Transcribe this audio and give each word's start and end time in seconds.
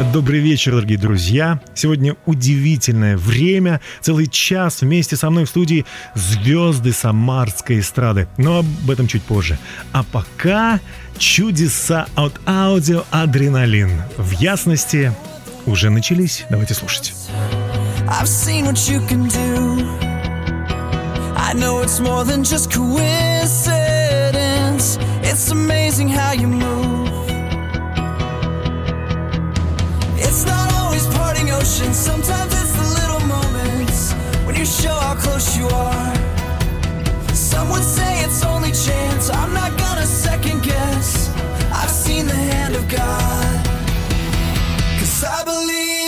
Добрый 0.00 0.40
вечер, 0.40 0.72
дорогие 0.72 0.96
друзья. 0.96 1.60
Сегодня 1.74 2.16
удивительное 2.24 3.18
время. 3.18 3.82
Целый 4.00 4.28
час 4.28 4.80
вместе 4.80 5.14
со 5.14 5.28
мной 5.28 5.44
в 5.44 5.50
студии 5.50 5.84
звезды 6.14 6.92
самарской 6.92 7.80
эстрады. 7.80 8.26
Но 8.38 8.60
об 8.60 8.90
этом 8.90 9.06
чуть 9.06 9.22
позже. 9.22 9.58
А 9.92 10.02
пока 10.02 10.80
чудеса 11.18 12.06
от 12.14 12.32
аудио 12.46 13.04
«Адреналин». 13.10 13.90
В 14.16 14.30
ясности 14.40 15.12
уже 15.66 15.90
начались. 15.90 16.46
Давайте 16.48 16.72
слушать. 16.72 17.12
It's 25.22 25.52
amazing 25.52 26.08
how 26.08 26.32
you 26.32 26.48
move. 26.48 27.09
It's 30.26 30.44
not 30.44 30.72
always 30.74 31.06
parting 31.18 31.50
oceans, 31.50 31.96
sometimes 31.96 32.52
it's 32.60 32.72
the 32.80 32.86
little 33.00 33.22
moments 33.26 34.12
when 34.44 34.54
you 34.54 34.64
show 34.64 34.94
how 34.94 35.14
close 35.14 35.56
you 35.56 35.66
are. 35.66 36.14
Some 37.34 37.70
would 37.70 37.82
say 37.82 38.22
it's 38.24 38.44
only 38.44 38.72
chance, 38.72 39.30
I'm 39.30 39.52
not 39.54 39.76
gonna 39.78 40.06
second 40.06 40.62
guess. 40.62 41.30
I've 41.72 41.90
seen 41.90 42.26
the 42.26 42.40
hand 42.52 42.74
of 42.76 42.88
God. 42.88 43.66
Cause 44.98 45.24
I 45.24 45.44
believe 45.44 45.99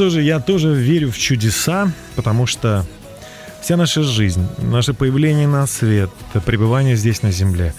что 0.00 0.08
же, 0.08 0.22
я 0.22 0.40
тоже 0.40 0.72
верю 0.72 1.10
в 1.12 1.18
чудеса, 1.18 1.92
потому 2.16 2.46
что 2.46 2.86
вся 3.60 3.76
наша 3.76 4.02
жизнь, 4.02 4.48
наше 4.56 4.94
появление 4.94 5.46
на 5.46 5.66
свет, 5.66 6.08
пребывание 6.46 6.96
здесь 6.96 7.20
на 7.20 7.30
земле, 7.30 7.74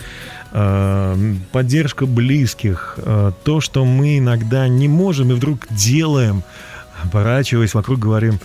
э, 0.52 1.36
поддержка 1.52 2.06
близких, 2.06 2.94
э, 2.98 3.31
то, 3.44 3.60
что 3.60 3.86
мы 3.86 4.20
иногда 4.20 4.68
не 4.68 4.88
можем 4.88 5.31
и 5.31 5.34
вдруг 5.34 5.66
делаем, 5.72 6.44
оборачиваясь 7.04 7.74
вокруг, 7.74 7.98
говорим 7.98 8.40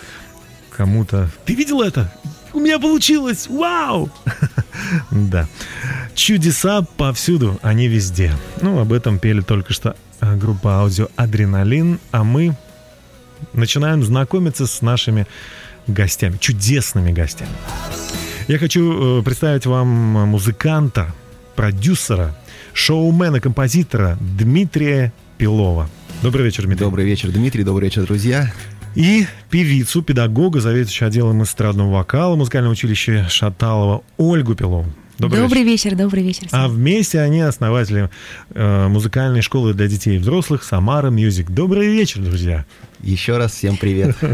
кому-то, 0.74 1.28
ты 1.44 1.54
видел 1.54 1.82
это? 1.82 2.10
У 2.54 2.60
меня 2.60 2.78
получилось! 2.78 3.46
Вау! 3.46 4.08
Да. 5.10 5.48
Чудеса 6.14 6.80
повсюду, 6.96 7.58
они 7.60 7.88
везде. 7.88 8.32
Ну, 8.62 8.78
об 8.78 8.94
этом 8.94 9.18
пели 9.18 9.42
только 9.42 9.74
что 9.74 9.96
э, 10.22 10.34
группа 10.34 10.80
аудио 10.80 11.08
«Адреналин», 11.16 11.98
а 12.10 12.24
мы 12.24 12.56
начинаем 13.52 14.02
знакомиться 14.02 14.66
с 14.66 14.82
нашими 14.82 15.26
гостями, 15.86 16.36
чудесными 16.38 17.12
гостями. 17.12 17.50
Я 18.48 18.58
хочу 18.58 19.20
э, 19.20 19.22
представить 19.22 19.66
вам 19.66 19.88
музыканта, 19.88 21.14
продюсера, 21.56 22.36
шоумена, 22.72 23.40
композитора 23.40 24.18
Дмитрия 24.20 25.12
Пилова. 25.38 25.88
Добрый 26.22 26.44
вечер, 26.44 26.64
Дмитрий. 26.64 26.84
Добрый 26.84 27.04
вечер, 27.04 27.30
Дмитрий. 27.30 27.64
Добрый 27.64 27.88
вечер, 27.88 28.04
друзья. 28.04 28.52
И 28.94 29.26
певицу, 29.50 30.02
педагога, 30.02 30.60
заведующую 30.60 31.08
отделом 31.08 31.42
эстрадного 31.42 31.92
вокала 31.92 32.34
музыкального 32.36 32.72
училища 32.72 33.26
Шаталова 33.28 34.02
Ольгу 34.16 34.54
Пилову. 34.54 34.86
Добрый, 35.18 35.42
добрый 35.42 35.62
вечер. 35.62 35.90
вечер, 35.90 35.98
добрый 35.98 36.22
вечер. 36.22 36.46
А 36.52 36.68
вместе 36.68 37.20
они 37.20 37.40
основатели 37.40 38.10
э, 38.50 38.88
музыкальной 38.88 39.40
школы 39.40 39.72
для 39.72 39.88
детей 39.88 40.16
и 40.16 40.18
взрослых 40.18 40.62
Samara 40.62 41.08
Music. 41.08 41.50
Добрый 41.50 41.88
вечер, 41.88 42.20
друзья. 42.20 42.66
Еще 43.00 43.38
раз 43.38 43.52
всем 43.52 43.76
привет. 43.76 44.16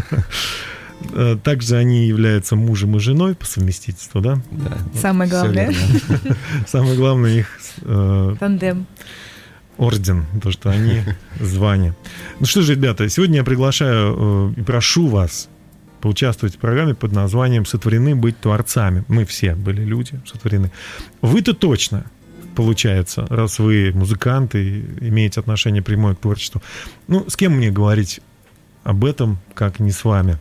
Э, 1.14 1.36
также 1.42 1.78
они 1.78 2.06
являются 2.06 2.54
мужем 2.54 2.96
и 2.96 3.00
женой 3.00 3.34
по 3.34 3.44
совместительству, 3.44 4.20
да? 4.20 4.38
Да. 4.52 4.78
Самое 5.00 5.28
главное. 5.28 5.74
Самое 6.68 6.94
главное 6.94 7.40
их... 7.40 7.58
Э, 7.80 8.36
Тандем. 8.38 8.86
Орден, 9.78 10.26
то, 10.40 10.52
что 10.52 10.70
они 10.70 11.02
звание. 11.40 11.96
Ну 12.38 12.46
что 12.46 12.62
же, 12.62 12.76
ребята, 12.76 13.08
сегодня 13.08 13.38
я 13.38 13.42
приглашаю 13.42 14.52
э, 14.56 14.60
и 14.60 14.62
прошу 14.62 15.08
вас 15.08 15.48
поучаствовать 16.02 16.56
в 16.56 16.58
программе 16.58 16.94
под 16.94 17.12
названием 17.12 17.64
«Сотворены 17.64 18.14
быть 18.16 18.38
творцами». 18.38 19.04
Мы 19.08 19.24
все 19.24 19.54
были 19.54 19.82
люди 19.82 20.20
сотворены. 20.26 20.72
Вы-то 21.22 21.54
точно, 21.54 22.04
получается, 22.56 23.24
раз 23.30 23.60
вы 23.60 23.92
музыканты, 23.94 24.84
имеете 25.00 25.40
отношение 25.40 25.80
прямое 25.80 26.14
к 26.14 26.18
творчеству. 26.18 26.60
Ну, 27.06 27.24
с 27.28 27.36
кем 27.36 27.52
мне 27.52 27.70
говорить 27.70 28.20
об 28.82 29.04
этом, 29.04 29.38
как 29.54 29.78
не 29.78 29.92
с 29.92 30.04
вами. 30.04 30.38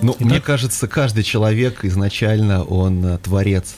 Ну, 0.00 0.14
Итак... 0.18 0.26
мне 0.26 0.40
кажется, 0.40 0.88
каждый 0.88 1.22
человек 1.22 1.84
изначально 1.84 2.64
он 2.64 3.04
э, 3.04 3.18
творец. 3.18 3.76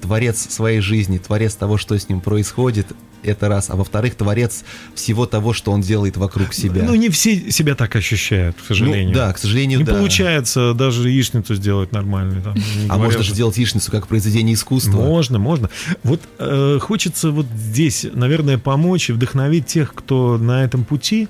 Творец 0.00 0.38
своей 0.48 0.80
жизни, 0.80 1.18
творец 1.18 1.54
того, 1.56 1.78
что 1.78 1.98
с 1.98 2.08
ним 2.08 2.20
происходит 2.20 2.86
это 3.22 3.48
раз, 3.48 3.70
а 3.70 3.76
во-вторых, 3.76 4.14
творец 4.14 4.64
всего 4.94 5.26
того, 5.26 5.52
что 5.52 5.72
он 5.72 5.80
делает 5.80 6.16
вокруг 6.16 6.54
себя. 6.54 6.82
Ну, 6.84 6.94
не 6.94 7.08
все 7.08 7.50
себя 7.50 7.74
так 7.74 7.94
ощущают, 7.96 8.56
к 8.56 8.66
сожалению. 8.66 9.08
Ну, 9.08 9.14
да, 9.14 9.32
к 9.32 9.38
сожалению, 9.38 9.78
не 9.78 9.84
да. 9.84 9.94
получается 9.94 10.74
даже 10.74 11.08
яичницу 11.08 11.54
сделать 11.54 11.92
нормально. 11.92 12.40
Там, 12.42 12.54
а 12.88 12.94
говоря, 12.94 13.04
можно 13.04 13.22
же 13.22 13.32
сделать 13.32 13.56
яичницу 13.56 13.90
как 13.90 14.06
произведение 14.06 14.54
искусства. 14.54 14.92
Можно, 14.92 15.38
можно. 15.38 15.70
Вот 16.02 16.20
э, 16.38 16.78
хочется 16.80 17.30
вот 17.30 17.46
здесь, 17.54 18.06
наверное, 18.12 18.58
помочь 18.58 19.10
и 19.10 19.12
вдохновить 19.12 19.66
тех, 19.66 19.94
кто 19.94 20.38
на 20.38 20.64
этом 20.64 20.84
пути, 20.84 21.28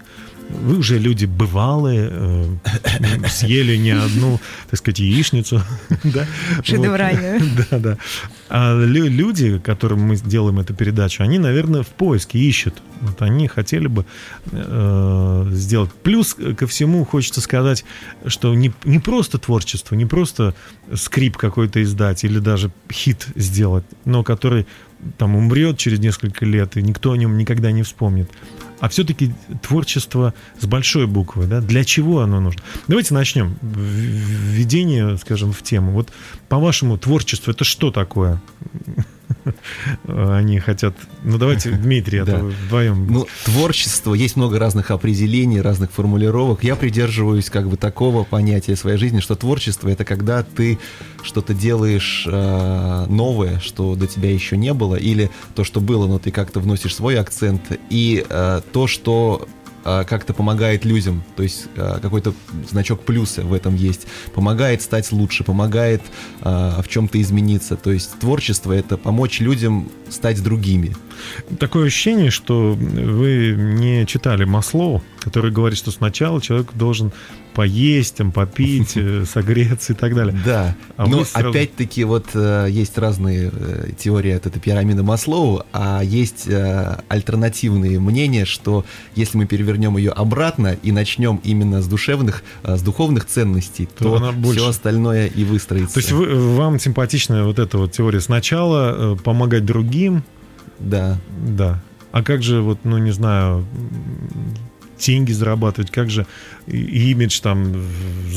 вы 0.50 0.78
уже 0.78 0.98
люди 0.98 1.26
бывалые, 1.26 2.08
э, 2.10 3.26
съели 3.28 3.76
не 3.76 3.90
одну, 3.90 4.40
так 4.68 4.78
сказать, 4.78 4.98
яичницу. 4.98 5.62
да? 6.04 6.26
Шедевральную. 6.62 7.40
Да, 7.70 7.78
да. 7.78 7.98
А 8.48 8.84
люди, 8.84 9.58
которым 9.58 10.00
мы 10.00 10.16
делаем 10.16 10.58
эту 10.60 10.74
передачу, 10.74 11.22
они, 11.22 11.38
наверное, 11.38 11.82
в 11.82 11.88
поиске 11.88 12.38
ищут. 12.38 12.82
Вот 13.00 13.22
они 13.22 13.48
хотели 13.48 13.86
бы 13.86 14.04
э, 14.50 15.46
сделать. 15.52 15.90
Плюс 16.02 16.34
ко 16.34 16.66
всему 16.66 17.04
хочется 17.04 17.40
сказать, 17.40 17.84
что 18.26 18.54
не, 18.54 18.72
не 18.84 18.98
просто 18.98 19.38
творчество, 19.38 19.94
не 19.94 20.06
просто 20.06 20.54
скрип 20.94 21.36
какой-то 21.36 21.82
издать 21.82 22.24
или 22.24 22.38
даже 22.38 22.70
хит 22.90 23.26
сделать, 23.36 23.84
но 24.04 24.24
который 24.24 24.66
там 25.18 25.36
умрет 25.36 25.78
через 25.78 25.98
несколько 25.98 26.44
лет, 26.44 26.76
и 26.76 26.82
никто 26.82 27.12
о 27.12 27.16
нем 27.16 27.36
никогда 27.38 27.70
не 27.72 27.82
вспомнит. 27.82 28.30
А 28.80 28.88
все-таки 28.88 29.32
творчество 29.62 30.34
с 30.58 30.66
большой 30.66 31.06
буквы, 31.06 31.46
да? 31.46 31.60
Для 31.60 31.84
чего 31.84 32.20
оно 32.20 32.40
нужно? 32.40 32.62
Давайте 32.88 33.14
начнем. 33.14 33.56
Введение, 33.62 35.16
скажем, 35.18 35.52
в 35.52 35.62
тему. 35.62 35.92
Вот 35.92 36.08
по-вашему, 36.48 36.98
творчество 36.98 37.50
это 37.50 37.64
что 37.64 37.90
такое? 37.90 38.40
Они 40.06 40.58
хотят... 40.58 40.94
Ну, 41.22 41.38
давайте, 41.38 41.70
Дмитрий, 41.82 42.18
а 42.18 42.26
то 42.26 42.36
вдвоем... 42.38 43.06
Ну, 43.10 43.26
творчество, 43.44 44.14
есть 44.14 44.36
много 44.36 44.58
разных 44.58 44.90
определений, 44.90 45.60
разных 45.60 45.90
формулировок. 45.90 46.64
Я 46.64 46.76
придерживаюсь 46.76 47.50
как 47.50 47.68
бы 47.68 47.76
такого 47.76 48.24
понятия 48.24 48.74
в 48.74 48.78
своей 48.78 48.98
жизни, 48.98 49.20
что 49.20 49.34
творчество— 49.34 49.88
это 49.90 50.04
когда 50.04 50.42
ты 50.42 50.78
что-то 51.22 51.54
делаешь 51.54 52.26
э, 52.26 53.06
новое, 53.08 53.60
что 53.60 53.94
до 53.94 54.06
тебя 54.06 54.30
еще 54.32 54.56
не 54.56 54.72
было, 54.72 54.96
или 54.96 55.30
то, 55.54 55.64
что 55.64 55.80
было, 55.80 56.06
но 56.06 56.18
ты 56.18 56.30
как-то 56.30 56.60
вносишь 56.60 56.94
свой 56.94 57.18
акцент, 57.18 57.62
и 57.90 58.24
э, 58.28 58.60
то, 58.72 58.86
что 58.86 59.48
а, 59.84 60.04
как-то 60.04 60.34
помогает 60.34 60.84
людям, 60.84 61.22
то 61.36 61.42
есть 61.42 61.66
а, 61.76 62.00
какой-то 62.00 62.34
значок 62.68 63.02
плюса 63.02 63.42
в 63.42 63.52
этом 63.52 63.74
есть, 63.74 64.06
помогает 64.34 64.82
стать 64.82 65.10
лучше, 65.12 65.44
помогает 65.44 66.02
а, 66.42 66.82
в 66.82 66.88
чем-то 66.88 67.20
измениться. 67.20 67.76
То 67.76 67.92
есть 67.92 68.18
творчество 68.18 68.72
это 68.72 68.96
помочь 68.96 69.40
людям 69.40 69.90
стать 70.08 70.42
другими. 70.42 70.94
Такое 71.58 71.86
ощущение, 71.86 72.30
что 72.30 72.72
вы 72.72 73.54
не 73.56 74.06
читали 74.06 74.44
Маслоу, 74.44 75.02
который 75.20 75.50
говорит, 75.50 75.78
что 75.78 75.90
сначала 75.90 76.40
человек 76.40 76.68
должен 76.74 77.12
поесть, 77.54 78.16
там, 78.16 78.32
попить, 78.32 78.92
э, 78.96 79.24
согреться 79.24 79.92
и 79.92 79.96
так 79.96 80.14
далее. 80.14 80.38
Да, 80.44 80.76
а 80.96 81.06
но 81.06 81.24
сразу... 81.24 81.50
опять-таки 81.50 82.04
вот 82.04 82.26
э, 82.34 82.68
есть 82.70 82.96
разные 82.98 83.50
э, 83.52 83.90
теории 83.98 84.32
от 84.32 84.46
этой 84.46 84.60
пирамиды 84.60 85.02
Маслоу, 85.02 85.62
а 85.72 86.02
есть 86.02 86.48
альтернативные 87.08 87.98
мнения, 88.00 88.44
что 88.44 88.84
если 89.14 89.38
мы 89.38 89.46
перевернем 89.46 89.96
ее 89.96 90.10
обратно 90.12 90.76
и 90.82 90.92
начнем 90.92 91.40
именно 91.44 91.82
с 91.82 91.86
душевных, 91.86 92.42
с 92.62 92.82
духовных 92.82 93.26
ценностей, 93.26 93.88
то, 93.98 94.18
то 94.18 94.50
все 94.50 94.68
остальное 94.68 95.26
и 95.26 95.44
выстроится. 95.44 95.94
То 95.94 96.00
есть 96.00 96.12
вы, 96.12 96.56
вам 96.56 96.78
симпатична 96.78 97.44
вот 97.44 97.58
эта 97.58 97.78
вот 97.78 97.92
теория 97.92 98.20
сначала 98.20 99.16
помогать 99.16 99.64
другим, 99.64 100.24
да. 100.78 101.18
Да. 101.46 101.82
А 102.12 102.22
как 102.22 102.42
же, 102.42 102.60
вот, 102.60 102.80
ну, 102.84 102.98
не 102.98 103.12
знаю, 103.12 103.64
деньги 105.00 105.32
зарабатывать, 105.32 105.90
как 105.90 106.10
же 106.10 106.26
имидж, 106.66 107.40
там, 107.40 107.86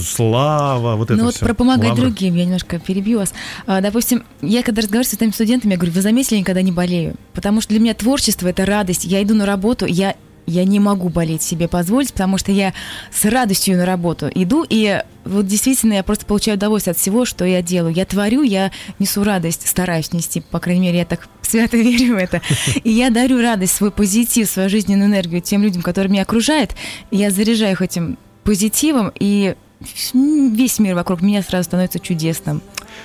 слава, 0.01 0.95
вот 0.95 1.12
это 1.12 1.15
Ну 1.18 1.25
вот 1.25 1.36
все. 1.36 1.45
про 1.45 1.54
помогать 1.54 1.89
Лавра. 1.92 2.01
другим, 2.01 2.36
я 2.36 2.45
немножко 2.45 2.80
перебью 2.80 3.19
вас. 3.19 3.33
А, 3.68 3.81
допустим, 3.81 4.24
я 4.42 4.63
когда 4.63 4.81
разговариваю 4.81 5.06
с 5.06 5.18
своими 5.18 5.31
студентами, 5.31 5.71
я 5.71 5.77
говорю, 5.77 5.94
вы 5.94 6.01
заметили, 6.01 6.36
я 6.36 6.42
никогда 6.42 6.62
не 6.62 6.71
болею, 6.71 7.15
потому 7.33 7.62
что 7.62 7.69
для 7.69 7.80
меня 7.80 7.94
творчество— 7.94 8.48
это 8.50 8.65
радость. 8.65 9.06
Я 9.06 9.21
иду 9.24 9.36
на 9.36 9.45
работу, 9.45 9.86
я 9.86 10.15
я 10.45 10.65
не 10.65 10.80
могу 10.80 11.07
болеть 11.07 11.42
себе 11.42 11.69
позволить, 11.69 12.12
потому 12.12 12.38
что 12.38 12.51
я 12.51 12.74
с 13.13 13.24
радостью 13.24 13.77
на 13.77 13.86
работу 13.86 14.30
иду, 14.33 14.65
и 14.69 15.01
вот 15.25 15.47
действительно 15.47 15.93
я 15.93 16.03
просто 16.03 16.25
получаю 16.25 16.57
удовольствие 16.57 16.91
от 16.91 16.97
всего, 16.97 17.25
что 17.25 17.45
я 17.45 17.61
делаю. 17.61 17.93
Я 17.93 18.05
творю, 18.05 18.43
я 18.43 18.71
несу 18.99 19.23
радость, 19.23 19.67
стараюсь 19.67 20.11
нести, 20.13 20.41
по 20.41 20.59
крайней 20.59 20.81
мере, 20.81 20.99
я 20.99 21.05
так 21.05 21.27
свято 21.41 21.77
верю 21.77 22.15
в 22.15 22.17
это. 22.17 22.41
И 22.83 22.91
я 22.91 23.09
дарю 23.09 23.41
радость, 23.41 23.75
свой 23.75 23.91
позитив, 23.91 24.49
свою 24.49 24.69
жизненную 24.69 25.09
энергию 25.09 25.41
тем 25.41 25.63
людям, 25.63 25.81
которые 25.81 26.11
меня 26.11 26.23
окружают. 26.23 26.75
И 27.11 27.17
я 27.17 27.31
заряжаю 27.31 27.73
их 27.73 27.81
этим 27.81 28.17
позитивом, 28.43 29.11
и 29.19 29.55
весь 30.13 30.79
мир 30.79 30.95
вокруг 30.95 31.21
меня 31.21 31.41
сразу 31.41 31.65
становится 31.65 31.99
чудесным. 31.99 32.61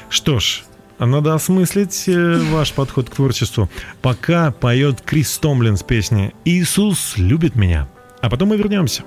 Что 0.08 0.40
ж, 0.40 0.64
надо 0.98 1.34
осмыслить 1.34 2.04
э, 2.08 2.38
ваш 2.50 2.72
подход 2.72 3.08
к 3.10 3.14
творчеству. 3.14 3.68
Пока 4.02 4.50
поет 4.50 5.00
Крис 5.00 5.38
Томлин 5.38 5.76
с 5.76 5.82
песней 5.82 6.34
«Иисус 6.44 7.14
любит 7.16 7.54
меня». 7.54 7.88
А 8.20 8.28
потом 8.28 8.48
мы 8.48 8.56
вернемся. 8.56 9.04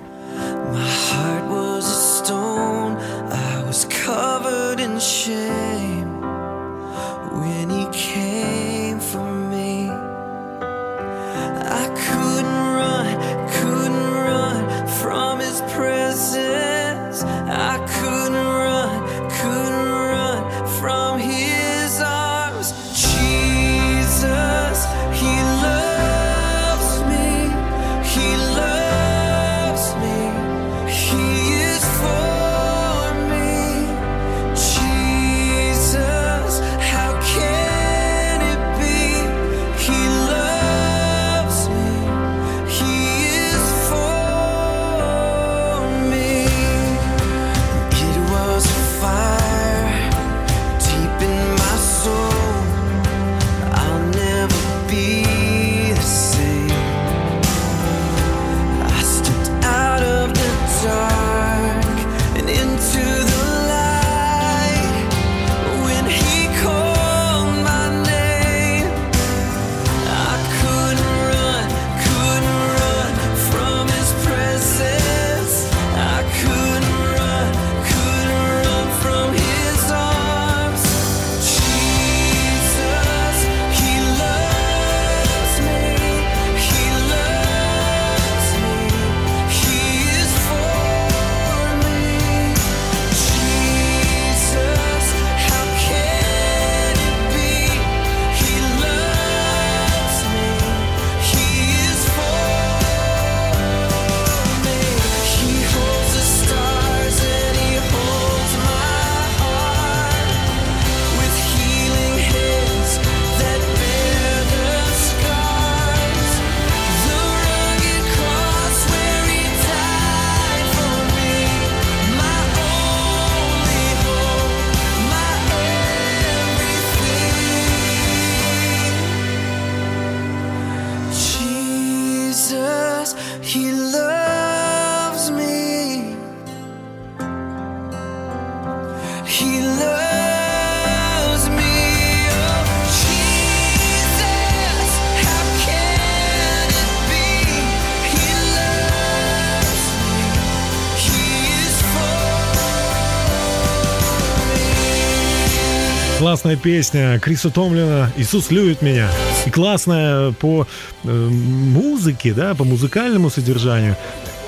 Классная 156.42 156.60
песня 156.60 157.20
Криса 157.20 157.50
Томлина 157.50 158.12
«Иисус 158.16 158.50
любит 158.50 158.82
меня». 158.82 159.08
И 159.46 159.50
классная 159.50 160.32
по 160.32 160.66
э, 161.04 161.28
музыке, 161.28 162.34
да, 162.34 162.56
по 162.56 162.64
музыкальному 162.64 163.30
содержанию. 163.30 163.96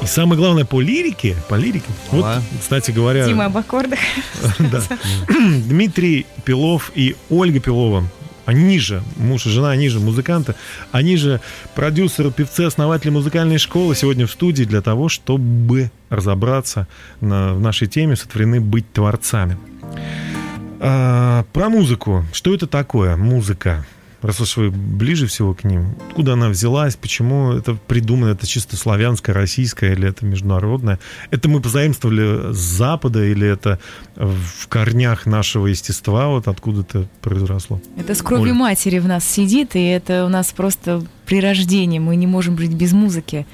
И 0.03 0.07
самое 0.07 0.37
главное, 0.37 0.65
по 0.65 0.81
лирике, 0.81 1.37
по 1.49 1.55
лирике. 1.55 1.87
Вот, 2.11 2.27
кстати 2.61 2.91
говоря... 2.91 3.25
Дима 3.25 3.45
об 3.45 3.57
аккордах. 3.57 4.01
Да. 4.59 4.83
Дмитрий 5.29 6.27
Пилов 6.45 6.91
и 6.97 7.15
Ольга 7.31 7.61
Пилова 7.61 8.03
они 8.45 8.81
же, 8.81 9.01
муж 9.17 9.47
и 9.47 9.51
жена, 9.51 9.71
они 9.71 9.89
же 9.89 10.01
музыканты, 10.01 10.57
они 10.91 11.17
же 11.17 11.41
продюсеры, 11.77 12.33
певцы, 12.33 12.63
основатели 12.63 13.11
музыкальной 13.11 13.59
школы 13.59 13.95
сегодня 13.95 14.27
в 14.27 14.33
студии 14.33 14.65
для 14.65 14.83
того, 14.83 15.09
чтобы 15.09 15.93
разобраться 16.11 16.89
на, 17.21 17.55
в 17.55 17.61
нашей 17.61 17.87
теме 17.87 18.17
«Сотворены 18.17 18.61
быть 18.61 18.93
творцами». 18.93 19.57
А, 20.87 21.45
про 21.53 21.69
музыку. 21.69 22.25
Что 22.33 22.55
это 22.55 22.67
такое? 22.67 23.17
Музыка 23.17 23.85
раз 24.25 24.41
уж 24.41 24.57
вы 24.57 24.71
ближе 24.71 25.27
всего 25.27 25.55
к 25.55 25.65
ним, 25.65 25.97
откуда 26.09 26.33
она 26.33 26.49
взялась, 26.49 26.97
почему 26.97 27.53
это 27.53 27.75
придумано, 27.75 28.31
это 28.31 28.47
чисто 28.47 28.77
славянское, 28.77 29.35
российское 29.35 29.93
или 29.93 30.09
это 30.09 30.25
международное? 30.25 30.99
Это 31.31 31.49
мы 31.49 31.61
позаимствовали 31.61 32.53
с 32.53 32.57
Запада 32.57 33.23
или 33.23 33.47
это 33.47 33.79
в 34.17 34.67
корнях 34.69 35.27
нашего 35.27 35.67
естества, 35.67 36.29
вот 36.29 36.49
откуда-то 36.49 37.07
произросло? 37.21 37.81
Это 37.99 38.15
с 38.15 38.23
кровью 38.23 38.55
Оль. 38.55 38.59
матери 38.59 38.99
в 38.99 39.07
нас 39.07 39.25
сидит, 39.25 39.77
и 39.77 39.85
это 39.85 40.25
у 40.25 40.29
нас 40.29 40.53
просто 40.53 41.03
при 41.27 41.41
рождении, 41.41 41.99
мы 41.99 42.17
не 42.17 42.27
можем 42.27 42.59
жить 42.59 42.73
без 42.73 42.93
музыки. 42.93 43.47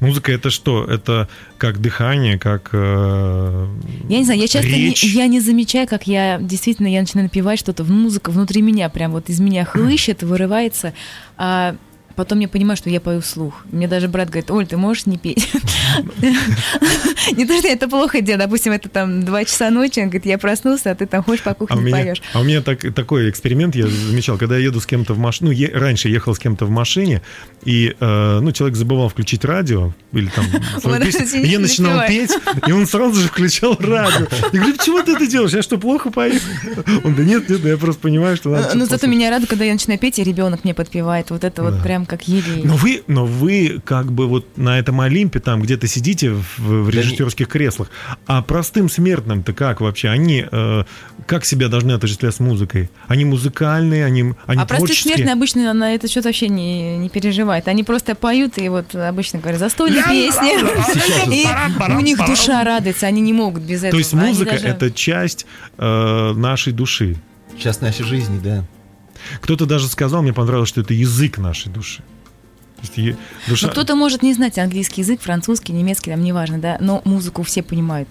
Музыка 0.00 0.32
это 0.32 0.50
что? 0.50 0.84
Это 0.84 1.28
как 1.56 1.80
дыхание, 1.80 2.38
как 2.38 2.70
э, 2.72 3.66
Я 4.08 4.18
не 4.18 4.24
знаю, 4.24 4.40
я 4.40 4.48
часто 4.48 4.70
не, 4.70 4.94
я 4.94 5.26
не 5.26 5.40
замечаю, 5.40 5.86
как 5.86 6.06
я 6.06 6.38
действительно 6.40 6.86
я 6.86 7.00
начинаю 7.00 7.26
напевать 7.26 7.58
что-то, 7.58 7.84
музыка 7.84 8.30
внутри 8.30 8.62
меня 8.62 8.88
прям 8.88 9.12
вот 9.12 9.28
из 9.28 9.40
меня 9.40 9.64
хлыщет, 9.64 10.22
вырывается. 10.22 10.92
А 11.36 11.76
потом 12.18 12.40
я 12.40 12.48
понимаю, 12.48 12.76
что 12.76 12.90
я 12.90 13.00
пою 13.00 13.20
вслух. 13.20 13.64
Мне 13.70 13.86
даже 13.86 14.08
брат 14.08 14.28
говорит, 14.28 14.50
Оль, 14.50 14.66
ты 14.66 14.76
можешь 14.76 15.06
не 15.06 15.18
петь? 15.18 15.48
Не 17.32 17.46
то, 17.46 17.56
что 17.58 17.68
это 17.68 17.88
плохо 17.88 18.20
делать, 18.20 18.42
допустим, 18.42 18.72
это 18.72 18.88
там 18.88 19.24
два 19.24 19.44
часа 19.44 19.70
ночи, 19.70 20.00
он 20.00 20.06
говорит, 20.06 20.26
я 20.26 20.36
проснулся, 20.36 20.90
а 20.90 20.94
ты 20.96 21.06
там 21.06 21.22
ходишь 21.22 21.44
по 21.44 21.54
кухне 21.54 21.92
поешь. 21.92 22.20
А 22.32 22.40
у 22.40 22.44
меня 22.44 22.60
такой 22.60 23.30
эксперимент 23.30 23.76
я 23.76 23.86
замечал, 23.86 24.36
когда 24.36 24.56
я 24.56 24.64
еду 24.64 24.80
с 24.80 24.86
кем-то 24.86 25.14
в 25.14 25.18
машине, 25.18 25.70
ну, 25.72 25.80
раньше 25.80 26.08
ехал 26.08 26.34
с 26.34 26.40
кем-то 26.40 26.66
в 26.66 26.70
машине, 26.70 27.22
и, 27.64 27.94
э, 28.00 28.38
ну, 28.40 28.50
человек 28.50 28.76
забывал 28.76 29.08
включить 29.08 29.44
радио, 29.44 29.92
или 30.12 30.28
там, 30.28 30.44
я 31.44 31.58
начинал 31.60 32.04
петь, 32.08 32.32
и 32.66 32.72
он 32.72 32.86
сразу 32.88 33.20
же 33.20 33.28
включал 33.28 33.76
радио. 33.78 34.26
Я 34.52 34.60
говорю, 34.60 34.76
почему 34.76 35.02
ты 35.04 35.12
это 35.12 35.26
делаешь? 35.28 35.52
Я 35.52 35.62
что, 35.62 35.78
плохо 35.78 36.10
пою? 36.10 36.40
Он, 37.04 37.14
да 37.14 37.22
нет, 37.22 37.48
нет, 37.48 37.64
я 37.64 37.76
просто 37.76 38.00
понимаю, 38.00 38.36
что 38.36 38.50
надо... 38.50 38.72
Ну, 38.74 38.86
зато 38.86 39.06
меня 39.06 39.30
рада, 39.30 39.46
когда 39.46 39.64
я 39.64 39.72
начинаю 39.72 40.00
петь, 40.00 40.18
и 40.18 40.24
ребенок 40.24 40.64
мне 40.64 40.74
подпевает. 40.74 41.30
Вот 41.30 41.44
это 41.44 41.62
вот 41.62 41.80
прям 41.82 42.06
как 42.08 42.26
елей. 42.26 42.62
Но 42.64 42.76
вы, 42.76 43.02
но 43.06 43.24
вы 43.24 43.80
как 43.84 44.12
бы 44.12 44.26
вот 44.26 44.56
на 44.56 44.78
этом 44.78 45.00
Олимпе 45.00 45.40
там 45.40 45.62
где-то 45.62 45.86
сидите 45.86 46.30
в, 46.30 46.58
в 46.58 46.90
режиссерских 46.90 47.46
да 47.46 47.52
креслах, 47.52 47.90
а 48.26 48.42
простым 48.42 48.88
смертным-то 48.88 49.52
как 49.52 49.80
вообще? 49.80 50.08
Они 50.08 50.44
э, 50.50 50.84
как 51.26 51.44
себя 51.44 51.68
должны 51.68 51.92
отождествлять 51.92 52.34
с 52.34 52.40
музыкой? 52.40 52.90
Они 53.06 53.24
музыкальные, 53.24 54.04
они, 54.04 54.34
они 54.46 54.62
А 54.62 54.66
простые 54.66 54.96
смертные 54.96 55.32
обычно 55.32 55.72
на 55.72 55.94
это 55.94 56.08
что-то 56.08 56.28
вообще 56.28 56.48
не, 56.48 56.98
не 56.98 57.08
переживают. 57.08 57.68
Они 57.68 57.84
просто 57.84 58.14
поют 58.14 58.58
и 58.58 58.68
вот 58.68 58.94
обычно 58.94 59.38
говорят 59.38 59.60
застольные 59.60 60.02
песни. 60.04 60.58
И 61.32 61.92
у 61.92 62.00
них 62.00 62.18
душа 62.26 62.64
радуется, 62.64 63.06
они 63.06 63.20
не 63.20 63.32
могут 63.32 63.62
без 63.62 63.78
этого. 63.78 63.92
То 63.92 63.98
есть 63.98 64.12
музыка 64.14 64.54
это 64.56 64.90
часть 64.90 65.46
э, 65.76 66.32
нашей 66.34 66.72
души. 66.72 67.16
Часть 67.58 67.82
нашей 67.82 68.04
жизни, 68.04 68.40
да. 68.42 68.64
Кто-то 69.40 69.66
даже 69.66 69.88
сказал, 69.88 70.22
мне 70.22 70.32
понравилось, 70.32 70.68
что 70.68 70.80
это 70.80 70.94
язык 70.94 71.38
нашей 71.38 71.70
души. 71.70 72.02
Душа... 73.48 73.66
Но 73.66 73.72
кто-то 73.72 73.96
может 73.96 74.22
не 74.22 74.34
знать 74.34 74.58
английский 74.58 75.00
язык, 75.00 75.20
французский, 75.20 75.72
немецкий, 75.72 76.10
там 76.10 76.22
неважно, 76.22 76.58
да, 76.58 76.76
но 76.80 77.02
музыку 77.04 77.42
все 77.42 77.62
понимают. 77.62 78.08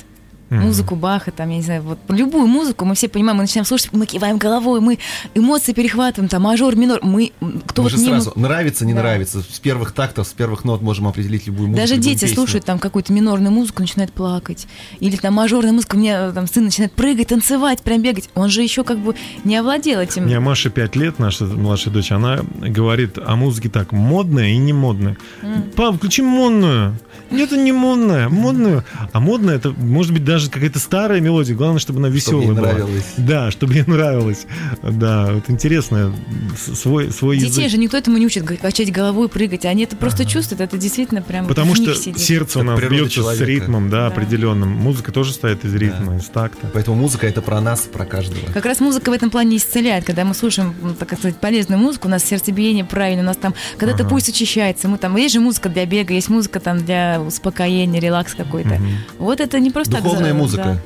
Mm-hmm. 0.50 0.60
Музыку 0.60 0.96
Баха, 0.96 1.32
там, 1.32 1.50
я 1.50 1.58
не 1.58 1.62
знаю, 1.62 1.82
вот 1.82 2.00
любую 2.08 2.48
музыку 2.48 2.86
мы 2.86 2.96
все 2.96 3.10
понимаем, 3.10 3.36
мы 3.38 3.44
начинаем 3.44 3.66
слушать, 3.66 3.90
мы 3.92 4.06
киваем 4.06 4.38
головой, 4.38 4.80
мы 4.80 4.98
эмоции 5.36 5.74
перехватываем, 5.74 6.30
там, 6.30 6.44
мажор, 6.44 6.78
минор, 6.78 7.00
мы, 7.04 7.34
кто 7.66 7.82
мы 7.82 7.90
вот 7.90 7.92
же 7.92 7.98
не 7.98 8.06
сразу, 8.08 8.32
нравится, 8.38 8.86
не 8.86 8.94
да. 8.94 9.02
нравится, 9.02 9.42
с 9.42 9.60
первых 9.60 9.92
тактов, 9.92 10.26
с 10.26 10.32
первых 10.32 10.64
нот 10.64 10.82
можем 10.82 11.08
определить 11.08 11.48
любую 11.48 11.68
музыку. 11.68 11.82
Даже 11.82 11.98
дети 11.98 12.22
песню. 12.22 12.36
слушают 12.36 12.64
там 12.64 12.80
какую-то 12.80 13.12
минорную 13.12 13.52
музыку, 13.52 13.82
начинают 13.82 14.14
плакать, 14.14 14.68
или 15.02 15.18
там 15.18 15.34
мажорная 15.34 15.74
музыка, 15.74 15.96
у 15.96 16.00
меня 16.00 16.32
там 16.32 16.48
сын 16.48 16.64
начинает 16.64 16.94
прыгать, 16.94 17.28
танцевать, 17.28 17.82
прям 17.82 18.02
бегать, 18.02 18.30
он 18.34 18.48
же 18.48 18.64
еще 18.64 18.86
как 18.86 19.00
бы 19.00 19.16
не 19.44 19.58
овладел 19.58 20.00
этим. 20.00 20.24
У 20.24 20.26
меня 20.28 20.40
Маша 20.40 20.70
5 20.70 20.96
лет, 20.96 21.20
наша 21.20 21.44
младшая 21.44 21.94
дочь, 21.94 22.14
она 22.14 22.40
говорит 22.62 23.18
о 23.18 23.36
музыке 23.36 23.68
так, 23.68 23.92
модная 23.92 24.48
и 24.48 24.58
не 24.58 24.72
модная. 24.72 25.18
Mm. 25.42 25.72
Пап, 25.72 25.98
включи 25.98 26.22
модную. 26.22 26.98
Нет, 27.32 27.52
это 27.52 27.58
не 27.58 27.72
модная, 27.72 28.30
модную. 28.30 28.86
А 29.12 29.20
модная 29.20 29.56
это 29.56 29.72
может 29.72 30.14
быть 30.14 30.24
даже 30.24 30.37
какая-то 30.46 30.80
старая 30.80 31.20
мелодия. 31.22 31.56
Главное, 31.56 31.80
чтобы 31.80 32.00
она 32.00 32.10
веселая 32.10 32.46
чтобы 32.46 32.62
была. 32.62 32.74
нравилась. 32.74 33.06
Да, 33.18 33.52
чтобы 33.52 33.74
ей 33.74 33.84
нравилось. 33.86 34.46
Да, 34.84 35.32
вот 35.34 35.50
интересно 35.50 36.14
свой 36.56 37.12
свой 37.12 37.38
Детей 37.38 37.64
язык. 37.64 37.72
же 37.72 37.78
никто 37.78 37.98
этому 37.98 38.18
не 38.18 38.26
учит 38.26 38.46
качать 38.60 38.92
головой, 38.92 39.30
прыгать. 39.30 39.66
Они 39.66 39.84
это 39.84 39.96
просто 39.96 40.24
ага. 40.24 40.32
чувствуют. 40.32 40.62
Это 40.62 40.78
действительно 40.78 41.22
прям. 41.22 41.48
Потому 41.48 41.76
что 41.76 41.94
сидит. 41.96 42.20
сердце 42.20 42.60
у 42.60 42.64
нас 42.64 42.80
бьется 42.80 43.10
человека. 43.10 43.44
с 43.44 43.48
ритмом, 43.48 43.90
да, 43.90 43.98
да, 44.02 44.08
определенным. 44.08 44.70
Музыка 44.70 45.12
тоже 45.12 45.34
стоит 45.34 45.66
из 45.66 45.74
ритма, 45.74 46.14
да. 46.14 46.18
из 46.18 46.26
такта. 46.26 46.70
Поэтому 46.74 46.98
музыка 46.98 47.28
это 47.28 47.42
про 47.42 47.62
нас, 47.62 47.82
про 47.82 48.06
каждого. 48.06 48.52
Как 48.54 48.66
раз 48.66 48.80
музыка 48.80 49.10
в 49.10 49.14
этом 49.14 49.30
плане 49.30 49.58
исцеляет, 49.58 50.06
когда 50.06 50.24
мы 50.24 50.34
слушаем, 50.34 50.74
так 51.00 51.18
сказать, 51.18 51.38
полезную 51.38 51.80
музыку, 51.80 52.08
у 52.08 52.12
нас 52.12 52.24
сердцебиение 52.24 52.86
правильно, 52.86 53.24
у 53.24 53.26
нас 53.26 53.38
там, 53.38 53.54
когда-то 53.78 54.04
ага. 54.04 54.10
пульс 54.10 54.28
очищается, 54.30 54.88
мы 54.88 54.98
там 54.98 55.16
есть 55.18 55.34
же 55.34 55.40
музыка 55.40 55.70
для 55.70 55.86
бега, 55.86 56.14
есть 56.14 56.30
музыка 56.30 56.60
там 56.60 56.84
для 56.84 57.22
успокоения, 57.22 58.00
релакс 58.00 58.36
какой-то. 58.36 58.76
Угу. 58.76 58.84
Вот 59.20 59.40
это 59.40 59.60
не 59.60 59.72
просто 59.72 60.02
Духовная 60.02 60.27
так, 60.30 60.38
музыка. 60.38 60.64
Да. 60.64 60.82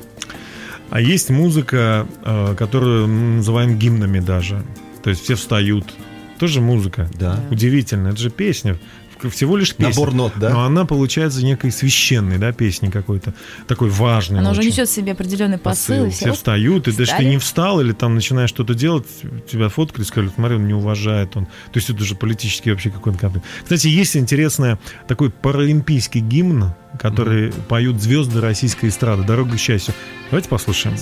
А 0.90 1.00
есть 1.00 1.30
музыка, 1.30 2.06
э, 2.24 2.54
которую 2.58 3.08
мы 3.08 3.36
называем 3.36 3.78
гимнами 3.78 4.20
даже. 4.20 4.62
То 5.02 5.10
есть 5.10 5.22
все 5.22 5.36
встают. 5.36 5.86
Тоже 6.38 6.60
музыка. 6.60 7.08
Да. 7.18 7.40
Удивительно. 7.50 8.08
Это 8.08 8.18
же 8.18 8.30
песня 8.30 8.76
всего 9.30 9.56
лишь 9.56 9.74
песня. 9.74 9.88
Набор 9.90 10.14
нот, 10.14 10.32
да? 10.36 10.50
Но 10.50 10.64
она 10.64 10.84
получается 10.84 11.44
некой 11.44 11.70
священной, 11.70 12.38
да, 12.38 12.52
песней 12.52 12.90
какой-то, 12.90 13.34
такой 13.66 13.88
важной. 13.90 14.40
Она 14.40 14.50
очень. 14.50 14.60
уже 14.60 14.68
несет 14.68 14.88
в 14.88 14.92
себе 14.92 15.12
определенный 15.12 15.58
посыл. 15.58 16.04
посыл. 16.04 16.10
Все, 16.10 16.24
все 16.26 16.32
встают, 16.32 16.88
и 16.88 16.92
даже 16.92 17.12
ты 17.16 17.24
не 17.24 17.38
встал 17.38 17.80
или 17.80 17.92
там 17.92 18.14
начинаешь 18.14 18.50
что-то 18.50 18.74
делать, 18.74 19.06
тебя 19.50 19.68
фоткали, 19.68 20.04
сказали, 20.04 20.30
смотри, 20.34 20.56
он 20.56 20.66
не 20.66 20.74
уважает 20.74 21.36
он. 21.36 21.46
То 21.46 21.76
есть 21.76 21.90
это 21.90 22.02
уже 22.02 22.14
политический 22.14 22.70
вообще 22.70 22.90
какой-то 22.90 23.18
конфликт. 23.18 23.46
Кстати, 23.62 23.88
есть 23.88 24.16
интересный 24.16 24.78
такой 25.08 25.30
паралимпийский 25.30 26.20
гимн, 26.20 26.74
который 26.98 27.48
mm-hmm. 27.48 27.62
поют 27.68 28.00
звезды 28.02 28.40
российской 28.40 28.88
эстрады 28.88 29.22
«Дорога 29.24 29.56
к 29.56 29.58
счастью». 29.58 29.94
Давайте 30.30 30.48
послушаем. 30.48 30.96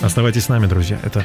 Оставайтесь 0.00 0.44
с 0.44 0.48
нами, 0.48 0.66
друзья. 0.66 0.98
Это 1.02 1.24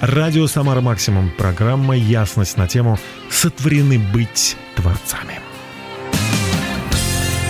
радио 0.00 0.46
«Самара 0.46 0.80
Максимум», 0.80 1.30
программа 1.36 1.96
«Ясность» 1.96 2.56
на 2.56 2.66
тему 2.66 2.98
«Сотворены 3.30 3.98
быть 4.12 4.56
творцами» 4.74 5.40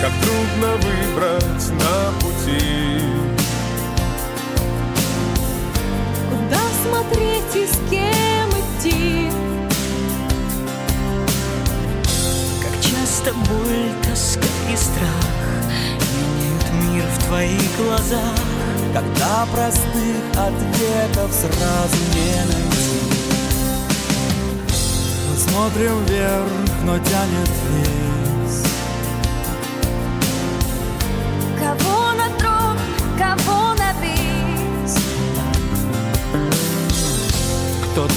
как 0.01 0.11
трудно 0.13 0.77
выбрать 0.77 1.69
на 1.69 2.19
пути. 2.19 3.01
Куда 6.27 6.61
смотреть 6.81 7.55
и 7.55 7.67
с 7.67 7.77
кем 7.87 8.49
идти? 8.49 9.29
Как 12.63 12.81
часто 12.81 13.31
боль, 13.33 13.91
тоска 14.03 14.47
и 14.71 14.75
страх 14.75 15.29
Меняют 16.17 16.65
мир 16.81 17.05
в 17.05 17.25
твоих 17.25 17.77
глазах 17.77 18.39
Когда 18.93 19.45
простых 19.53 20.17
ответов 20.31 21.31
сразу 21.31 21.97
не 22.15 22.35
найти 22.45 23.01
Мы 25.29 25.37
смотрим 25.37 26.05
вверх, 26.05 26.51
но 26.85 26.97
тянет 26.97 27.49
вверх 27.69 27.90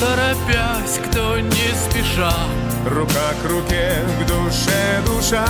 торопясь, 0.04 0.98
кто 1.06 1.38
не 1.38 1.68
спеша. 1.84 2.32
Рука 2.90 3.32
к 3.42 3.48
руке, 3.48 4.04
к 4.20 4.26
душе 4.26 5.02
душа. 5.06 5.46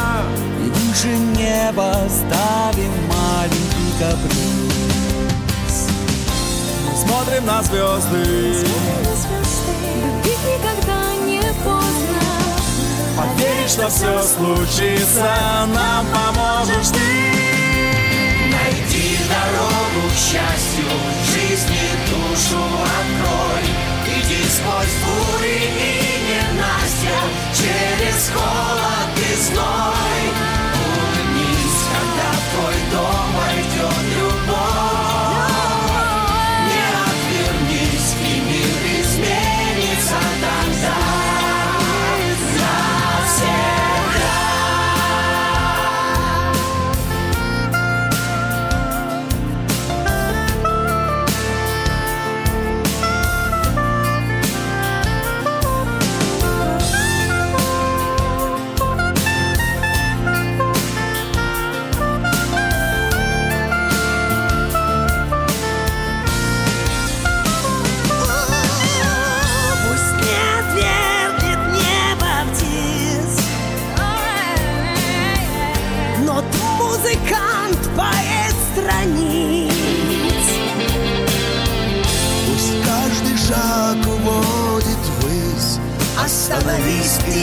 И 0.64 0.68
выше 0.70 1.08
неба 1.08 1.96
ставим 2.08 2.92
маленький 3.08 3.92
каприз. 3.98 5.88
Мы 6.86 6.96
смотрим 6.96 7.46
на 7.46 7.62
звезды. 7.62 8.66
Любить 10.04 10.44
никогда 10.52 11.14
не 11.26 11.40
поздно. 11.64 12.22
Поверить, 13.16 13.70
что 13.70 13.88
все 13.88 14.22
случится 14.22 15.36
Нам 15.74 16.06
поможешь 16.06 16.88
ты. 16.88 17.34
Дорогу 19.26 20.08
к 20.10 20.16
счастью, 20.16 20.84
жизни 21.26 21.88
душу 22.08 22.58
открой 22.58 23.93
сквозь 24.64 24.96
бури 25.04 25.58
и 25.58 25.92
ненастья, 26.28 27.18
через 27.52 28.30
холод 28.30 29.12
и 29.16 29.34
зной. 29.42 30.24
Улыбнись, 30.86 31.82
когда 31.92 32.28
в 32.32 32.44
твой 32.52 32.78
дом 32.92 33.26
войдет 33.36 34.16
любовь. 34.16 34.23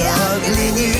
И 0.03 0.90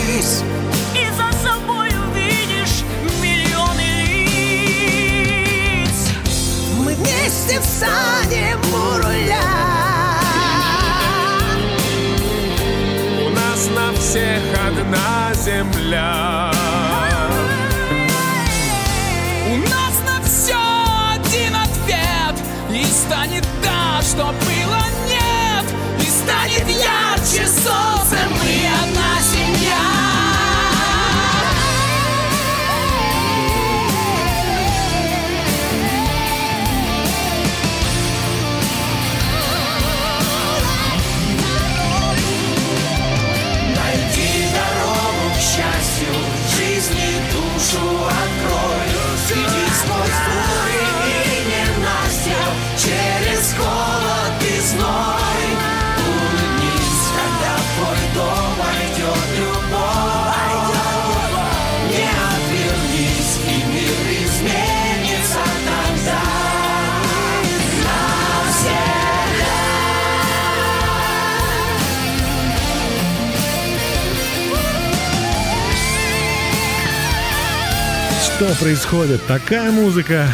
происходит? 78.72 79.22
Такая 79.28 79.70
музыка. 79.70 80.26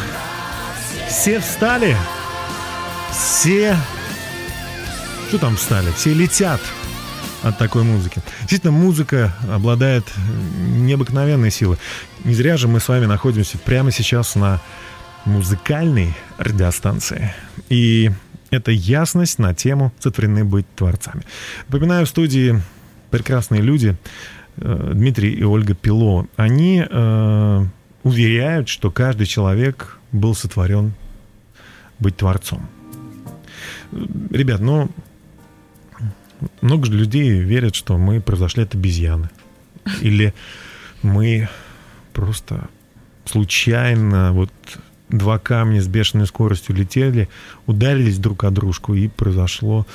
Все 1.10 1.39
встали. 1.39 1.97
Все... 3.12 3.76
Что 5.28 5.39
там 5.39 5.56
встали? 5.56 5.89
Все 5.93 6.13
летят 6.13 6.62
от 7.41 7.58
такой 7.58 7.82
музыки. 7.82 8.21
Действительно, 8.41 8.73
музыка 8.73 9.34
обладает 9.52 10.06
необыкновенной 10.60 11.50
силой. 11.50 11.78
Не 12.26 12.36
зря 12.36 12.58
же 12.58 12.67
мы 12.67 12.80
с 12.80 12.88
вами 12.88 13.08
находимся 13.08 13.58
прямо 13.58 13.91
сейчас 13.91 14.36
на 14.36 14.62
музыкальной 15.26 16.13
радиостанции. 16.38 17.34
И 17.69 18.12
это 18.52 18.69
ясность 18.69 19.39
на 19.39 19.56
тему 19.56 19.91
«Сотворены 19.97 20.45
быть 20.45 20.67
творцами». 20.76 21.23
Напоминаю, 21.69 22.06
в 22.06 22.10
студии 22.10 22.62
прекрасные 23.10 23.63
люди, 23.63 23.97
э, 24.58 24.91
Дмитрий 24.93 25.34
и 25.34 25.43
Ольга 25.43 25.73
Пило. 25.73 26.28
Они 26.36 26.86
э, 26.88 27.65
уверяют, 28.08 28.70
что 28.70 28.89
каждый 28.91 29.28
человек 29.28 29.98
был 30.12 30.34
сотворен 30.34 30.93
быть 32.00 32.17
творцом. 32.17 32.67
Ребят, 34.32 34.62
ну, 34.62 34.89
много 36.62 36.86
же 36.86 36.93
людей 36.93 37.30
верят, 37.39 37.76
что 37.76 37.98
мы 37.98 38.22
произошли 38.22 38.63
от 38.63 38.76
обезьяны. 38.76 39.30
Или 40.02 40.34
мы 41.02 41.50
просто 42.13 42.70
случайно 43.26 44.32
вот 44.34 44.52
два 45.10 45.39
камня 45.39 45.82
с 45.82 45.88
бешеной 45.88 46.28
скоростью 46.28 46.76
летели, 46.76 47.30
ударились 47.65 48.17
друг 48.20 48.43
о 48.43 48.52
дружку, 48.52 48.93
и 48.93 49.08
произошло, 49.08 49.86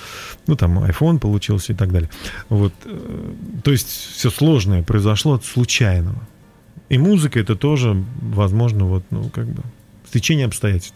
ну, 0.47 0.57
там, 0.57 0.79
iPhone 0.79 1.19
получился 1.19 1.73
и 1.73 1.77
так 1.77 1.93
далее. 1.93 2.11
Вот, 2.49 2.73
э, 2.85 3.33
то 3.63 3.71
есть 3.71 3.89
все 3.89 4.31
сложное 4.31 4.83
произошло 4.83 5.35
от 5.35 5.45
случайного. 5.45 6.21
И 6.93 6.99
музыка 6.99 7.41
это 7.41 7.57
тоже, 7.57 8.05
возможно, 8.21 8.85
вот, 8.85 9.03
ну, 9.11 9.31
как 9.31 9.47
бы, 9.47 9.63
стечение 10.09 10.45
обстоятельств. 10.47 10.95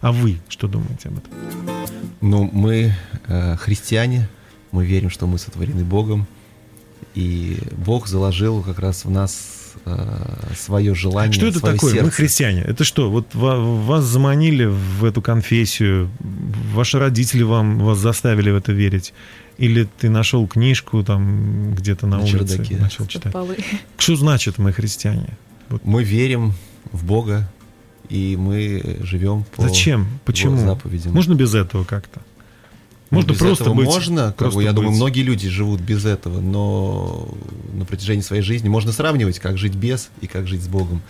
А 0.00 0.10
вы 0.10 0.38
что 0.48 0.66
думаете 0.66 1.08
об 1.08 1.18
этом? 1.18 1.32
Ну, 2.20 2.50
мы 2.52 2.94
э, 3.28 3.56
христиане, 3.56 4.28
мы 4.72 4.84
верим, 4.84 5.08
что 5.08 5.26
мы 5.28 5.38
сотворены 5.38 5.84
Богом, 5.84 6.26
и 7.14 7.58
Бог 7.76 8.08
заложил 8.08 8.60
как 8.62 8.80
раз 8.80 9.04
в 9.04 9.10
нас 9.10 9.74
э, 9.84 10.52
свое 10.58 10.94
желание, 10.96 11.32
Что 11.32 11.46
это 11.46 11.60
свое 11.60 11.74
такое? 11.74 11.92
Мы 11.94 11.98
сердце. 12.00 12.16
христиане. 12.16 12.62
Это 12.62 12.82
что? 12.82 13.08
Вот 13.10 13.32
ва- 13.34 13.60
вас 13.60 14.04
заманили 14.04 14.64
в 14.64 15.04
эту 15.04 15.22
конфессию, 15.22 16.10
ваши 16.74 16.98
родители 16.98 17.44
вам 17.44 17.78
вас 17.78 17.98
заставили 17.98 18.50
в 18.50 18.56
это 18.56 18.72
верить? 18.72 19.14
Или 19.58 19.88
ты 19.98 20.10
нашел 20.10 20.46
книжку 20.46 21.02
там 21.02 21.74
где-то 21.74 22.06
на, 22.06 22.18
На 22.18 22.22
улице, 22.24 22.38
чердаке. 22.58 22.76
начал 22.76 23.06
читать? 23.06 23.32
Полы. 23.32 23.56
Что 23.96 24.16
значит 24.16 24.58
мы 24.58 24.72
христиане? 24.72 25.30
Мы 25.82 26.04
верим 26.04 26.52
в 26.92 27.04
Бога, 27.04 27.50
и 28.10 28.36
мы 28.38 28.98
живем 29.00 29.44
по 29.56 29.62
Зачем? 29.62 30.00
его 30.02 30.10
Почему? 30.24 30.58
заповедям. 30.58 31.12
Можно 31.14 31.34
без 31.34 31.54
этого 31.54 31.84
как-то? 31.84 32.20
Ну, 33.10 33.18
Можно 33.18 33.30
без 33.32 33.38
просто 33.38 33.64
этого 33.64 33.74
быть. 33.76 33.86
можно, 33.86 34.26
как 34.26 34.36
просто 34.36 34.58
бы, 34.58 34.64
я 34.64 34.72
думаю, 34.72 34.90
быть. 34.90 34.96
многие 34.98 35.22
люди 35.22 35.48
живут 35.48 35.80
без 35.80 36.04
этого, 36.04 36.40
но 36.40 37.28
на 37.72 37.84
протяжении 37.84 38.20
своей 38.22 38.42
жизни 38.42 38.68
можно 38.68 38.92
сравнивать, 38.92 39.38
как 39.38 39.58
жить 39.58 39.74
без 39.74 40.10
и 40.20 40.26
как 40.26 40.46
жить 40.48 40.62
с 40.62 40.66
Богом. 40.68 41.00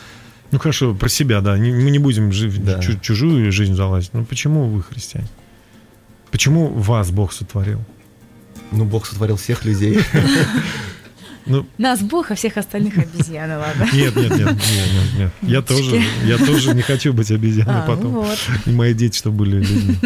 Ну 0.53 0.59
хорошо, 0.61 0.95
про 0.95 1.09
себя, 1.09 1.41
да. 1.41 1.57
Мы 1.57 1.91
не 1.91 1.99
будем 1.99 2.33
жить 2.33 2.63
Да. 2.65 2.81
чу- 2.81 2.99
чужую 3.01 3.51
жизнь 3.51 3.75
залазить. 3.75 4.11
Ну 4.13 4.25
почему 4.25 4.67
вы 4.69 4.83
христиане? 4.83 5.27
Почему 6.31 6.69
вас 6.69 7.11
Бог 7.11 7.33
сотворил? 7.33 7.81
Ну, 8.73 8.85
Бог 8.85 9.07
сотворил 9.07 9.37
всех 9.37 9.65
людей. 9.65 9.99
Ну, 11.49 11.65
Нас 11.79 12.01
Бог, 12.01 12.33
а 12.33 12.35
всех 12.35 12.57
остальных 12.57 12.99
обезьяны, 12.99 13.57
ладно. 13.59 13.89
нет, 13.93 14.17
нет, 14.17 14.31
нет, 14.31 14.41
нет, 14.41 14.57
нет, 14.57 15.15
нет. 15.17 15.33
Я 15.43 15.63
тоже, 15.63 16.03
я 16.25 16.39
тоже 16.39 16.75
не 16.75 16.83
хочу 16.83 17.13
быть 17.13 17.31
обезьяной 17.31 17.73
А, 17.83 17.87
ну 17.87 17.95
потом. 17.97 18.13
вот. 18.15 18.37
И 18.67 18.71
мои 18.73 18.95
дети, 18.95 19.17
чтобы 19.17 19.37
были 19.45 19.59
людьми. 19.59 19.97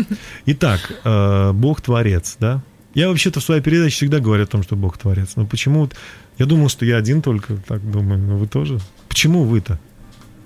Итак, 0.45 0.93
э, 1.03 1.53
Бог 1.55 1.81
творец, 1.81 2.37
да? 2.39 2.61
Я 2.93 3.09
вообще-то 3.09 3.41
в 3.41 3.43
своей 3.43 3.63
передаче 3.63 3.95
всегда 3.95 4.19
говорю 4.21 4.45
о 4.45 4.47
том, 4.47 4.63
что 4.63 4.77
Бог 4.77 4.99
творец. 4.99 5.31
Но 5.37 5.47
почему? 5.47 5.81
вот- 5.81 5.95
Я 6.37 6.45
думал, 6.45 6.69
что 6.69 6.85
я 6.85 6.99
один 6.99 7.23
только 7.23 7.57
так 7.57 7.91
думаю, 7.91 8.19
но 8.21 8.37
вы 8.37 8.47
тоже. 8.47 8.79
Почему 9.09 9.45
вы-то? 9.45 9.81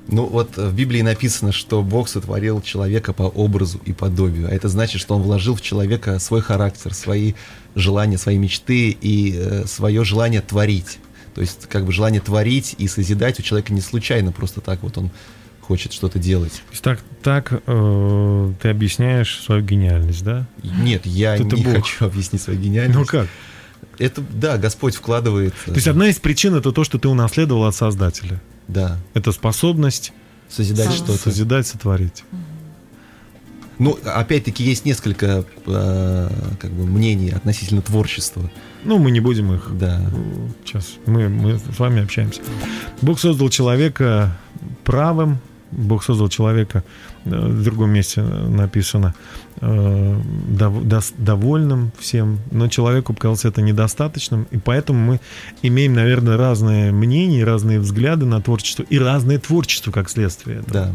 Ну, 0.09 0.27
вот 0.27 0.57
в 0.57 0.75
Библии 0.75 1.01
написано, 1.01 1.53
что 1.53 1.83
Бог 1.83 2.09
сотворил 2.09 2.61
человека 2.61 3.13
по 3.13 3.23
образу 3.23 3.81
и 3.85 3.93
подобию. 3.93 4.49
А 4.49 4.51
это 4.51 4.69
значит, 4.69 5.01
что 5.01 5.15
Он 5.15 5.23
вложил 5.23 5.55
в 5.55 5.63
человека 5.63 6.19
свой 6.19 6.43
характер, 6.43 6.93
свои 6.93 7.33
желания, 7.75 8.19
свои 8.19 8.37
мечты 8.37 8.91
и 8.91 9.35
э, 9.37 9.65
свое 9.67 10.05
желание 10.05 10.43
творить. 10.43 10.99
То 11.35 11.41
есть, 11.41 11.67
как 11.69 11.85
бы 11.87 11.93
желание 11.93 12.21
творить 12.21 12.75
и 12.79 12.87
созидать 12.87 13.41
у 13.41 13.43
человека 13.43 13.73
не 13.73 13.81
случайно, 13.81 14.31
просто 14.31 14.61
так 14.61 14.83
вот 14.83 14.99
он 14.99 15.11
хочет 15.61 15.93
что-то 15.93 16.19
делать. 16.19 16.53
То 16.53 16.71
есть 16.73 16.83
так, 16.83 17.01
так 17.23 17.63
э, 17.67 18.53
ты 18.61 18.69
объясняешь 18.69 19.41
свою 19.41 19.63
гениальность, 19.63 20.23
да? 20.23 20.47
Нет, 20.63 21.07
я 21.07 21.35
Это 21.35 21.45
не 21.45 21.65
Бог. 21.65 21.77
хочу 21.77 22.05
объяснить 22.05 22.43
свою 22.43 22.61
гениальность. 22.61 22.99
Ну 22.99 23.07
как? 23.07 23.27
Это, 23.99 24.23
да, 24.33 24.57
Господь 24.59 24.95
вкладывает. 24.97 25.55
То 25.67 25.73
есть 25.75 25.87
одна 25.89 26.09
из 26.09 26.19
причин 26.19 26.55
это 26.55 26.73
то, 26.73 26.85
что 26.85 26.99
ты 26.99 27.09
унаследовал 27.09 27.65
от 27.65 27.75
Создателя. 27.75 28.41
Да, 28.69 28.99
Это 29.15 29.31
способность 29.33 30.13
созидать 30.49 30.87
Сам. 30.87 30.95
что-то. 30.97 31.19
созидать, 31.19 31.67
сотворить. 31.67 32.25
Ну, 33.79 33.99
опять-таки, 34.05 34.63
есть 34.63 34.85
несколько 34.85 35.45
э, 35.67 36.29
как 36.61 36.71
бы, 36.71 36.87
мнений 36.87 37.31
относительно 37.31 37.83
творчества. 37.83 38.49
Ну, 38.85 38.99
мы 38.99 39.11
не 39.11 39.19
будем 39.21 39.53
их 39.53 39.69
Да. 39.77 40.01
сейчас. 40.65 40.93
Мы, 41.07 41.29
мы 41.29 41.59
с 41.59 41.79
вами 41.79 42.03
общаемся. 42.05 42.41
Бог 43.03 43.19
создал 43.19 43.49
человека 43.49 44.37
правым, 44.85 45.39
Бог 45.73 46.05
создал 46.05 46.29
человека, 46.29 46.85
в 47.25 47.63
другом 47.63 47.91
месте 47.91 48.23
написано, 48.23 49.15
э, 49.61 50.21
довольным 51.19 51.93
всем, 51.99 52.39
но 52.51 52.69
человеку 52.69 53.15
показалось 53.15 53.45
это 53.45 53.63
недостаточным, 53.63 54.47
и 54.51 54.59
поэтому 54.59 54.99
мы 54.99 55.21
имеем, 55.63 55.95
наверное, 55.95 56.37
разные 56.37 56.93
мнения, 56.93 57.45
разные 57.45 57.81
взгляды 57.81 58.27
на 58.27 58.41
творчество 58.41 58.85
и 58.89 58.99
разное 58.99 59.39
творчество 59.39 59.91
как 59.91 60.11
следствие. 60.11 60.59
этого. 60.61 60.73
Да. 60.73 60.93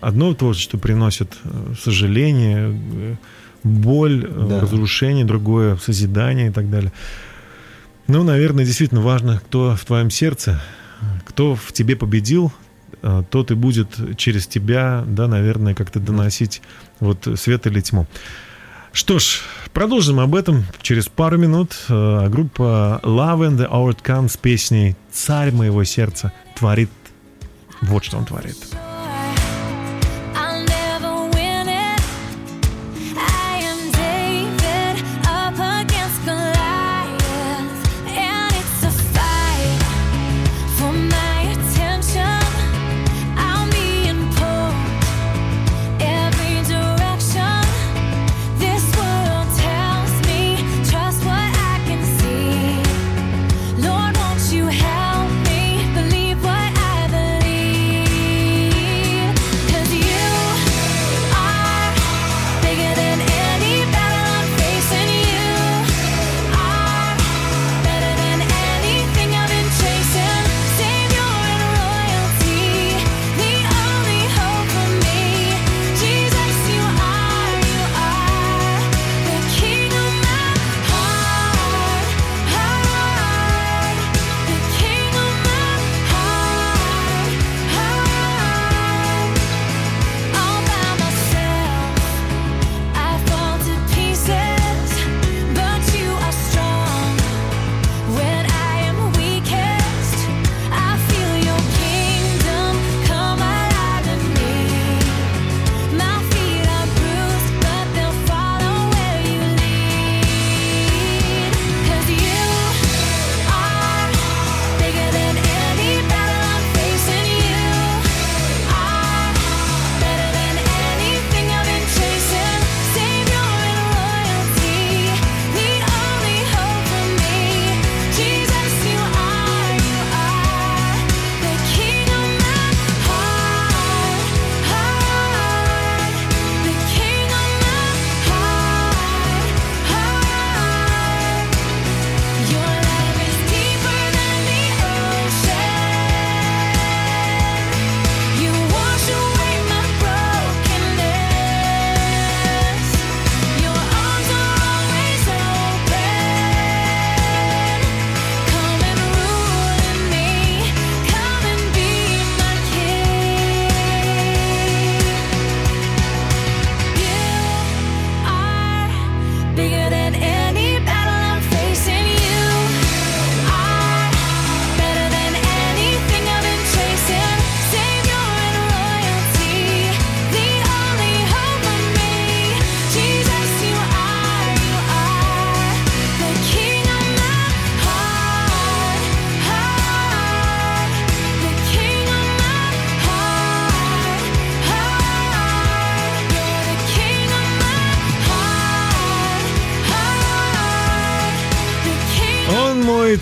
Одно 0.00 0.34
творчество 0.34 0.78
приносит 0.78 1.36
э, 1.44 1.74
сожаление, 1.82 2.78
э, 2.92 3.14
боль, 3.62 4.28
Да. 4.28 4.60
разрушение, 4.60 5.24
другое 5.24 5.76
созидание 5.76 6.48
и 6.48 6.52
так 6.52 6.70
далее. 6.70 6.92
Ну, 8.06 8.22
наверное, 8.24 8.64
действительно 8.64 9.00
важно, 9.00 9.40
кто 9.46 9.76
в 9.76 9.84
твоем 9.84 10.10
сердце, 10.10 10.60
кто 11.26 11.54
в 11.54 11.72
тебе 11.72 11.96
победил, 11.96 12.52
тот 13.30 13.50
и 13.50 13.54
будет 13.54 14.16
через 14.16 14.46
тебя, 14.46 15.04
да, 15.06 15.26
наверное, 15.26 15.74
как-то 15.74 16.00
доносить 16.00 16.62
вот 17.00 17.26
свет 17.36 17.66
или 17.66 17.80
тьму. 17.80 18.06
Что 18.92 19.18
ж, 19.18 19.42
продолжим 19.72 20.18
об 20.18 20.34
этом 20.34 20.64
через 20.82 21.08
пару 21.08 21.38
минут. 21.38 21.76
Э, 21.88 22.28
Группа 22.28 23.00
Love 23.04 23.48
and 23.48 23.56
the 23.56 23.70
Outcome 23.70 24.28
с 24.28 24.36
песней 24.36 24.96
«Царь 25.12 25.52
моего 25.52 25.84
сердца» 25.84 26.32
творит 26.56 26.90
вот 27.82 28.04
что 28.04 28.18
он 28.18 28.24
творит. 28.24 28.56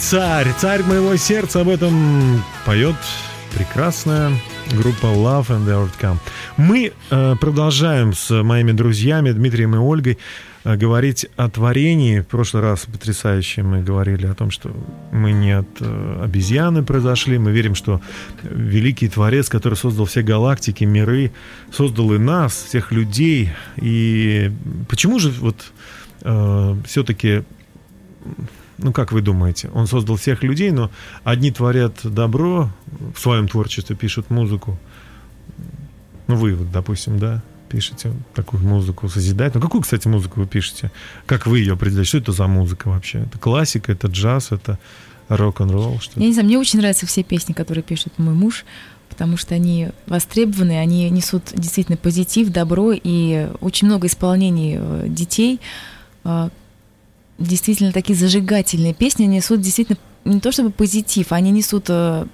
Царь, 0.08 0.54
царь 0.58 0.82
моего 0.84 1.16
сердца. 1.16 1.60
Об 1.60 1.68
этом 1.68 2.42
поет 2.64 2.96
прекрасная 3.54 4.32
группа 4.72 5.04
Love 5.04 5.48
and 5.48 5.66
the 5.66 5.86
Outcome. 5.86 6.16
Мы 6.56 6.92
э, 7.10 7.36
продолжаем 7.38 8.14
с 8.14 8.42
моими 8.42 8.72
друзьями 8.72 9.32
Дмитрием 9.32 9.74
и 9.74 9.78
Ольгой 9.78 10.16
э, 10.64 10.76
говорить 10.76 11.26
о 11.36 11.50
творении. 11.50 12.20
В 12.20 12.26
прошлый 12.26 12.62
раз 12.62 12.86
потрясающе 12.86 13.62
мы 13.64 13.82
говорили 13.82 14.24
о 14.24 14.32
том, 14.32 14.50
что 14.50 14.70
мы 15.12 15.32
не 15.32 15.52
от 15.52 15.68
э, 15.80 16.22
обезьяны 16.24 16.82
произошли. 16.82 17.36
Мы 17.36 17.50
верим, 17.50 17.74
что 17.74 18.00
великий 18.44 19.10
творец, 19.10 19.50
который 19.50 19.74
создал 19.74 20.06
все 20.06 20.22
галактики, 20.22 20.84
миры, 20.84 21.32
создал 21.70 22.14
и 22.14 22.18
нас, 22.18 22.54
всех 22.54 22.92
людей. 22.92 23.50
И 23.76 24.50
почему 24.88 25.18
же 25.18 25.28
вот 25.32 25.70
э, 26.22 26.76
все-таки 26.86 27.42
ну, 28.78 28.92
как 28.92 29.12
вы 29.12 29.20
думаете, 29.20 29.70
он 29.74 29.86
создал 29.86 30.16
всех 30.16 30.42
людей, 30.42 30.70
но 30.70 30.90
одни 31.24 31.50
творят 31.50 31.94
добро 32.02 32.70
в 33.14 33.20
своем 33.20 33.48
творчестве, 33.48 33.96
пишут 33.96 34.30
музыку. 34.30 34.78
Ну, 36.28 36.36
вы, 36.36 36.54
вот, 36.54 36.70
допустим, 36.70 37.18
да, 37.18 37.42
пишете 37.68 38.12
такую 38.34 38.62
музыку, 38.62 39.08
созидательную. 39.08 39.62
Какую, 39.62 39.82
кстати, 39.82 40.08
музыку 40.08 40.40
вы 40.40 40.46
пишете? 40.46 40.90
Как 41.26 41.46
вы 41.46 41.58
ее 41.58 41.74
определяете? 41.74 42.08
Что 42.08 42.18
это 42.18 42.32
за 42.32 42.46
музыка 42.46 42.88
вообще? 42.88 43.20
Это 43.20 43.38
классика, 43.38 43.92
это 43.92 44.06
джаз, 44.06 44.52
это 44.52 44.78
рок-н-ролл? 45.28 45.98
Что 46.00 46.20
Я 46.20 46.26
не 46.26 46.32
знаю, 46.32 46.46
мне 46.46 46.58
очень 46.58 46.78
нравятся 46.78 47.06
все 47.06 47.22
песни, 47.22 47.52
которые 47.52 47.82
пишет 47.82 48.12
мой 48.18 48.34
муж, 48.34 48.64
потому 49.08 49.36
что 49.36 49.54
они 49.54 49.88
востребованы, 50.06 50.78
они 50.78 51.10
несут 51.10 51.52
действительно 51.54 51.96
позитив, 51.96 52.50
добро, 52.50 52.92
и 52.92 53.48
очень 53.60 53.88
много 53.88 54.06
исполнений 54.06 54.76
э, 54.78 55.06
детей. 55.08 55.60
Э, 57.38 57.42
Действительно, 57.42 57.92
такие 57.92 58.18
зажигательные 58.18 58.94
песни 58.94 59.24
несут 59.24 59.60
действительно 59.60 59.98
не 60.24 60.40
то 60.40 60.52
чтобы 60.52 60.70
позитив, 60.70 61.32
они 61.32 61.50
несут 61.50 61.86
э, 61.88 62.26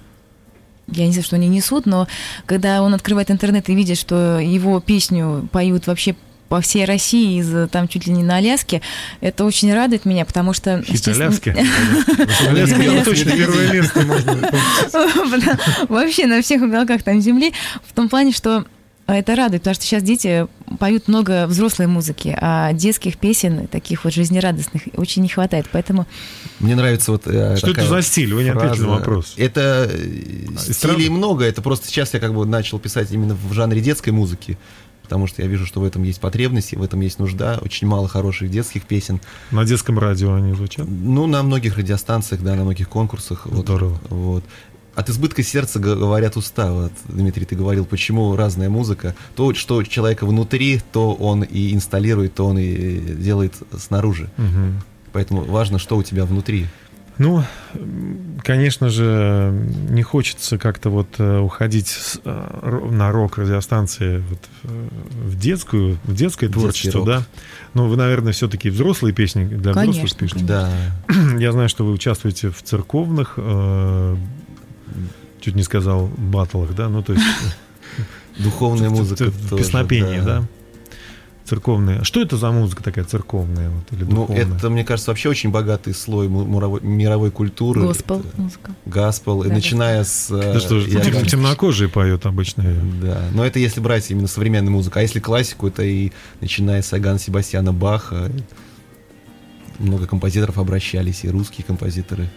я 0.87 1.05
не 1.05 1.11
знаю, 1.11 1.25
что 1.25 1.35
они 1.35 1.47
несут, 1.47 1.85
но 1.85 2.07
когда 2.45 2.81
он 2.81 2.93
открывает 2.93 3.31
интернет 3.31 3.69
и 3.69 3.75
видит, 3.75 3.97
что 3.97 4.39
его 4.39 4.79
песню 4.79 5.47
поют 5.51 5.87
вообще 5.87 6.15
по 6.49 6.61
всей 6.61 6.85
России, 6.85 7.39
из 7.39 7.69
там 7.69 7.87
чуть 7.87 8.05
ли 8.05 8.13
не 8.13 8.23
на 8.23 8.37
Аляске, 8.37 8.81
это 9.19 9.45
очень 9.45 9.73
радует 9.73 10.05
меня, 10.05 10.25
потому 10.25 10.53
что... 10.53 10.83
Хит 10.83 11.03
честно, 11.03 11.25
Аляски. 11.25 11.49
Аляска, 12.47 13.03
точно 13.03 13.31
первое 13.31 13.73
место 13.73 14.01
можно 14.01 14.51
Вообще 15.89 16.27
на 16.27 16.43
всех 16.43 16.61
уголках 16.61 17.01
там 17.01 17.19
земли. 17.19 17.51
В 17.83 17.93
том 17.93 18.09
плане, 18.09 18.31
что 18.31 18.65
это 19.07 19.35
радует, 19.35 19.61
потому 19.61 19.75
что 19.75 19.83
сейчас 19.83 20.01
дети 20.01 20.47
поют 20.79 21.07
много 21.07 21.45
взрослой 21.45 21.87
музыки, 21.87 22.35
а 22.41 22.73
детских 22.73 23.17
песен, 23.17 23.67
таких 23.67 24.03
вот 24.03 24.13
жизнерадостных, 24.13 24.83
очень 24.95 25.21
не 25.21 25.29
хватает. 25.29 25.67
Поэтому 25.71 26.07
Мне 26.59 26.75
нравится 26.75 27.11
вот 27.11 27.27
э, 27.27 27.55
Что 27.57 27.71
это 27.71 27.85
за 27.85 28.01
стиль? 28.01 28.33
Вы 28.33 28.43
не 28.43 28.49
ответили 28.49 28.69
на 28.69 28.75
фраза. 28.75 28.87
вопрос. 28.87 29.33
Это 29.37 29.89
э, 29.91 30.57
стилей 30.57 31.09
много, 31.09 31.45
это 31.45 31.61
просто 31.61 31.87
сейчас 31.87 32.13
я 32.13 32.19
как 32.19 32.33
бы 32.33 32.45
начал 32.45 32.79
писать 32.79 33.11
именно 33.11 33.35
в 33.35 33.53
жанре 33.53 33.79
детской 33.79 34.09
музыки, 34.09 34.57
потому 35.03 35.27
что 35.27 35.43
я 35.43 35.47
вижу, 35.47 35.67
что 35.67 35.81
в 35.81 35.83
этом 35.83 36.01
есть 36.01 36.19
потребность, 36.19 36.73
и 36.73 36.75
в 36.75 36.81
этом 36.81 36.99
есть 37.01 37.19
нужда. 37.19 37.59
Очень 37.61 37.87
мало 37.87 38.07
хороших 38.07 38.49
детских 38.49 38.83
песен. 38.83 39.21
На 39.51 39.65
детском 39.65 39.99
радио 39.99 40.33
они 40.33 40.53
звучат? 40.53 40.87
Ну, 40.87 41.27
на 41.27 41.43
многих 41.43 41.77
радиостанциях, 41.77 42.41
да, 42.41 42.55
на 42.55 42.63
многих 42.63 42.89
конкурсах. 42.89 43.45
Вот, 43.45 43.65
Здорово. 43.65 43.99
Вот. 44.09 44.43
От 44.95 45.09
избытка 45.09 45.43
сердца 45.43 45.79
говорят 45.79 46.37
уста. 46.37 46.71
Вот, 46.71 46.93
Дмитрий, 47.07 47.45
ты 47.45 47.55
говорил, 47.55 47.85
почему 47.85 48.35
разная 48.35 48.69
музыка. 48.69 49.15
То, 49.35 49.53
что 49.53 49.77
у 49.77 49.83
человека 49.83 50.25
внутри, 50.25 50.81
то 50.91 51.13
он 51.13 51.43
и 51.43 51.73
инсталирует, 51.73 52.33
то 52.35 52.47
он 52.47 52.57
и 52.57 52.97
делает 52.99 53.53
снаружи. 53.77 54.29
Мгм. 54.37 54.81
Поэтому 55.11 55.43
важно, 55.43 55.79
что 55.79 55.97
у 55.97 56.03
тебя 56.03 56.25
внутри. 56.25 56.67
Ну, 57.17 57.43
конечно 58.43 58.89
же, 58.89 59.53
не 59.89 60.03
хочется 60.03 60.57
как-то 60.57 60.89
вот 60.89 61.07
э, 61.17 61.39
уходить 61.39 61.87
с, 61.87 62.19
э, 62.25 62.89
на 62.91 63.11
рок 63.11 63.37
радиостанции 63.37 64.21
вот, 64.29 64.39
э, 64.63 64.87
в 65.23 65.39
детскую, 65.39 65.97
в 66.03 66.13
детское 66.13 66.47
Детский 66.47 66.59
творчество, 66.59 66.99
рок. 66.99 67.07
да. 67.07 67.25
Ну, 67.73 67.87
вы, 67.87 67.95
наверное, 67.95 68.33
все-таки 68.33 68.69
взрослые 68.69 69.13
песни 69.13 69.45
для 69.45 69.71
взрослых 69.71 69.95
Конечно, 69.95 70.17
пишете. 70.17 70.43
Да. 70.43 70.69
Я 71.39 71.53
знаю, 71.53 71.69
что 71.69 71.85
вы 71.85 71.93
участвуете 71.93 72.49
в 72.49 72.61
церковных, 72.61 73.35
э, 73.37 74.17
чуть 75.45 75.55
не 75.55 75.63
сказал, 75.63 76.07
батлах, 76.17 76.73
да, 76.75 76.89
ну, 76.89 77.03
то 77.03 77.13
есть 77.13 77.25
Духовная 78.37 78.89
музыка. 78.89 79.31
тоже, 79.49 79.63
песнопения, 79.63 80.21
да. 80.23 80.43
Церковные. 81.45 82.03
Что 82.03 82.21
это 82.23 82.37
за 82.37 82.49
музыка 82.49 82.81
такая 82.83 83.05
церковная 83.05 83.69
вот, 83.69 83.83
или 83.91 84.03
Ну, 84.03 84.25
это, 84.33 84.67
мне 84.71 84.83
кажется, 84.83 85.11
вообще 85.11 85.29
очень 85.29 85.51
богатый 85.51 85.93
слой 85.93 86.27
му- 86.27 86.43
муровой- 86.43 86.81
мировой 86.83 87.29
культуры. 87.29 87.81
Госпел 87.83 88.23
музыка. 88.35 88.71
Гаспел. 88.87 89.43
И 89.43 89.49
Да, 89.49 89.53
начиная 89.53 90.03
с... 90.03 90.31
э, 90.31 90.53
Да 90.53 90.59
что 90.59 90.79
ж, 90.79 90.87
Иоганна- 90.87 91.19
тем- 91.19 91.25
темнокожие 91.27 91.87
поют 91.87 92.25
обычно. 92.25 92.63
Да, 92.99 93.21
но 93.35 93.45
это 93.45 93.59
если 93.59 93.79
брать 93.79 94.09
именно 94.09 94.25
современную 94.27 94.71
музыку. 94.73 94.97
А 94.97 95.03
если 95.03 95.19
классику, 95.19 95.67
это 95.67 95.83
и 95.83 96.11
начиная 96.41 96.81
с 96.81 96.91
Агана 96.93 97.19
Себастьяна 97.19 97.71
Баха. 97.73 98.31
Много 99.77 100.07
композиторов 100.07 100.57
обращались, 100.57 101.25
и 101.25 101.29
русские 101.29 101.63
композиторы. 101.63 102.27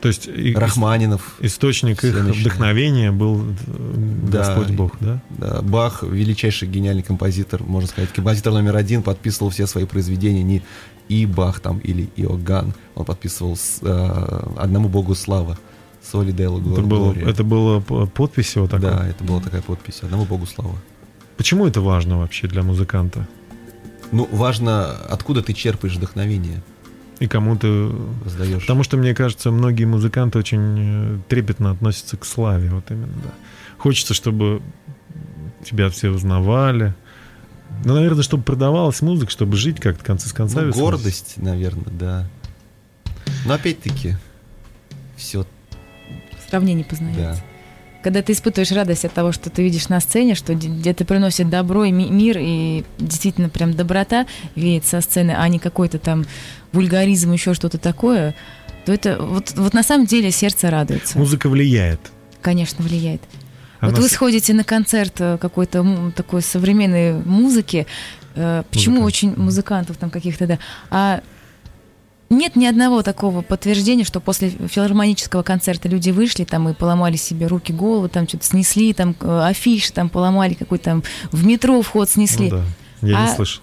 То 0.00 0.08
есть 0.08 0.28
Рахманинов. 0.54 1.36
источник 1.40 2.04
их 2.04 2.14
начинают. 2.14 2.36
вдохновения 2.36 3.10
был 3.10 3.40
э, 3.40 4.24
Да. 4.30 4.38
Господь 4.38 4.70
Бог, 4.70 4.92
да? 5.00 5.20
Да, 5.30 5.60
Бах, 5.62 6.02
величайший 6.04 6.68
гениальный 6.68 7.02
композитор, 7.02 7.62
можно 7.64 7.88
сказать. 7.88 8.12
Композитор 8.12 8.52
номер 8.52 8.76
один 8.76 9.02
подписывал 9.02 9.50
все 9.50 9.66
свои 9.66 9.86
произведения 9.86 10.42
не 10.42 10.62
и 11.08 11.26
Бах 11.26 11.60
там 11.60 11.78
или 11.78 12.08
Иоганн. 12.16 12.74
Он 12.94 13.04
подписывал 13.04 13.56
с, 13.56 13.78
э, 13.82 14.40
одному 14.58 14.88
богу 14.88 15.14
слава. 15.14 15.58
Соли 16.02 16.32
Делла 16.32 16.60
Это 16.72 16.82
было, 16.82 17.12
это 17.12 17.44
было 17.44 17.80
подпись 17.80 18.54
его 18.54 18.66
такой. 18.66 18.90
Да, 18.90 19.06
это 19.06 19.24
была 19.24 19.40
такая 19.40 19.62
подпись. 19.62 19.98
Одному 20.02 20.24
богу 20.24 20.46
слава. 20.46 20.76
Почему 21.36 21.66
это 21.66 21.80
важно 21.80 22.18
вообще 22.18 22.46
для 22.46 22.62
музыканта? 22.62 23.26
Ну, 24.10 24.28
важно, 24.32 24.92
откуда 25.08 25.42
ты 25.42 25.52
черпаешь 25.52 25.96
вдохновение, 25.96 26.62
И 27.20 27.26
кому 27.26 27.56
ты... 27.56 27.90
создаешь. 28.24 28.62
Потому 28.62 28.82
что, 28.84 28.96
мне 28.96 29.14
кажется, 29.14 29.50
многие 29.50 29.84
музыканты 29.84 30.38
очень 30.38 31.16
э, 31.16 31.18
трепетно 31.28 31.72
относятся 31.72 32.16
к 32.16 32.24
славе. 32.24 32.70
Вот 32.70 32.90
именно, 32.90 33.12
да. 33.24 33.30
Хочется, 33.78 34.14
чтобы 34.14 34.62
тебя 35.64 35.90
все 35.90 36.10
узнавали. 36.10 36.94
Ну, 37.84 37.94
наверное, 37.94 38.22
чтобы 38.22 38.42
продавалась 38.42 39.02
музыка, 39.02 39.30
чтобы 39.30 39.56
жить 39.56 39.80
как-то 39.80 40.04
концы 40.04 40.28
с 40.28 40.32
концами. 40.32 40.66
Ну, 40.66 40.72
гордость, 40.72 41.34
наверное, 41.36 41.92
да. 41.92 42.28
Но 43.44 43.54
опять-таки, 43.54 44.16
все, 45.16 45.46
Сравнение 46.48 46.84
познается. 46.84 47.20
да. 47.20 47.57
Когда 48.08 48.22
ты 48.22 48.32
испытываешь 48.32 48.72
радость 48.72 49.04
от 49.04 49.12
того, 49.12 49.32
что 49.32 49.50
ты 49.50 49.62
видишь 49.62 49.90
на 49.90 50.00
сцене, 50.00 50.34
что 50.34 50.54
где- 50.54 50.68
где-то 50.68 51.04
приносит 51.04 51.50
добро 51.50 51.84
и 51.84 51.90
ми- 51.92 52.08
мир, 52.08 52.38
и 52.40 52.82
действительно 52.98 53.50
прям 53.50 53.74
доброта 53.74 54.26
веет 54.54 54.86
со 54.86 55.02
сцены, 55.02 55.32
а 55.36 55.46
не 55.48 55.58
какой-то 55.58 55.98
там 55.98 56.24
вульгаризм, 56.72 57.30
еще 57.32 57.52
что-то 57.52 57.76
такое, 57.76 58.34
то 58.86 58.94
это 58.94 59.18
вот, 59.22 59.52
вот 59.56 59.74
на 59.74 59.82
самом 59.82 60.06
деле 60.06 60.30
сердце 60.30 60.70
радуется. 60.70 61.18
Музыка 61.18 61.50
влияет. 61.50 62.00
Конечно, 62.40 62.82
влияет. 62.82 63.20
Она 63.78 63.90
вот 63.90 64.00
вы 64.00 64.08
сходите 64.08 64.54
на 64.54 64.64
концерт 64.64 65.12
э, 65.18 65.36
какой-то 65.38 66.10
такой 66.16 66.40
современной 66.40 67.12
музыки, 67.12 67.86
э, 68.36 68.62
почему 68.70 69.02
Музыкант. 69.02 69.06
очень 69.06 69.36
музыкантов 69.36 69.98
там 69.98 70.08
каких-то, 70.08 70.46
да, 70.46 70.58
а 70.88 71.20
нет 72.30 72.56
ни 72.56 72.66
одного 72.66 73.02
такого 73.02 73.42
подтверждения, 73.42 74.04
что 74.04 74.20
после 74.20 74.50
филармонического 74.50 75.42
концерта 75.42 75.88
люди 75.88 76.10
вышли 76.10 76.44
там 76.44 76.68
и 76.68 76.74
поломали 76.74 77.16
себе 77.16 77.46
руки, 77.46 77.72
голову, 77.72 78.08
там 78.08 78.28
что-то 78.28 78.44
снесли, 78.44 78.92
там 78.92 79.14
э, 79.20 79.40
афиши 79.46 79.92
там 79.92 80.08
поломали, 80.08 80.54
какой-то 80.54 80.84
там 80.84 81.02
в 81.32 81.46
метро 81.46 81.80
вход 81.82 82.08
снесли. 82.10 82.50
Ну 82.50 82.58
да, 82.58 82.64
я 83.08 83.20
не 83.24 83.30
А- 83.30 83.34
слышал. 83.34 83.62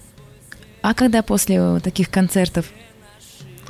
А 0.82 0.94
когда 0.94 1.22
после 1.24 1.80
таких 1.80 2.10
концертов 2.12 2.66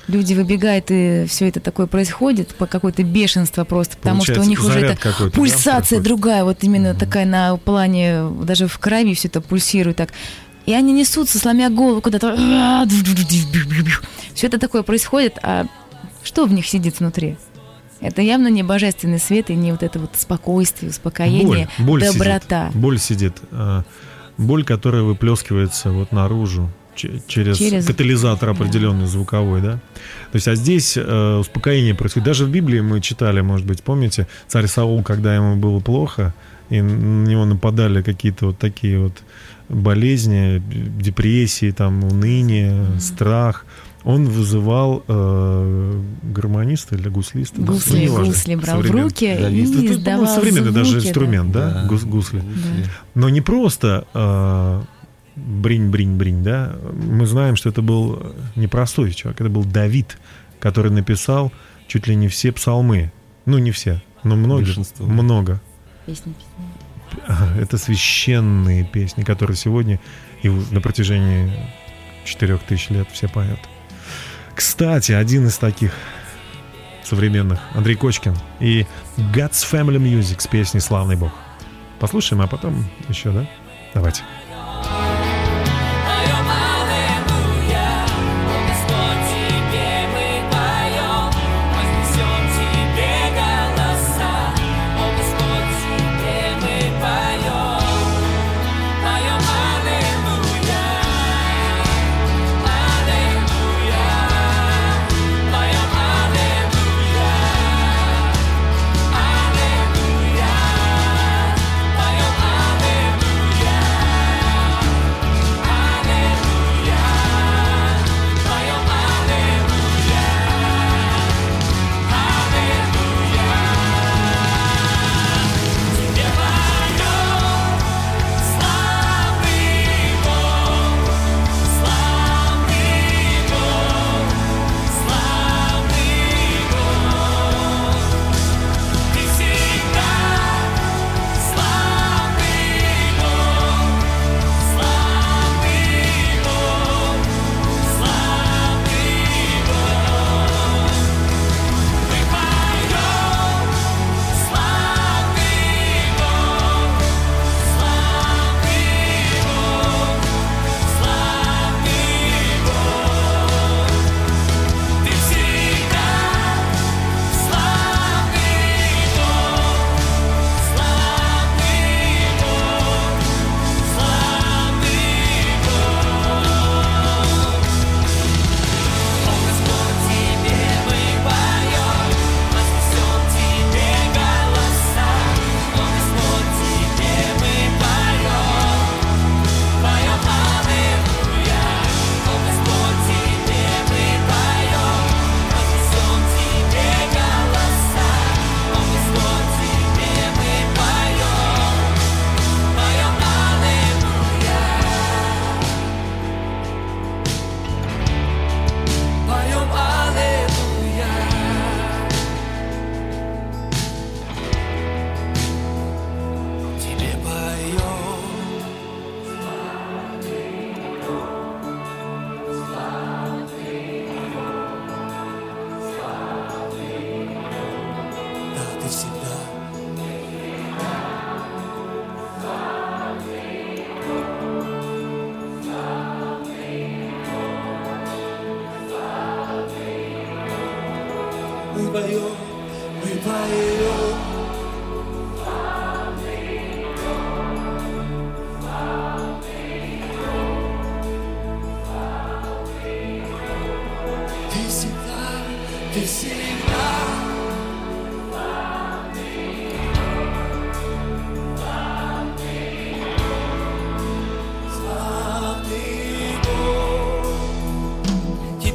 люди 0.07 0.33
выбегают 0.33 0.85
и 0.89 1.25
все 1.27 1.47
это 1.47 1.59
такое 1.59 1.87
происходит, 1.87 2.53
по 2.55 2.65
какое-то 2.67 3.03
бешенство 3.03 3.63
просто, 3.63 3.97
потому 3.97 4.21
что 4.23 4.33
у 4.33 4.35
Получается, 4.35 4.49
них 4.49 4.77
уже 4.77 4.85
это 4.85 5.01
да, 5.19 5.29
пульсация 5.31 5.71
происходит? 5.99 6.03
другая, 6.03 6.43
вот 6.43 6.63
именно 6.63 6.93
такая 6.93 7.25
на 7.25 7.55
плане, 7.57 8.29
даже 8.43 8.67
в 8.67 8.77
крови 8.79 9.13
все 9.13 9.29
это 9.29 9.41
пульсирует 9.41 9.97
так. 9.97 10.11
И 10.65 10.73
они 10.73 10.93
несутся, 10.93 11.37
сломя 11.39 11.69
голову 11.69 12.01
куда-то. 12.01 12.35
Все 14.33 14.47
это 14.47 14.59
такое 14.59 14.83
происходит, 14.83 15.37
а 15.43 15.65
что 16.23 16.45
в 16.45 16.53
них 16.53 16.65
сидит 16.67 16.99
внутри? 16.99 17.37
Это 18.01 18.21
явно 18.21 18.47
не 18.47 18.63
божественный 18.63 19.19
свет 19.19 19.49
и 19.49 19.55
не 19.55 19.71
вот 19.71 19.83
это 19.83 19.99
вот 19.99 20.11
спокойствие, 20.17 20.89
успокоение, 20.91 21.69
боль, 21.77 22.01
боль 22.01 22.01
доброта. 22.03 22.67
Сидит, 22.69 22.81
боль 22.81 22.99
сидит. 22.99 23.33
а, 23.51 23.83
боль, 24.37 24.63
которая 24.65 25.03
выплескивается 25.03 25.91
вот 25.91 26.11
наружу 26.11 26.69
че- 26.95 27.21
через, 27.27 27.57
Через- 27.57 27.85
катализатор 27.85 28.49
определенный 28.49 29.05
звуковой, 29.07 29.61
да. 29.61 29.73
То 30.31 30.35
есть, 30.35 30.47
а 30.47 30.55
здесь 30.55 30.97
э, 30.97 31.37
успокоение 31.37 31.95
происходит. 31.95 32.25
Даже 32.25 32.45
в 32.45 32.49
Библии 32.49 32.81
мы 32.81 32.99
читали, 33.01 33.41
может 33.41 33.65
быть, 33.65 33.81
помните, 33.83 34.27
царь 34.47 34.67
Саул, 34.67 35.03
когда 35.03 35.33
ему 35.35 35.55
было 35.55 35.79
плохо, 35.79 36.33
и 36.69 36.81
на 36.81 37.27
него 37.27 37.45
нападали 37.45 38.01
какие-то 38.01 38.47
вот 38.47 38.57
такие 38.57 38.99
вот 38.99 39.13
болезни, 39.69 40.61
депрессии, 41.01 41.71
там, 41.71 42.03
уныние, 42.03 42.99
страх. 42.99 43.65
Он 44.03 44.25
вызывал 44.25 45.03
э, 45.07 46.01
гармониста 46.21 46.95
или 46.95 47.09
гуслиста? 47.09 47.59
да? 47.59 47.65
Ну, 47.67 47.73
Гусли, 47.73 48.01
неважно, 48.01 48.25
гусли 48.27 48.55
брал 48.55 48.81
в 48.81 48.91
руки. 48.91 49.25
Это, 49.25 49.49
и 49.49 49.63
это, 49.63 49.93
издавал 49.93 50.25
ну, 50.25 50.27
современный 50.35 50.71
даже 50.71 50.91
звуки, 50.91 51.03
да. 51.03 51.09
инструмент, 51.09 51.51
да, 51.51 51.69
Да. 51.71 51.87
гус- 51.87 52.05
гусли. 52.05 52.39
Гусли. 52.39 52.85
Но 53.15 53.29
не 53.29 53.41
просто 53.41 54.05
э, 54.13 54.81
бринь-бринь-бринь, 55.35 56.43
да. 56.43 56.75
Мы 56.93 57.25
знаем, 57.25 57.55
что 57.55 57.69
это 57.69 57.81
был 57.81 58.21
непростой 58.55 59.11
человек, 59.11 59.41
это 59.41 59.49
был 59.49 59.63
Давид, 59.65 60.19
который 60.59 60.91
написал 60.91 61.51
чуть 61.87 62.07
ли 62.07 62.15
не 62.15 62.27
все 62.27 62.51
псалмы. 62.51 63.11
Ну, 63.47 63.57
не 63.57 63.71
все, 63.71 64.03
но 64.23 64.35
многие. 64.35 64.65
Большинство. 64.65 65.05
Много. 65.07 65.61
Песни, 66.05 66.31
песни. 66.33 66.65
Это 67.59 67.77
священные 67.77 68.83
песни, 68.83 69.23
которые 69.23 69.57
сегодня 69.57 69.99
и 70.41 70.49
на 70.49 70.81
протяжении 70.81 71.51
четырех 72.23 72.63
тысяч 72.63 72.89
лет 72.89 73.07
все 73.11 73.27
поют. 73.27 73.59
Кстати, 74.55 75.11
один 75.11 75.47
из 75.47 75.57
таких 75.57 75.93
современных, 77.03 77.59
Андрей 77.73 77.95
Кочкин 77.95 78.35
и 78.59 78.85
God's 79.17 79.63
Family 79.69 79.97
Music 79.97 80.41
с 80.41 80.47
песней 80.47 80.79
«Славный 80.79 81.15
Бог». 81.15 81.31
Послушаем, 81.99 82.41
а 82.41 82.47
потом 82.47 82.85
еще, 83.07 83.31
да? 83.31 83.47
Давайте. 83.93 84.23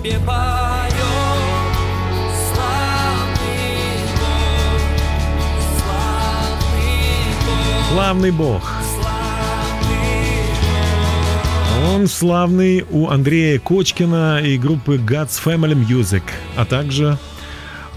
Тебе 0.03 0.19
поем, 0.21 0.31
славный 7.91 8.31
Бог, 8.31 8.63
Он 11.93 12.07
славный 12.07 12.87
у 12.91 13.09
Андрея 13.09 13.59
Кочкина 13.59 14.41
и 14.43 14.57
группы 14.57 14.97
God's 14.97 15.39
Family 15.45 15.75
Music, 15.75 16.23
а 16.57 16.65
также 16.65 17.19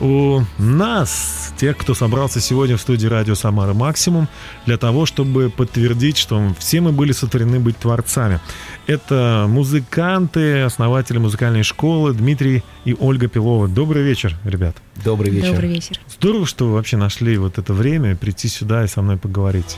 у 0.02 0.42
нас, 0.58 1.43
тех, 1.64 1.78
кто 1.78 1.94
собрался 1.94 2.42
сегодня 2.42 2.76
в 2.76 2.82
студии 2.82 3.08
радио 3.08 3.36
Самара 3.36 3.74
Максимум, 3.74 4.28
для 4.66 4.78
того, 4.78 5.06
чтобы 5.06 5.50
подтвердить, 5.50 6.18
что 6.18 6.54
все 6.60 6.82
мы 6.82 6.92
были 6.92 7.14
сотворены 7.14 7.58
быть 7.62 7.78
творцами. 7.78 8.42
Это 8.86 9.46
музыканты, 9.48 10.64
основатели 10.64 11.20
музыкальной 11.20 11.64
школы 11.64 12.14
Дмитрий 12.14 12.66
и 12.84 12.94
Ольга 13.00 13.30
Пилова. 13.30 13.70
Добрый 13.70 14.04
вечер, 14.04 14.36
ребят. 14.44 14.76
Добрый 15.06 15.32
вечер. 15.32 15.52
Добрый 15.52 15.70
вечер. 15.70 16.00
Здорово, 16.10 16.46
что 16.46 16.66
вы 16.66 16.74
вообще 16.74 16.98
нашли 16.98 17.38
вот 17.38 17.58
это 17.58 17.72
время 17.72 18.18
прийти 18.18 18.50
сюда 18.50 18.84
и 18.84 18.90
со 18.90 19.02
мной 19.02 19.16
поговорить. 19.16 19.78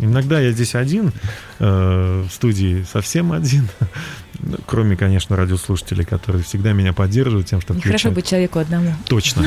Иногда 0.00 0.40
я 0.40 0.50
здесь 0.52 0.74
один, 0.74 1.12
э, 1.58 2.24
в 2.28 2.32
студии 2.32 2.84
совсем 2.90 3.32
один, 3.32 3.68
Ну, 4.42 4.56
кроме, 4.66 4.96
конечно, 4.96 5.36
радиослушателей, 5.36 6.04
которые 6.06 6.42
всегда 6.42 6.72
меня 6.72 6.94
поддерживают 6.94 7.46
тем, 7.48 7.60
что 7.60 7.74
Нехорошо 7.74 8.08
включают. 8.08 8.14
быть 8.14 8.26
человеку 8.26 8.58
одному. 8.58 8.94
Точно. 9.06 9.42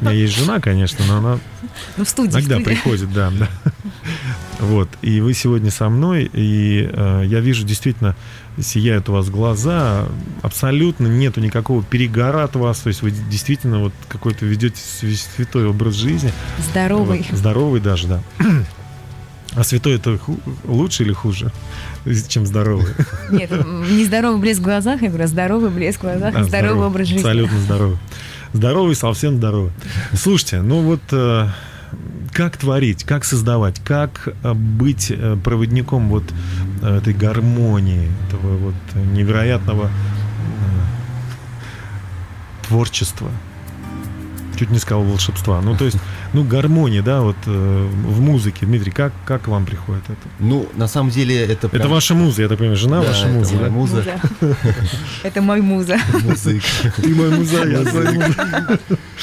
У 0.00 0.04
меня 0.04 0.12
есть 0.12 0.34
жена, 0.34 0.58
конечно, 0.60 1.04
но 1.06 1.18
она 1.18 1.38
Ну, 1.98 2.04
в 2.04 2.08
студии. 2.08 2.30
в 2.30 2.34
иногда 2.36 2.54
студии. 2.54 2.64
приходит, 2.64 3.12
да, 3.12 3.30
да. 3.38 3.48
Вот, 4.60 4.88
и 5.02 5.20
вы 5.20 5.34
сегодня 5.34 5.70
со 5.70 5.88
мной, 5.90 6.30
и 6.32 6.88
э, 6.90 7.22
я 7.26 7.40
вижу 7.40 7.64
действительно, 7.66 8.14
сияют 8.60 9.08
у 9.08 9.12
вас 9.12 9.28
глаза, 9.28 10.06
абсолютно 10.40 11.08
нету 11.08 11.40
никакого 11.40 11.82
перегора 11.82 12.44
от 12.44 12.54
вас, 12.56 12.78
то 12.78 12.88
есть 12.88 13.02
вы 13.02 13.10
действительно 13.10 13.80
вот 13.80 13.92
какой-то 14.08 14.46
ведете 14.46 14.80
святой 14.80 15.66
образ 15.66 15.94
жизни. 15.96 16.32
Здоровый. 16.70 17.26
Вот, 17.28 17.38
здоровый 17.38 17.80
даже, 17.80 18.06
да. 18.06 18.22
А 19.54 19.64
святой 19.64 19.96
это 19.96 20.18
лучше 20.64 21.02
или 21.02 21.12
хуже, 21.12 21.52
чем 22.28 22.46
здоровый? 22.46 22.94
Нет, 23.30 23.50
не 23.90 24.04
здоровый 24.04 24.40
блеск 24.40 24.60
в 24.60 24.64
глазах, 24.64 25.02
я 25.02 25.08
говорю, 25.08 25.26
здоровый 25.26 25.70
блеск 25.70 25.98
в 25.98 26.02
глазах, 26.02 26.34
А, 26.34 26.44
здоровый 26.44 26.86
образ 26.86 27.08
жизни. 27.08 27.20
Абсолютно 27.20 27.58
здоровый. 27.60 27.98
Здоровый, 28.54 28.94
совсем 28.96 29.36
здоровый. 29.36 29.72
Слушайте, 30.14 30.62
ну 30.62 30.80
вот 30.80 31.00
э, 31.10 31.48
как 32.32 32.56
творить, 32.56 33.04
как 33.04 33.24
создавать, 33.24 33.78
как 33.84 34.28
э, 34.42 34.52
быть 34.54 35.10
э, 35.10 35.36
проводником 35.42 36.08
вот 36.08 36.24
этой 36.82 37.12
гармонии, 37.14 38.10
этого 38.28 38.56
вот 38.56 38.74
невероятного 39.14 39.90
творчества. 42.66 43.30
Чуть 44.62 44.70
не 44.70 44.78
сказал 44.78 45.02
волшебства. 45.02 45.60
Ну, 45.60 45.76
то 45.76 45.84
есть, 45.86 45.96
ну, 46.34 46.44
гармония, 46.44 47.02
да, 47.02 47.20
вот 47.22 47.34
э, 47.46 47.50
в 47.50 48.20
музыке. 48.20 48.64
Дмитрий, 48.64 48.92
как, 48.92 49.12
как 49.24 49.48
вам 49.48 49.66
приходит 49.66 50.04
это? 50.04 50.20
Ну, 50.38 50.68
на 50.76 50.86
самом 50.86 51.10
деле 51.10 51.34
это 51.36 51.66
Это 51.66 51.68
прям- 51.68 51.90
ваша 51.90 52.14
муза, 52.14 52.42
я 52.42 52.48
так 52.48 52.58
понимаю, 52.58 52.76
жена 52.76 53.00
Да, 53.00 53.08
ваша 53.08 53.26
это 53.26 53.32
муза, 53.38 53.54
моя 53.54 53.66
да? 53.66 53.72
муза. 53.72 54.04
Это 55.24 55.42
мой 55.42 55.60
муза. 55.62 55.96
Ты 56.96 57.08
мой 57.12 57.30
муза, 57.30 57.64
я 57.66 57.84
твой 57.84 58.12
муза. 58.12 58.78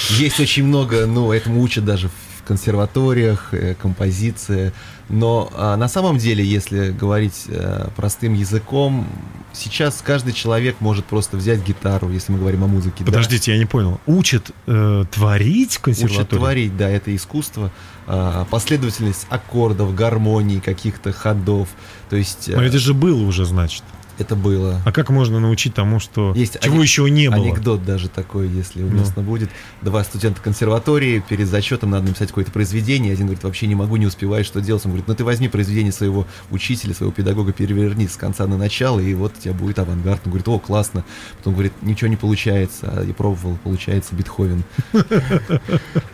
Есть 0.10 0.42
очень 0.42 0.66
много, 0.66 1.06
ну, 1.06 1.32
этому 1.32 1.62
учат 1.62 1.86
даже 1.86 2.10
в 2.10 2.12
консерваториях, 2.50 3.54
э, 3.54 3.76
композиция. 3.76 4.74
Но 5.08 5.52
а, 5.56 5.76
на 5.78 5.88
самом 5.88 6.18
деле, 6.18 6.44
если 6.44 6.92
говорить 6.92 7.46
э, 7.48 7.88
простым 7.96 8.34
языком, 8.34 9.08
сейчас 9.54 10.02
каждый 10.04 10.34
человек 10.34 10.78
может 10.80 11.06
просто 11.06 11.38
взять 11.38 11.66
гитару, 11.66 12.10
если 12.10 12.32
мы 12.32 12.40
говорим 12.40 12.64
о 12.64 12.68
музыке. 12.68 13.04
да. 13.04 13.06
Подождите, 13.06 13.52
я 13.52 13.58
не 13.60 13.66
понял. 13.66 14.00
Учат 14.08 14.52
э, 14.68 15.06
творить 15.12 15.74
в 15.74 15.74
Учат 15.74 15.84
консерватории? 15.84 16.40
творить, 16.40 16.78
да, 16.78 16.90
это 16.90 17.16
искусство, 17.16 17.72
а, 18.08 18.46
последовательность 18.46 19.28
аккордов, 19.30 19.94
гармоний, 19.94 20.60
каких-то 20.60 21.12
ходов. 21.12 21.70
То 22.10 22.16
есть 22.16 22.50
э, 22.50 22.56
Но 22.56 22.64
это 22.64 22.80
же 22.80 22.94
было 22.94 23.24
уже, 23.24 23.46
значит. 23.46 23.84
Это 24.20 24.36
было. 24.36 24.82
А 24.86 24.92
как 24.92 25.10
можно 25.10 25.40
научить 25.40 25.74
тому, 25.74 26.00
что 26.00 26.34
Есть 26.36 26.60
чего 26.62 26.76
ане- 26.76 26.84
еще 26.84 27.10
не 27.10 27.30
было? 27.30 27.38
Анекдот 27.46 27.86
даже 27.86 28.10
такой, 28.10 28.48
если 28.50 28.82
Ну. 28.82 28.88
уместно 28.88 29.22
будет. 29.24 29.50
Два 29.82 30.04
студента 30.04 30.42
консерватории, 30.42 31.24
перед 31.28 31.48
зачетом 31.48 31.92
надо 31.92 32.08
написать 32.08 32.30
какое-то 32.30 32.52
произведение. 32.52 33.14
Один 33.14 33.26
говорит, 33.28 33.44
вообще 33.44 33.68
не 33.68 33.76
могу, 33.76 33.96
не 33.98 34.06
успеваю, 34.06 34.44
что 34.44 34.62
делать. 34.62 34.84
Он 34.86 34.92
говорит, 34.92 35.08
ну 35.08 35.16
ты 35.16 35.24
возьми 35.24 35.48
произведение 35.48 35.92
своего 35.92 36.28
учителя, 36.52 36.94
своего 36.94 37.12
педагога, 37.14 37.54
переверни 37.54 38.08
с 38.08 38.16
конца 38.16 38.46
на 38.48 38.58
начало, 38.58 39.00
и 39.00 39.14
вот 39.14 39.34
у 39.38 39.42
тебя 39.42 39.54
будет 39.54 39.80
авангард. 39.80 40.22
Он 40.26 40.32
говорит, 40.32 40.48
о, 40.48 40.60
классно. 40.60 41.04
Потом 41.38 41.54
говорит, 41.54 41.74
ничего 41.82 42.10
не 42.10 42.16
получается. 42.18 42.92
А 42.96 43.04
я 43.04 43.14
пробовал, 43.14 43.58
получается 43.64 44.16
Бетховен. 44.16 44.64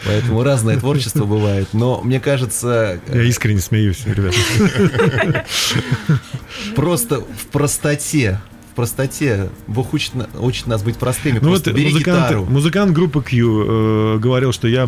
Поэтому 0.05 0.43
разное 0.43 0.77
творчество 0.77 1.25
бывает. 1.25 1.69
Но 1.73 2.01
мне 2.01 2.19
кажется, 2.19 2.99
Я 3.13 3.23
искренне 3.23 3.59
смеюсь, 3.61 4.03
ребята. 4.05 4.35
просто 6.75 7.21
в 7.21 7.47
простоте, 7.51 7.94
в 8.71 8.75
простоте 8.75 9.49
Бог 9.67 9.93
учит, 9.93 10.13
учит 10.37 10.67
нас 10.67 10.83
быть 10.83 10.97
простыми. 10.97 11.39
Ну 11.41 11.49
вот 11.49 11.63
Просто 11.63 11.71
бери 11.71 11.93
музыкант, 11.93 12.27
гитару. 12.27 12.45
музыкант 12.45 12.91
группы 12.91 13.21
Q 13.21 13.35
э, 13.35 14.19
говорил, 14.19 14.51
что 14.51 14.67
я 14.67 14.87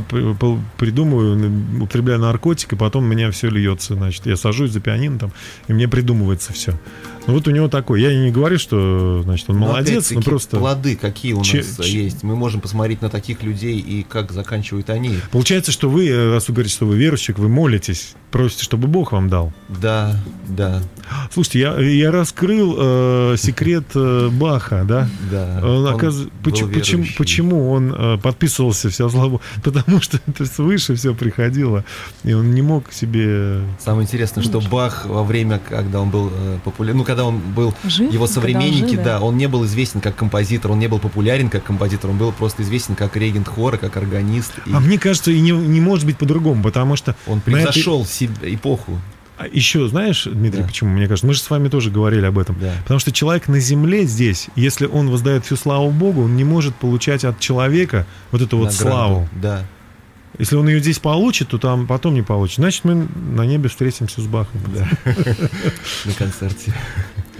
придумываю, 0.77 1.81
употребляю 1.81 2.19
наркотик, 2.19 2.73
и 2.73 2.75
потом 2.75 3.05
у 3.05 3.07
меня 3.07 3.31
все 3.31 3.49
льется. 3.49 3.95
Значит, 3.95 4.25
я 4.25 4.35
сажусь 4.35 4.71
за 4.71 4.81
пианино 4.81 5.19
там, 5.19 5.31
и 5.69 5.73
мне 5.73 5.87
придумывается 5.87 6.51
все. 6.51 6.73
Ну 7.27 7.33
вот 7.33 7.47
у 7.47 7.51
него 7.51 7.67
такой. 7.67 8.01
Я 8.01 8.15
не 8.15 8.31
говорю, 8.31 8.57
что 8.57 9.21
значит 9.23 9.49
он 9.49 9.59
Но 9.59 9.67
молодец, 9.67 10.11
но 10.11 10.21
просто. 10.21 10.57
плоды 10.57 10.95
какие 10.95 11.33
у 11.33 11.39
нас 11.39 11.47
Че- 11.47 11.63
э, 11.79 11.85
есть. 11.85 12.23
Мы 12.23 12.35
можем 12.35 12.61
посмотреть 12.61 13.01
на 13.01 13.09
таких 13.09 13.43
людей 13.43 13.79
и 13.79 14.03
как 14.03 14.31
заканчивают 14.31 14.89
они. 14.89 15.15
Получается, 15.31 15.71
что 15.71 15.89
вы, 15.89 16.07
э, 16.07 16.33
раз 16.33 16.47
вы 16.47 16.53
говорите, 16.53 16.73
что 16.75 16.85
вы 16.85 16.97
верующий, 16.97 17.33
вы 17.33 17.49
молитесь, 17.49 18.15
просите, 18.31 18.63
чтобы 18.63 18.87
Бог 18.87 19.11
вам 19.11 19.29
дал. 19.29 19.53
Да, 19.67 20.17
да, 20.47 20.81
Слушайте, 21.31 21.59
я, 21.59 21.79
я 21.79 22.11
раскрыл 22.11 22.75
э, 22.77 23.35
секрет 23.37 23.85
э, 23.95 24.29
Баха, 24.31 24.83
да? 24.87 25.09
да. 25.31 25.59
Он, 25.63 25.85
Он 25.87 25.97
был 25.97 26.09
почему, 26.43 26.71
почему, 26.73 27.05
почему 27.17 27.71
он 27.71 27.93
э, 27.93 28.17
подписывался 28.17 28.89
все 28.89 29.09
славу? 29.09 29.41
Потому 29.63 30.01
что 30.01 30.19
это 30.27 30.45
свыше 30.45 30.95
все 30.95 31.13
приходило, 31.13 31.83
и 32.23 32.33
он 32.33 32.53
не 32.53 32.61
мог 32.61 32.91
себе... 32.91 33.61
Самое 33.79 34.03
интересное, 34.03 34.43
что 34.43 34.59
Бах 34.59 35.05
во 35.05 35.23
время, 35.23 35.59
когда 35.59 36.01
он 36.01 36.09
был 36.09 36.31
популярен, 36.63 36.97
ну, 36.97 37.03
когда 37.03 37.16
он 37.25 37.39
был, 37.39 37.73
Жив, 37.85 38.11
его 38.13 38.25
когда 38.25 38.41
современники, 38.41 38.95
жил, 38.95 39.03
да, 39.03 39.19
он 39.19 39.37
не 39.37 39.47
был 39.47 39.65
известен 39.65 40.01
как 40.01 40.15
композитор, 40.15 40.71
он 40.71 40.79
не 40.79 40.87
был 40.87 40.99
популярен 40.99 41.49
как 41.49 41.63
композитор, 41.63 42.09
он 42.11 42.17
был 42.17 42.31
просто 42.31 42.63
известен 42.63 42.95
как 42.95 43.15
регент 43.15 43.47
хора, 43.47 43.77
как 43.77 43.97
органист. 43.97 44.51
И 44.65 44.71
А 44.73 44.79
мне 44.79 44.97
кажется, 44.97 45.31
и 45.31 45.39
не, 45.39 45.51
не 45.51 45.79
может 45.81 46.05
быть 46.05 46.17
по-другому, 46.17 46.61
потому 46.63 46.95
что... 46.95 47.15
он 47.27 47.37
на 47.37 47.39
этой- 47.39 47.63
превзошел 47.63 48.05
себ- 48.05 48.31
эпоху. 48.43 48.99
А 49.39 49.45
Еще, 49.45 49.87
знаешь, 49.87 50.23
Дмитрий, 50.25 50.61
Да. 50.61 50.67
почему, 50.67 50.89
мне 50.95 51.07
кажется, 51.07 51.27
мы 51.27 51.33
же 51.35 51.41
с 51.41 51.49
вами 51.51 51.69
тоже 51.69 51.91
говорили 51.91 52.25
об 52.25 52.39
этом. 52.39 52.57
Да. 52.59 52.73
Потому 52.81 52.99
что 52.99 53.11
человек 53.11 53.47
на 53.47 53.59
земле 53.59 54.03
здесь, 54.05 54.47
если 54.55 54.87
он 54.87 55.11
воздает 55.11 55.45
всю 55.45 55.55
славу 55.57 55.91
Богу, 55.91 56.23
он 56.23 56.35
не 56.35 56.43
может 56.43 56.73
получать 56.75 57.23
от 57.23 57.39
человека 57.39 58.07
вот 58.31 58.41
эту 58.41 58.57
вот 58.57 58.71
Награду. 58.71 58.89
славу. 58.89 59.29
Да. 59.39 59.63
Если 60.39 60.55
он 60.55 60.67
ее 60.67 60.79
здесь 60.79 60.99
получит, 60.99 61.49
то 61.49 61.57
там 61.57 61.87
потом 61.87 62.13
не 62.13 62.21
получит. 62.21 62.57
Значит, 62.57 62.83
мы 62.83 63.07
на 63.15 63.45
небе 63.45 63.69
встретимся 63.69 64.21
с 64.21 64.25
Бахом. 64.25 64.61
Да. 64.73 64.87
На 66.05 66.13
концерте. 66.13 66.73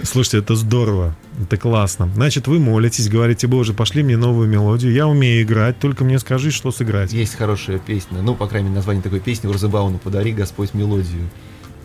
Слушайте, 0.02 0.38
это 0.38 0.54
здорово, 0.54 1.16
это 1.40 1.56
классно. 1.56 2.08
Значит, 2.14 2.46
вы 2.46 2.58
молитесь, 2.60 3.08
говорите, 3.08 3.46
Боже, 3.46 3.72
пошли 3.72 4.02
мне 4.02 4.16
новую 4.16 4.48
мелодию. 4.48 4.92
Я 4.92 5.06
умею 5.08 5.42
играть, 5.42 5.78
только 5.80 6.04
мне 6.04 6.18
скажи, 6.18 6.50
что 6.50 6.70
сыграть. 6.70 7.12
Есть 7.12 7.34
хорошая 7.36 7.78
песня, 7.78 8.22
ну, 8.22 8.34
по 8.34 8.46
крайней 8.46 8.68
мере, 8.68 8.76
название 8.76 9.02
такой 9.02 9.20
песни 9.20 9.48
Урзебауну 9.48 9.98
«Подари, 9.98 10.32
Господь, 10.32 10.72
мелодию». 10.74 11.28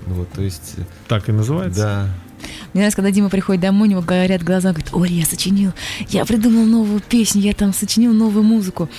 Ну, 0.05 0.15
вот, 0.15 0.31
то 0.31 0.41
есть, 0.41 0.73
э, 0.77 0.81
Так 1.07 1.29
и 1.29 1.31
называется? 1.31 1.81
да, 1.81 2.09
Мне 2.73 2.81
нравится, 2.81 2.95
когда 2.97 3.11
Дима 3.11 3.29
приходит 3.29 3.61
домой, 3.61 3.87
у 3.87 3.91
него 3.91 4.01
горят 4.01 4.43
глаза, 4.43 4.69
говорит, 4.69 4.93
Оля, 4.93 5.11
я 5.11 5.25
сочинил, 5.25 5.71
я 6.09 6.25
придумал 6.25 6.65
новую 6.65 7.01
песню, 7.01 7.41
я 7.41 7.53
там 7.53 7.73
сочинил 7.73 8.13
новую 8.13 8.43
музыку. 8.43 8.89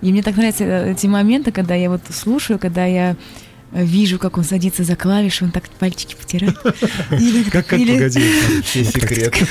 И 0.00 0.10
мне 0.10 0.22
так 0.22 0.36
нравятся 0.36 0.64
э, 0.64 0.92
эти 0.92 1.06
моменты, 1.06 1.52
когда 1.52 1.74
я 1.74 1.90
вот 1.90 2.02
слушаю, 2.10 2.58
когда 2.58 2.84
я 2.84 3.16
вижу, 3.72 4.18
как 4.18 4.36
он 4.38 4.44
садится 4.44 4.84
за 4.84 4.96
клавиши, 4.96 5.44
он 5.44 5.50
так 5.52 5.68
пальчики 5.68 6.14
потирает. 6.14 6.56
Или- 7.10 7.44
Как, 7.44 7.66
как, 7.66 7.78
погоди. 7.78 8.20
Все 8.64 8.84
секреты. 8.84 9.46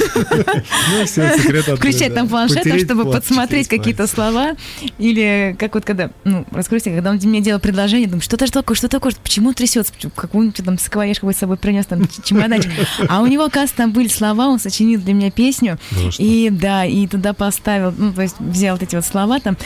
Ну, 0.91 1.05
все, 1.05 1.37
секрет 1.37 1.67
открыт, 1.69 1.79
Включать 1.79 2.13
там 2.13 2.27
планшет, 2.27 2.57
Потереть 2.57 2.85
чтобы 2.85 3.09
подсмотреть 3.11 3.67
какие-то 3.67 4.07
слова. 4.07 4.55
Или 4.97 5.55
как 5.57 5.73
вот 5.75 5.85
когда, 5.85 6.11
ну, 6.23 6.45
раскройте, 6.51 6.91
когда 6.91 7.11
он 7.11 7.19
мне 7.23 7.41
делал 7.41 7.59
предложение, 7.59 8.07
думаю, 8.07 8.21
что 8.21 8.35
это 8.35 8.51
такое, 8.51 8.75
что 8.75 8.87
такое, 8.87 9.13
почему 9.21 9.49
он 9.49 9.53
трясется, 9.53 9.93
какую-нибудь 10.15 10.63
там 10.65 10.77
какой 10.77 11.33
с 11.33 11.37
собой 11.37 11.57
принес, 11.57 11.85
там 11.85 12.07
чемоданчик. 12.23 12.71
А 13.07 13.21
у 13.21 13.27
него, 13.27 13.43
оказывается, 13.45 13.77
там 13.77 13.91
были 13.91 14.07
слова, 14.07 14.47
он 14.47 14.59
сочинил 14.59 14.99
для 14.99 15.13
меня 15.13 15.31
песню. 15.31 15.77
Вы 15.91 16.11
что? 16.11 16.21
И 16.21 16.49
да, 16.49 16.85
и 16.85 17.07
туда 17.07 17.33
поставил, 17.33 17.93
ну, 17.97 18.13
то 18.13 18.21
есть 18.21 18.35
взял 18.39 18.75
вот 18.75 18.83
эти 18.83 18.95
вот 18.95 19.05
слова 19.05 19.39
там, 19.39 19.57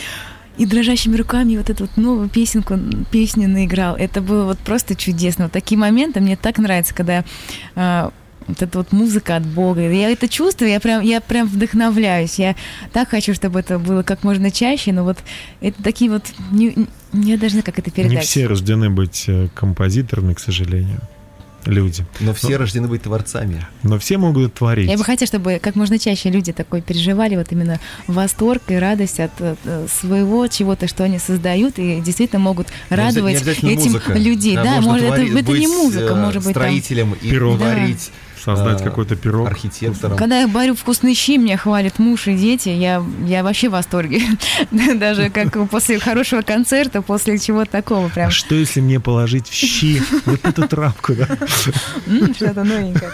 и 0.56 0.66
дрожащими 0.66 1.16
руками 1.16 1.56
вот 1.56 1.70
эту 1.70 1.84
вот 1.84 1.96
новую 1.96 2.28
песенку, 2.28 2.78
песню 3.10 3.48
наиграл. 3.48 3.96
Это 3.96 4.20
было 4.20 4.44
вот 4.44 4.58
просто 4.58 4.94
чудесно. 4.94 5.44
Вот 5.44 5.52
такие 5.52 5.78
моменты 5.78 6.20
мне 6.20 6.36
так 6.36 6.58
нравятся, 6.58 6.94
когда 6.94 7.24
а, 7.74 8.12
вот 8.46 8.62
эта 8.62 8.78
вот 8.78 8.92
музыка 8.92 9.36
от 9.36 9.46
Бога. 9.46 9.90
Я 9.90 10.10
это 10.10 10.28
чувствую, 10.28 10.70
я 10.70 10.80
прям, 10.80 11.02
я 11.02 11.20
прям 11.20 11.48
вдохновляюсь. 11.48 12.38
Я 12.38 12.54
так 12.92 13.08
хочу, 13.10 13.34
чтобы 13.34 13.60
это 13.60 13.78
было 13.78 14.02
как 14.02 14.22
можно 14.22 14.50
чаще, 14.50 14.92
но 14.92 15.04
вот 15.04 15.18
это 15.60 15.82
такие 15.82 16.10
вот... 16.10 16.24
Не, 16.50 16.86
я 17.12 17.38
даже 17.38 17.56
не 17.56 17.62
как 17.62 17.78
это 17.78 17.90
передать. 17.90 18.12
Не 18.12 18.20
все 18.20 18.46
рождены 18.46 18.90
быть 18.90 19.24
э, 19.28 19.48
композиторами, 19.54 20.34
к 20.34 20.40
сожалению, 20.40 21.00
люди. 21.66 22.04
Но 22.20 22.34
все 22.34 22.56
рождены 22.56 22.88
быть 22.88 23.02
творцами. 23.02 23.66
Но 23.82 23.98
все 23.98 24.18
могут 24.18 24.54
творить. 24.54 24.90
Я 24.90 24.96
бы 24.96 25.04
хотела, 25.04 25.26
чтобы 25.26 25.58
как 25.62 25.74
можно 25.76 25.98
чаще 25.98 26.30
люди 26.30 26.52
такой 26.52 26.82
переживали 26.82 27.36
вот 27.36 27.52
именно 27.52 27.80
восторг 28.06 28.62
и 28.68 28.74
радость 28.74 29.20
от 29.20 29.32
э, 29.38 29.86
своего 29.88 30.46
чего-то, 30.46 30.88
что 30.88 31.04
они 31.04 31.18
создают, 31.18 31.78
и 31.78 32.00
действительно 32.00 32.40
могут 32.40 32.68
Не 32.90 32.96
радовать 32.96 33.62
не 33.62 33.74
этим 33.74 33.92
музыка. 33.92 34.12
людей. 34.14 34.56
Да, 34.56 34.80
можно 34.80 34.92
может, 34.92 35.06
это, 35.12 35.38
это 35.38 35.52
не 35.52 35.66
музыка, 35.66 36.12
э, 36.12 36.14
может 36.14 36.44
быть, 36.44 36.54
там 36.54 36.62
Строителем 36.64 37.12
и 37.20 37.30
Пирог. 37.30 37.58
творить. 37.58 38.10
Создать 38.44 38.80
э, 38.80 38.84
какой-то 38.84 39.16
пирог. 39.16 39.48
Архитектором. 39.48 40.16
Когда 40.16 40.40
я 40.40 40.46
варю 40.46 40.74
вкусные 40.74 41.14
щи, 41.14 41.38
меня 41.38 41.56
хвалят 41.56 41.98
муж 41.98 42.28
и 42.28 42.34
дети, 42.36 42.68
я, 42.68 43.02
я 43.26 43.42
вообще 43.42 43.68
в 43.68 43.72
восторге. 43.72 44.22
Даже 44.94 45.30
как 45.30 45.68
после 45.70 45.98
хорошего 45.98 46.42
концерта, 46.42 47.00
после 47.02 47.38
чего-то 47.38 47.70
такого 47.70 48.08
прям. 48.08 48.28
А 48.28 48.30
что, 48.30 48.54
если 48.54 48.80
мне 48.80 49.00
положить 49.00 49.48
в 49.48 49.52
щи 49.54 50.02
вот 50.26 50.44
эту 50.44 50.68
травку, 50.68 51.14
да? 51.14 51.26
Что-то 52.34 52.64
новенькое. 52.64 53.10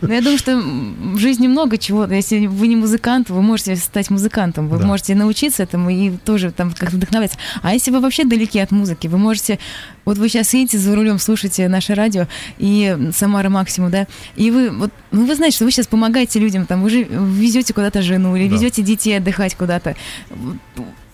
Но 0.00 0.14
я 0.14 0.20
думаю, 0.20 0.38
что 0.38 0.56
в 0.58 1.18
жизни 1.18 1.46
много 1.46 1.76
чего. 1.78 2.04
Если 2.06 2.46
вы 2.46 2.68
не 2.68 2.76
музыкант, 2.76 3.30
вы 3.30 3.42
можете 3.42 3.76
стать 3.76 4.10
музыкантом. 4.10 4.68
Вы 4.68 4.78
Да. 4.78 4.86
можете 4.86 5.14
научиться 5.14 5.62
этому 5.62 5.90
и 5.90 6.10
тоже 6.24 6.52
там 6.52 6.72
как 6.72 6.92
вдохновляться. 6.92 7.36
А 7.62 7.74
если 7.74 7.90
вы 7.90 8.00
вообще 8.00 8.24
далеки 8.24 8.58
от 8.58 8.70
музыки, 8.70 9.06
вы 9.08 9.18
можете... 9.18 9.58
Вот 10.04 10.18
вы 10.18 10.28
сейчас 10.28 10.52
едете 10.54 10.78
за 10.78 10.94
рулем, 10.94 11.18
слушаете 11.18 11.68
наше 11.68 11.94
радио 11.94 12.26
и 12.58 12.96
Самара 13.14 13.48
Максимум, 13.48 13.90
да, 13.90 14.06
и 14.36 14.50
вы 14.50 14.70
вот, 14.70 14.90
ну 15.10 15.26
вы 15.26 15.34
знаете, 15.34 15.56
что 15.56 15.64
вы 15.64 15.70
сейчас 15.70 15.86
помогаете 15.86 16.38
людям, 16.40 16.66
там, 16.66 16.82
вы 16.82 16.90
же 16.90 17.02
везете 17.04 17.74
куда-то 17.74 18.02
жену 18.02 18.34
или 18.36 18.48
Да. 18.48 18.54
везете 18.54 18.82
детей 18.82 19.16
отдыхать 19.18 19.54
куда-то. 19.54 19.94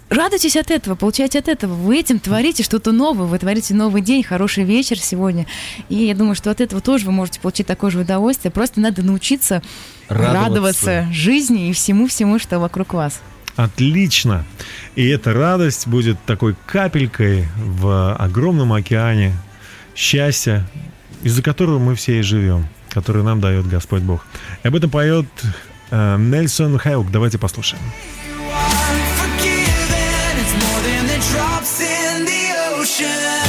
Радуйтесь 0.08 0.56
от 0.56 0.70
этого, 0.70 0.94
получайте 0.94 1.40
от 1.40 1.48
этого. 1.48 1.74
Вы 1.74 1.98
этим 1.98 2.20
творите 2.20 2.62
что-то 2.62 2.92
новое, 2.92 3.26
вы 3.26 3.38
творите 3.40 3.74
новый 3.74 4.02
день, 4.02 4.22
хороший 4.22 4.62
вечер 4.62 5.00
сегодня. 5.00 5.46
И 5.88 5.96
я 5.96 6.14
думаю, 6.14 6.36
что 6.36 6.52
от 6.52 6.60
этого 6.60 6.80
тоже 6.80 7.06
вы 7.06 7.12
можете 7.12 7.40
получить 7.40 7.66
такое 7.66 7.90
же 7.90 7.98
удовольствие. 8.00 8.52
Просто 8.52 8.80
надо 8.80 9.02
научиться 9.02 9.62
Радоваться. 10.08 10.44
радоваться, 10.44 11.08
жизни 11.12 11.70
и 11.70 11.72
всему-всему, 11.72 12.38
что 12.38 12.60
вокруг 12.60 12.94
вас. 12.94 13.20
Отлично. 13.56 14.44
И 14.94 15.06
эта 15.08 15.32
радость 15.32 15.86
будет 15.86 16.18
такой 16.26 16.54
капелькой 16.66 17.48
в 17.56 18.14
огромном 18.14 18.72
океане 18.72 19.32
счастья, 19.94 20.66
из-за 21.22 21.42
которого 21.42 21.78
мы 21.78 21.94
все 21.94 22.18
и 22.18 22.22
живем, 22.22 22.66
который 22.90 23.22
нам 23.22 23.40
дает 23.40 23.66
Господь 23.66 24.02
Бог. 24.02 24.26
И 24.62 24.68
об 24.68 24.76
этом 24.76 24.90
поет 24.90 25.26
э, 25.90 26.16
Нельсон 26.18 26.78
Хайлк. 26.78 27.10
Давайте 27.10 27.38
послушаем. 27.38 27.82
Ocean. 32.86 33.45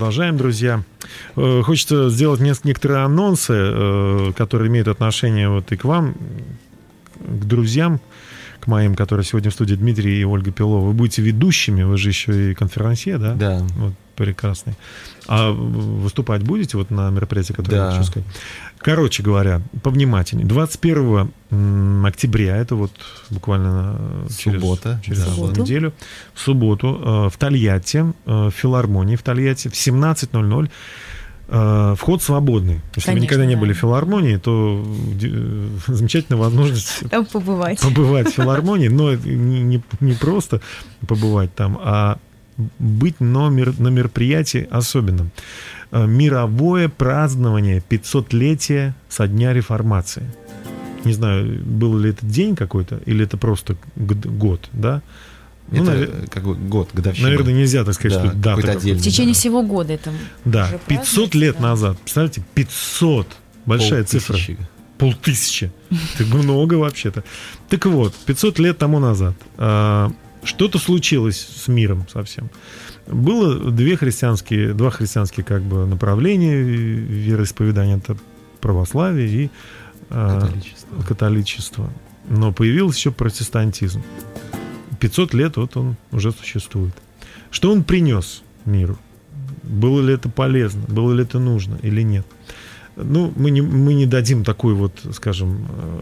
Продолжаем, 0.00 0.38
друзья. 0.38 0.82
Э, 1.36 1.60
Хочется 1.62 2.08
сделать 2.08 2.40
некоторые 2.40 3.04
анонсы, 3.04 3.52
э, 3.52 4.32
которые 4.34 4.68
имеют 4.68 4.88
отношение 4.88 5.50
вот 5.50 5.70
и 5.72 5.76
к 5.76 5.84
вам, 5.84 6.14
к 7.18 7.44
друзьям, 7.44 8.00
к 8.60 8.66
моим, 8.66 8.94
которые 8.94 9.26
сегодня 9.26 9.50
в 9.50 9.52
студии 9.52 9.74
Дмитрий 9.74 10.18
и 10.18 10.24
Ольга 10.24 10.52
Пилова. 10.52 10.86
Вы 10.86 10.94
будете 10.94 11.20
ведущими, 11.20 11.82
вы 11.82 11.98
же 11.98 12.08
еще 12.08 12.52
и 12.52 12.54
конферансье, 12.54 13.18
да? 13.18 13.34
Да. 13.34 13.66
Вот, 13.76 13.92
прекрасный. 14.24 14.74
А 15.26 15.50
выступать 15.50 16.42
будете 16.42 16.76
вот 16.76 16.90
на 16.90 17.10
мероприятии, 17.10 17.52
которое 17.52 17.76
Да. 17.76 17.84
я 17.86 17.90
хочу 17.92 18.04
сказать? 18.04 18.28
Короче 18.78 19.22
говоря, 19.22 19.62
повнимательнее. 19.82 20.46
21 20.46 21.30
м, 21.50 22.06
октября, 22.06 22.56
это 22.56 22.74
вот 22.76 22.92
буквально 23.30 23.96
э, 23.98 24.28
через, 24.36 24.60
Суббота, 24.60 25.00
через. 25.04 25.24
Субботу. 25.24 25.60
неделю, 25.62 25.92
в 26.34 26.40
субботу 26.40 27.00
э, 27.02 27.30
в 27.30 27.36
Тольятти, 27.38 27.98
э, 28.26 28.48
в 28.48 28.50
филармонии 28.50 29.16
в 29.16 29.22
Тольятти 29.22 29.68
в 29.68 29.72
17.00 29.72 30.68
э, 31.48 31.94
Вход 31.98 32.22
свободный. 32.22 32.80
Если 32.94 33.10
вы 33.10 33.14
Конечно, 33.16 33.22
никогда 33.24 33.46
не 33.46 33.54
да. 33.54 33.60
были 33.60 33.72
в 33.72 33.76
филармонии, 33.78 34.36
то 34.36 34.84
замечательная 35.86 36.40
возможность 36.40 37.00
Там 37.10 37.24
побывать. 37.26 37.80
побывать 37.80 38.28
в 38.28 38.34
филармонии, 38.34 38.88
но 38.88 39.10
это 39.10 39.28
не, 39.28 39.60
не- 39.62 39.82
не 40.00 40.12
просто 40.12 40.60
побывать 41.06 41.54
там, 41.54 41.78
а 41.82 42.18
быть 42.78 43.20
на, 43.20 43.48
мер- 43.48 43.78
на 43.78 43.88
мероприятии 43.88 44.66
особенном. 44.70 45.30
Э, 45.92 46.06
Мировое 46.06 46.88
празднование 46.88 47.82
500-летия 47.88 48.92
со 49.08 49.26
дня 49.26 49.52
реформации. 49.52 50.22
Не 51.04 51.12
знаю, 51.14 51.60
был 51.64 51.96
ли 51.98 52.10
это 52.10 52.26
день 52.26 52.54
какой-то, 52.56 53.00
или 53.06 53.24
это 53.24 53.36
просто 53.36 53.76
год, 53.96 54.68
да? 54.72 55.02
Ну, 55.72 55.82
Это 55.82 55.92
навер- 55.92 56.24
э, 56.24 56.26
как 56.28 56.42
бы 56.44 56.54
год, 56.54 56.90
годовщина. 56.92 57.28
наверное, 57.28 57.54
нельзя 57.54 57.84
так 57.84 57.94
сказать, 57.94 58.18
Да, 58.22 58.28
что 58.28 58.36
дата 58.36 58.60
какой-то 58.62 58.78
отдельный. 58.78 59.00
В 59.00 59.04
течение 59.04 59.34
Да. 59.34 59.38
всего 59.40 59.62
года 59.62 59.92
это 59.94 60.10
Да, 60.44 60.64
уже 60.66 60.78
500 60.86 60.86
празднуется, 60.86 61.38
лет 61.38 61.54
да. 61.58 61.62
назад. 61.62 61.98
Представляете, 62.00 62.42
500. 62.54 63.26
Большая 63.66 64.04
цифра. 64.04 64.34
Полтысячи. 64.34 64.58
Полтысячи. 64.98 65.72
Это 66.18 66.24
много 66.36 66.74
вообще-то. 66.74 67.24
Так 67.68 67.86
вот, 67.86 68.14
500 68.26 68.58
лет 68.58 68.76
тому 68.78 68.98
назад 68.98 69.34
а, 69.56 70.10
что-то 70.44 70.78
случилось 70.78 71.38
с 71.38 71.68
миром 71.68 72.06
совсем. 72.12 72.50
Было 73.06 73.70
две 73.70 73.96
христианские, 73.96 74.74
два 74.74 74.90
христианские 74.90 75.44
как 75.44 75.62
бы 75.62 75.86
направления 75.86 76.60
вероисповедания. 76.62 77.98
Это 77.98 78.16
православие 78.60 79.28
и 79.28 79.50
а, 80.10 80.40
Католичество. 80.40 81.02
католичество. 81.06 81.90
Но 82.28 82.52
появился 82.52 82.98
еще 82.98 83.10
протестантизм. 83.10 84.02
500 85.00 85.34
лет 85.34 85.56
вот 85.56 85.76
он 85.76 85.96
уже 86.12 86.32
существует. 86.32 86.94
Что 87.50 87.72
он 87.72 87.84
принес 87.84 88.42
миру? 88.64 88.98
Было 89.62 90.00
ли 90.00 90.14
это 90.14 90.28
полезно? 90.28 90.82
Было 90.88 91.12
ли 91.12 91.22
это 91.22 91.38
нужно 91.38 91.78
или 91.82 92.02
нет? 92.02 92.26
Ну, 92.96 93.32
мы 93.36 93.50
не, 93.50 93.62
мы 93.62 93.94
не 93.94 94.06
дадим 94.06 94.44
такой 94.44 94.74
вот, 94.74 94.92
скажем, 95.12 95.66
э, 95.68 96.00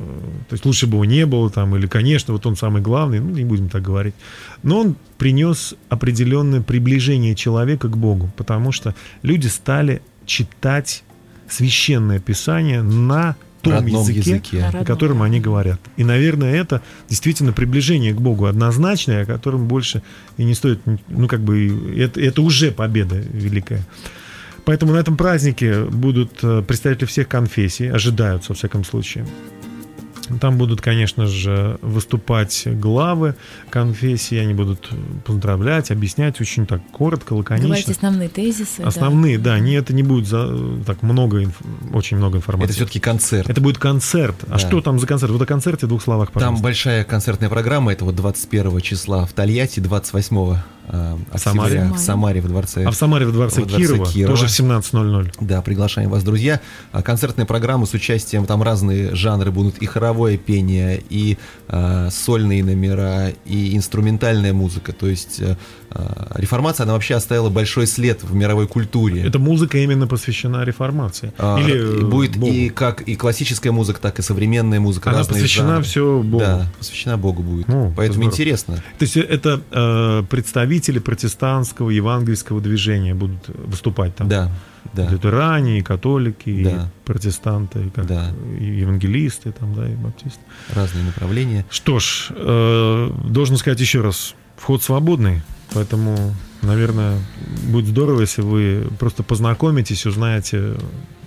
то 0.49 0.55
есть 0.55 0.64
лучше 0.64 0.86
бы 0.86 0.95
его 0.95 1.05
не 1.05 1.26
было 1.26 1.51
там, 1.51 1.76
или, 1.76 1.86
конечно, 1.86 2.32
вот 2.32 2.47
он 2.47 2.57
самый 2.57 2.82
главный, 2.82 3.20
ну, 3.20 3.30
не 3.30 3.45
будем 3.45 3.68
так 3.68 3.82
говорить. 3.82 4.14
Но 4.62 4.80
он 4.80 4.97
принес 5.18 5.74
определенное 5.89 6.61
приближение 6.61 7.34
человека 7.34 7.89
к 7.89 7.97
Богу, 7.97 8.30
потому 8.36 8.72
что 8.72 8.95
люди 9.22 9.47
стали 9.47 10.03
читать 10.26 11.05
священное 11.49 12.20
писание 12.20 12.82
на 12.82 13.36
том 13.62 13.74
Родном 13.74 14.03
языке, 14.03 14.30
языке. 14.30 14.70
На 14.72 14.84
котором 14.84 15.22
они 15.22 15.41
говорят. 15.41 15.80
И, 15.97 16.05
наверное, 16.05 16.55
это 16.55 16.82
действительно 17.09 17.53
приближение 17.53 18.14
к 18.14 18.20
Богу 18.20 18.47
однозначное, 18.47 19.22
о 19.22 19.26
котором 19.26 19.66
больше 19.66 20.03
и 20.36 20.45
не 20.45 20.55
стоит, 20.55 20.80
ну, 21.09 21.26
как 21.26 21.41
бы, 21.41 21.97
это, 21.97 22.20
это 22.20 22.43
уже 22.43 22.70
победа 22.70 23.16
великая. 23.16 23.84
Поэтому 24.68 24.92
на 24.92 24.98
этом 24.98 25.16
празднике 25.16 25.84
будут 25.84 26.40
э, 26.42 26.62
представители 26.62 27.06
всех 27.06 27.26
конфессий, 27.26 27.86
ожидаются, 27.88 28.52
во 28.52 28.54
всяком 28.54 28.84
случае. 28.84 29.26
Там 30.42 30.58
будут, 30.58 30.82
конечно 30.82 31.26
же, 31.26 31.78
выступать 31.80 32.64
главы 32.66 33.34
конфессии, 33.70 34.36
они 34.36 34.52
будут 34.52 34.90
поздравлять, 35.24 35.90
объяснять 35.90 36.38
очень 36.42 36.66
так 36.66 36.82
коротко, 36.92 37.34
Говорить 37.34 37.50
лаконично. 37.64 37.92
основные 37.92 38.28
тезисы. 38.28 38.82
да. 38.82 38.88
Основные, 38.88 39.38
да, 39.38 39.58
не, 39.58 39.72
это 39.72 39.94
не 39.94 40.02
будет 40.02 40.26
за, 40.26 40.82
так 40.84 41.02
много, 41.02 41.42
инф- 41.44 41.94
очень 41.94 42.18
много 42.18 42.36
информации. 42.36 42.66
Это 42.66 42.74
все-таки 42.74 43.00
концерт. 43.00 43.48
Это 43.48 43.62
будет 43.62 43.78
концерт. 43.78 44.36
А 44.48 44.50
Да. 44.50 44.58
что 44.58 44.82
там 44.82 44.98
за 44.98 45.06
концерт? 45.06 45.32
Вот 45.32 45.40
о 45.40 45.46
концерте 45.46 45.86
в 45.86 45.88
двух 45.88 46.02
словах, 46.02 46.28
Там 46.28 46.34
пожалуйста. 46.34 46.62
большая 46.62 47.04
концертная 47.04 47.48
программа, 47.48 47.92
это 47.92 48.04
вот 48.04 48.14
21 48.16 48.82
числа 48.82 49.24
в 49.24 49.32
Тольятти, 49.32 49.80
28 49.80 50.56
э, 50.89 51.16
Самаре. 51.36 51.78
октября 51.80 51.95
в 51.97 51.99
Самаре 51.99 52.41
в 52.41 52.49
дворце. 52.49 52.84
А 52.84 52.91
в 52.91 52.95
Самаре 52.97 53.26
в 53.26 53.32
дворце, 53.32 53.61
Во 53.61 53.66
дворце 53.66 53.86
Кирова, 53.86 54.07
Кирова. 54.07 54.36
тоже 54.36 54.47
в 54.49 54.51
17.00. 54.61 55.32
Да, 55.41 55.62
приглашаем 55.62 56.11
вас, 56.11 56.22
друзья. 56.24 56.61
А, 56.93 57.03
Концертная 57.03 57.47
программа 57.47 57.86
с 57.86 57.95
участием, 57.95 58.47
там 58.47 58.62
разные 58.62 59.14
жанры 59.14 59.51
будут, 59.51 59.78
и 59.78 59.86
хоровое 59.86 60.36
пение, 60.36 61.03
и 61.11 61.36
э, 61.68 62.09
сольные 62.11 62.64
номера, 62.64 63.28
и 63.45 63.76
инструментальная 63.76 64.53
музыка. 64.53 64.93
То 64.93 65.07
есть 65.09 65.41
э, 65.41 65.57
э, 65.91 66.26
реформация, 66.34 66.84
она 66.84 66.93
вообще 66.95 67.14
оставила 67.14 67.51
большой 67.51 67.86
след 67.86 68.22
в 68.22 68.34
мировой 68.34 68.66
культуре. 68.66 69.22
Эта 69.22 69.39
музыка 69.39 69.78
именно 69.78 70.07
посвящена 70.07 70.64
реформации. 70.64 71.32
А, 71.39 71.59
Или 71.61 72.01
э, 72.03 72.05
будет 72.05 72.36
Богу. 72.36 72.53
и 72.53 72.68
как 72.70 73.03
и 73.03 73.16
классическая 73.16 73.70
музыка, 73.72 74.01
так 74.01 74.18
и 74.18 74.22
современная 74.22 74.80
музыка. 74.80 75.11
Она 75.11 75.24
посвящена 75.24 75.68
жанры. 75.68 75.82
все 75.84 76.18
Богу. 76.22 76.39
Да, 76.45 76.66
посвящена 76.78 77.16
Богу 77.18 77.43
будет. 77.43 77.68
Ну, 77.68 77.86
это 77.89 77.97
Поэтому 77.97 78.22
здорово. 78.24 78.32
интересно. 78.34 78.76
То 78.99 79.03
есть 79.05 79.16
это 79.16 79.61
э, 79.70 80.22
представители 80.78 80.98
протестантского, 81.00 81.90
евангельского 81.90 82.60
движения 82.60 83.14
будут 83.14 83.48
выступать 83.48 84.14
там. 84.16 84.28
Да, 84.28 84.50
да. 84.94 85.08
Лютеране, 85.10 85.78
и 85.78 85.82
католики, 85.82 86.48
и 86.50 86.64
Да. 86.64 86.88
протестанты, 87.04 87.86
и 87.86 87.90
как 87.90 88.06
Да. 88.06 88.30
и 88.60 88.64
евангелисты, 88.64 89.50
там, 89.52 89.74
да, 89.74 89.88
и 89.88 89.94
баптисты. 89.96 90.40
Разные 90.74 91.04
направления. 91.04 91.64
Что 91.70 91.98
ж, 91.98 92.28
э, 92.30 93.10
должен 93.24 93.56
сказать 93.56 93.80
еще 93.80 94.02
раз, 94.02 94.34
вход 94.56 94.82
свободный, 94.82 95.42
поэтому, 95.74 96.16
наверное, 96.62 97.18
будет 97.72 97.86
здорово, 97.88 98.20
если 98.22 98.42
вы 98.42 98.86
просто 98.98 99.22
познакомитесь, 99.22 100.06
узнаете 100.06 100.74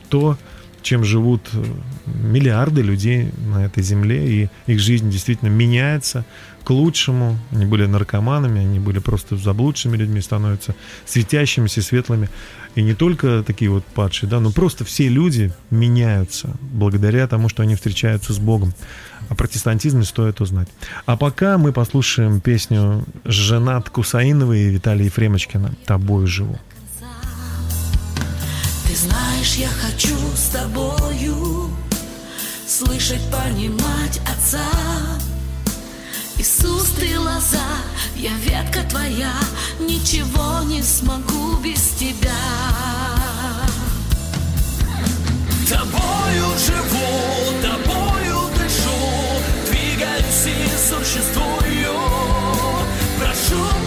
то, 0.09 0.37
чем 0.81 1.03
живут 1.03 1.41
э, 1.53 1.63
миллиарды 2.05 2.81
людей 2.81 3.31
на 3.47 3.65
этой 3.65 3.83
земле, 3.83 4.27
и 4.27 4.49
их 4.67 4.79
жизнь 4.79 5.09
действительно 5.09 5.49
меняется 5.49 6.25
к 6.63 6.69
лучшему. 6.69 7.37
Они 7.51 7.65
были 7.65 7.85
наркоманами, 7.85 8.61
они 8.61 8.79
были 8.79 8.99
просто 8.99 9.35
заблудшими 9.37 9.97
людьми, 9.97 10.21
становятся 10.21 10.75
светящимися, 11.05 11.81
светлыми. 11.81 12.29
И 12.75 12.81
не 12.81 12.93
только 12.93 13.43
такие 13.45 13.69
вот 13.69 13.83
падшие, 13.83 14.29
да, 14.29 14.39
но 14.39 14.51
просто 14.51 14.85
все 14.85 15.09
люди 15.09 15.51
меняются 15.69 16.55
благодаря 16.61 17.27
тому, 17.27 17.49
что 17.49 17.63
они 17.63 17.75
встречаются 17.75 18.33
с 18.33 18.39
Богом. 18.39 18.73
О 19.29 19.35
протестантизме 19.35 20.03
стоит 20.03 20.41
узнать. 20.41 20.69
А 21.05 21.17
пока 21.17 21.57
мы 21.57 21.73
послушаем 21.73 22.39
песню 22.39 23.05
Женат 23.25 23.89
Кусаиновой 23.89 24.61
и 24.61 24.69
Виталия 24.69 25.05
Ефремочкина 25.05 25.73
«Тобою 25.85 26.27
живу». 26.27 26.59
Ты 28.91 28.97
знаешь, 28.97 29.55
я 29.55 29.69
хочу 29.69 30.17
с 30.35 30.49
тобою 30.49 31.73
Слышать, 32.67 33.21
понимать 33.31 34.19
Отца 34.29 34.67
Иисус, 36.37 36.89
ты 36.99 37.17
лоза, 37.17 37.69
я 38.17 38.31
ветка 38.43 38.83
твоя 38.89 39.31
Ничего 39.79 40.63
не 40.63 40.83
смогу 40.83 41.55
без 41.63 41.79
тебя 41.91 42.35
Тобою 45.69 46.45
живу, 46.59 47.61
тобою 47.61 48.49
дышу, 48.57 49.69
двигаюсь 49.69 50.47
и 50.47 50.67
существую. 50.89 51.95
Прошу, 53.17 53.80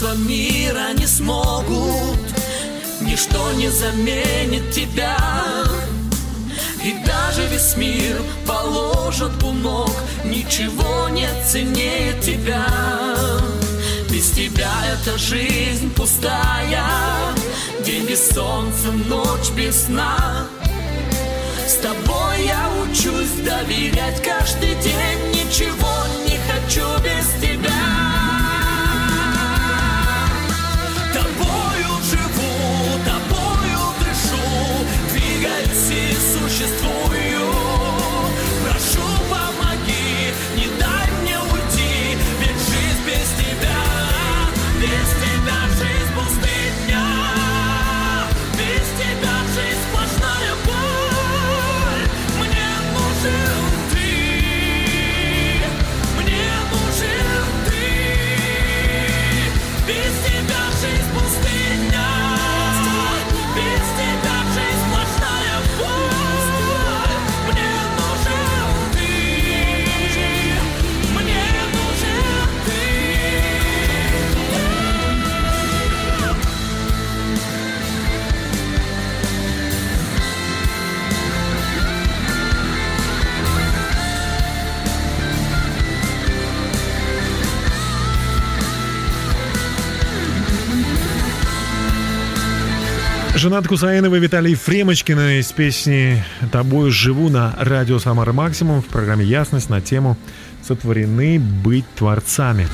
Богатства 0.00 0.14
мира 0.24 0.92
не 0.94 1.06
смогут, 1.06 2.18
ничто 3.00 3.52
не 3.52 3.68
заменит 3.68 4.70
тебя. 4.72 5.16
И 6.82 6.94
даже 7.04 7.46
весь 7.48 7.76
мир 7.76 8.16
положит 8.46 9.42
у 9.42 9.52
ног, 9.52 9.92
ничего 10.24 11.08
не 11.10 11.28
ценнее 11.46 12.18
тебя. 12.22 12.66
Без 14.10 14.30
тебя 14.30 14.72
эта 14.92 15.18
жизнь 15.18 15.92
пустая, 15.92 16.82
день 17.84 18.06
без 18.06 18.30
солнца, 18.30 18.90
ночь 19.06 19.50
без 19.54 19.84
сна. 19.84 20.46
С 21.66 21.74
тобой 21.74 22.46
я 22.46 22.70
учусь 22.82 23.44
доверять 23.44 24.22
каждый 24.22 24.74
день, 24.76 25.30
ничего 25.34 26.06
не 26.26 26.38
хочу 26.50 26.86
без 27.02 27.26
тебя. 27.40 27.49
Женат 93.40 93.66
Кусаинова 93.66 94.16
Виталий 94.16 94.54
Фремочкина 94.54 95.38
из 95.38 95.50
песни 95.50 96.22
«Тобой 96.52 96.90
живу» 96.90 97.30
на 97.30 97.56
радио 97.58 97.98
«Самара 97.98 98.34
Максимум» 98.34 98.82
в 98.82 98.84
программе 98.84 99.24
«Ясность» 99.24 99.70
на 99.70 99.80
тему 99.80 100.18
«Сотворены 100.62 101.40
быть 101.40 101.86
творцами». 101.96 102.68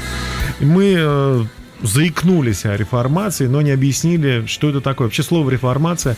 Мы 0.59 0.97
э, 0.99 1.45
заикнулись 1.83 2.64
о 2.67 2.77
реформации, 2.77 3.47
но 3.47 3.62
не 3.62 3.71
объяснили, 3.71 4.45
что 4.47 4.71
это 4.71 4.81
такое. 4.81 5.07
Вообще 5.07 5.23
слово 5.23 5.51
«реформация» 5.51 6.17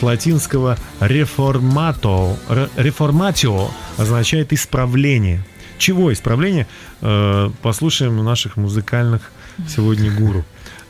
латинского 0.00 0.78
«реформато», 1.00 2.38
ре- 2.48 2.70
«реформатио» 2.76 3.68
означает 3.98 4.54
«исправление». 4.54 5.44
Чего 5.76 6.10
исправление? 6.10 6.66
Э, 7.02 7.50
послушаем 7.60 8.16
наших 8.24 8.56
музыкальных 8.56 9.30
сегодня 9.68 10.10
гуру. 10.10 10.46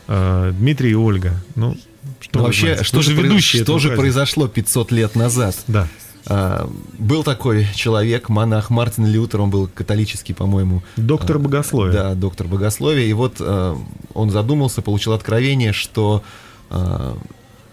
Э, 0.07 0.53
Дмитрий 0.57 0.91
и 0.91 0.95
Ольга. 0.95 1.33
Ну, 1.55 1.75
что 2.19 2.43
вообще, 2.43 2.67
знаете? 2.67 2.83
что, 2.83 3.01
же, 3.01 3.13
ведущие 3.13 3.63
что 3.63 3.79
же 3.79 3.95
произошло 3.95 4.47
500 4.47 4.91
лет 4.91 5.15
назад? 5.15 5.55
Да. 5.67 5.87
А, 6.27 6.69
был 6.97 7.23
такой 7.23 7.67
человек, 7.75 8.29
монах 8.29 8.69
Мартин 8.69 9.05
Лютер, 9.05 9.41
он 9.41 9.49
был 9.49 9.67
католический, 9.67 10.33
по-моему. 10.33 10.83
Доктор 10.97 11.37
а, 11.37 11.39
богословия. 11.39 11.93
Да, 11.93 12.13
доктор 12.15 12.47
богословия. 12.47 13.05
И 13.05 13.13
вот 13.13 13.37
а, 13.39 13.77
он 14.13 14.29
задумался, 14.29 14.81
получил 14.81 15.13
откровение, 15.13 15.73
что 15.73 16.23
а, 16.69 17.17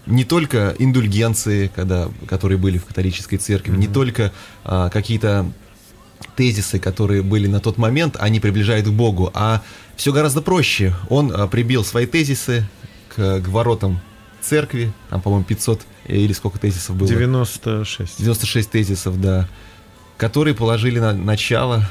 не 0.05 0.25
только 0.25 0.75
индульгенции, 0.79 1.71
когда, 1.73 2.09
которые 2.27 2.57
были 2.57 2.77
в 2.77 2.85
католической 2.85 3.37
церкви, 3.37 3.75
не 3.75 3.87
только 3.87 4.33
а, 4.63 4.89
какие-то 4.89 5.51
тезисы, 6.35 6.79
которые 6.79 7.21
были 7.21 7.47
на 7.47 7.59
тот 7.59 7.77
момент, 7.77 8.15
они 8.19 8.39
приближают 8.39 8.87
к 8.87 8.91
Богу, 8.91 9.29
а 9.33 9.61
все 9.95 10.11
гораздо 10.11 10.41
проще. 10.41 10.93
Он 11.09 11.31
а, 11.33 11.47
прибил 11.47 11.83
свои 11.83 12.05
тезисы 12.07 12.67
к, 13.09 13.41
к 13.41 13.47
воротам 13.47 14.01
церкви, 14.41 14.91
там, 15.09 15.21
по-моему, 15.21 15.45
500 15.45 15.81
или 16.05 16.33
сколько 16.33 16.59
тезисов 16.59 16.95
было? 16.95 17.07
96. 17.07 18.17
96 18.19 18.69
тезисов, 18.69 19.19
да, 19.21 19.47
которые 20.17 20.53
положили 20.55 20.99
на 20.99 21.13
начало 21.13 21.87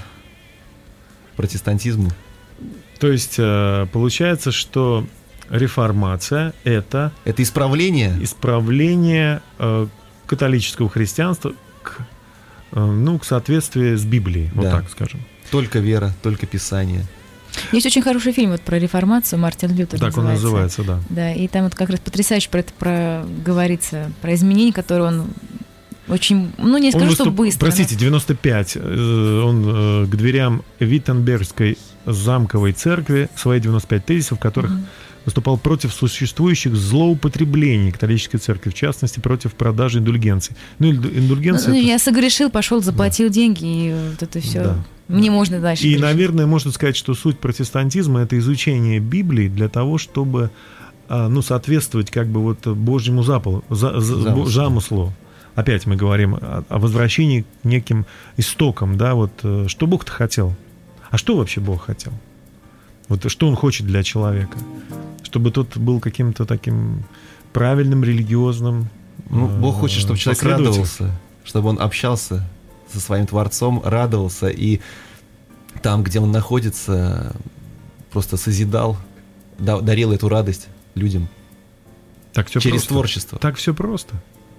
протестантизму. 1.37 2.11
То 2.99 3.11
есть 3.13 3.37
э, 3.39 3.87
получается, 3.93 4.51
что 4.53 5.07
реформация 5.51 6.53
это 6.65 7.13
Это 7.25 7.43
исправление, 7.43 8.17
исправление 8.23 9.41
э, 9.59 9.87
католического 10.27 10.89
христианства 10.91 11.53
к, 11.83 11.99
э, 12.73 12.85
ну, 12.85 13.19
к 13.19 13.25
соответствии 13.25 13.95
с 13.95 14.05
Библией, 14.05 14.51
вот 14.55 14.65
Да. 14.65 14.71
так 14.81 14.91
скажем. 14.91 15.21
только 15.51 15.79
вера, 15.79 16.13
только 16.23 16.47
Писание. 16.47 17.07
Есть 17.73 17.87
очень 17.87 18.03
хороший 18.03 18.33
фильм 18.33 18.51
вот 18.53 18.61
про 18.63 18.79
реформацию, 18.79 19.39
Мартин 19.39 19.75
Лютер 19.75 19.99
так 20.01 20.17
он 20.17 20.25
называется, 20.25 20.83
да. 20.83 21.01
Да, 21.11 21.33
и 21.33 21.49
там 21.49 21.65
вот 21.65 21.75
как 21.75 21.91
раз 21.91 22.01
потрясающе 22.01 22.49
про 22.51 22.61
это 22.61 22.73
про, 22.79 23.25
говорится, 23.45 24.11
про 24.23 24.35
изменения, 24.35 24.73
которые 24.73 25.09
он 25.09 25.27
очень, 26.09 26.53
ну 26.59 26.79
не 26.79 26.91
скажу, 26.91 27.07
Он 27.09 27.13
что 27.15 27.25
выступ- 27.25 27.35
быстро. 27.37 27.67
Простите, 27.67 27.95
95. 27.97 28.77
э, 28.77 29.43
Он 29.45 30.05
э, 30.05 30.07
к 30.07 30.17
дверям 30.17 30.63
Виттенбергской 30.79 31.77
замковой 32.07 32.73
церкви 32.73 33.29
свои 33.37 33.61
95 33.61 34.05
тезисов, 34.05 34.39
в 34.39 34.41
которых 34.41 34.73
выступал 35.29 35.59
против 35.59 35.93
существующих 35.93 36.75
злоупотреблений 36.75 37.93
католической 37.93 38.39
церкви, 38.39 38.71
в 38.71 38.75
частности, 38.75 39.21
против 39.21 39.53
продажи 39.55 39.99
индульгенций. 39.99 40.57
Ну, 40.79 40.91
инду- 40.91 41.11
но- 41.13 41.19
индульгенция... 41.19 41.71
ну, 41.73 41.79
это- 41.79 41.87
я 41.87 41.99
согрешил, 41.99 42.51
пошел, 42.51 42.83
заплатил 42.83 43.29
деньги, 43.29 43.65
и 43.65 43.95
вот 44.11 44.23
это 44.23 44.41
все. 44.41 44.63
Да. 44.65 44.85
Мне 45.09 45.31
можно 45.31 45.61
дальше. 45.61 45.85
И, 45.85 45.89
грешить. 45.91 46.03
наверное, 46.03 46.47
можно 46.47 46.71
сказать, 46.73 46.97
что 46.97 47.15
суть 47.15 47.39
протестантизма 47.39 48.21
это 48.21 48.39
изучение 48.39 49.01
Библии 49.01 49.49
для 49.49 49.69
того, 49.69 49.99
чтобы 49.99 50.51
а, 51.09 51.29
ну, 51.29 51.41
соответствовать 51.43 52.11
как 52.11 52.29
бы 52.29 52.41
вот 52.43 52.67
Божьему 52.67 53.23
запалу, 53.23 53.65
за- 53.71 54.01
за- 54.01 54.17
Замыслу. 54.21 54.47
замыслу. 54.47 55.13
Опять 55.55 55.87
мы 55.87 55.97
говорим 55.97 56.35
о, 56.35 56.65
о 56.69 56.79
возвращении 56.79 57.43
к 57.43 57.47
неким 57.65 58.05
истокам, 58.37 58.97
да, 58.99 59.15
вот 59.15 59.33
э, 59.43 59.65
что 59.69 59.87
Бог-то 59.87 60.13
хотел. 60.13 60.55
А 61.11 61.17
что 61.19 61.37
вообще 61.37 61.61
Бог 61.61 61.87
хотел? 61.87 62.13
Вот 63.09 63.31
что 63.31 63.49
Он 63.49 63.57
хочет 63.57 63.87
для 63.87 64.03
человека? 64.03 64.59
Чтобы 65.29 65.51
тот 65.51 65.77
был 65.77 66.01
каким-то 66.01 66.47
таким 66.47 67.05
правильным, 67.53 68.03
религиозным. 68.03 68.89
Ну, 69.29 69.47
э, 69.47 69.61
Бог 69.61 69.77
хочет, 69.77 70.01
чтобы 70.01 70.19
человек 70.19 70.43
радовался, 70.43 71.11
чтобы 71.45 71.69
он 71.69 71.79
общался 71.79 72.49
со 72.91 72.99
своим 72.99 73.27
Творцом, 73.27 73.83
радовался, 73.85 74.49
и 74.49 74.81
там, 75.83 76.03
где 76.03 76.19
он 76.19 76.33
находится, 76.33 77.37
просто 78.11 78.39
созидал, 78.39 78.97
да- 79.59 79.83
дарил 79.83 80.13
эту 80.13 80.31
радость 80.31 80.69
людям 80.95 81.29
Так 82.33 82.47
все 82.47 82.59
через 82.61 82.77
просто. 82.85 82.89
творчество. 82.95 83.39
Так 83.39 83.57
все 83.57 83.75
просто. 83.75 84.15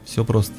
Все 0.06 0.24
просто. 0.24 0.54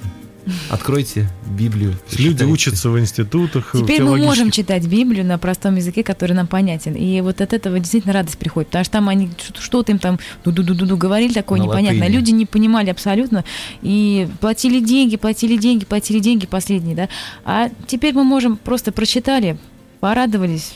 Откройте 0.70 1.28
Библию. 1.46 1.94
Люди 2.16 2.44
учатся 2.44 2.90
в 2.90 2.98
институтах. 2.98 3.74
в 3.74 3.82
Теперь 3.82 4.02
мы 4.02 4.18
можем 4.18 4.50
читать 4.50 4.86
Библию 4.86 5.24
на 5.24 5.38
простом 5.38 5.76
языке, 5.76 6.02
который 6.02 6.32
нам 6.32 6.46
понятен. 6.46 6.94
И 6.94 7.20
вот 7.20 7.40
от 7.40 7.52
этого 7.52 7.78
действительно 7.78 8.14
радость 8.14 8.38
приходит. 8.38 8.68
Потому 8.68 8.84
что 8.84 8.92
там 8.92 9.08
они 9.08 9.30
что- 9.38 9.60
что-то 9.60 9.92
им 9.92 9.98
там 9.98 10.18
ду-ду-ду-ду 10.44 10.96
говорили 10.96 11.32
такое 11.32 11.58
На 11.58 11.64
непонятное. 11.64 12.00
латыни. 12.00 12.16
Люди 12.16 12.30
не 12.30 12.46
понимали 12.46 12.90
абсолютно. 12.90 13.44
И 13.82 14.28
платили 14.40 14.80
деньги, 14.80 15.16
платили 15.16 15.56
деньги, 15.56 15.84
платили 15.84 16.18
деньги 16.18 16.46
последние, 16.46 16.96
да. 16.96 17.08
А 17.44 17.70
теперь 17.86 18.14
мы 18.14 18.24
можем 18.24 18.56
просто 18.56 18.92
прочитали, 18.92 19.58
порадовались, 20.00 20.74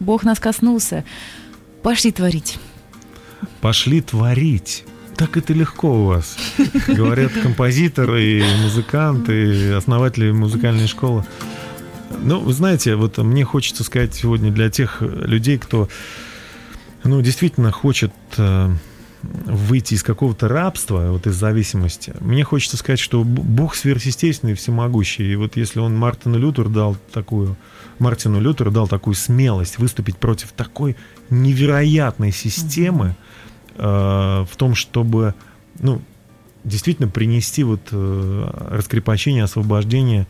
Бог 0.00 0.24
нас 0.24 0.40
коснулся, 0.40 1.04
пошли 1.82 2.10
творить. 2.12 2.58
Пошли 3.60 4.00
творить. 4.00 4.84
Так 5.16 5.36
это 5.36 5.52
легко 5.52 6.02
у 6.02 6.04
вас, 6.06 6.36
говорят 6.88 7.32
композиторы, 7.32 8.42
музыканты, 8.62 9.72
основатели 9.72 10.32
музыкальной 10.32 10.88
школы. 10.88 11.24
Ну, 12.20 12.40
вы 12.40 12.52
знаете, 12.52 12.96
вот 12.96 13.18
мне 13.18 13.44
хочется 13.44 13.84
сказать 13.84 14.14
сегодня 14.14 14.50
для 14.50 14.70
тех 14.70 15.02
людей, 15.02 15.58
кто, 15.58 15.88
ну, 17.04 17.20
действительно 17.20 17.70
хочет 17.70 18.12
э, 18.38 18.70
выйти 19.22 19.94
из 19.94 20.02
какого-то 20.02 20.48
рабства, 20.48 21.10
вот 21.10 21.26
из 21.26 21.34
зависимости. 21.34 22.14
Мне 22.20 22.42
хочется 22.42 22.76
сказать, 22.76 23.00
что 23.00 23.22
Бог 23.24 23.74
сверхъестественный 23.74 24.54
всемогущий. 24.54 25.32
И 25.32 25.36
вот 25.36 25.56
если 25.56 25.78
он 25.80 25.96
Мартину 25.96 26.38
Лютеру 26.38 26.70
дал 26.70 26.96
такую, 27.12 27.56
Мартину 27.98 28.40
Лютеру 28.40 28.70
дал 28.70 28.88
такую 28.88 29.14
смелость 29.14 29.78
выступить 29.78 30.16
против 30.16 30.52
такой 30.52 30.96
невероятной 31.30 32.32
системы, 32.32 33.10
э, 33.10 33.33
в 33.76 34.48
том, 34.56 34.74
чтобы, 34.74 35.34
ну, 35.80 36.00
действительно 36.64 37.08
принести 37.08 37.62
вот 37.62 37.80
э, 37.92 38.50
раскрепощение, 38.70 39.44
освобождение 39.44 40.26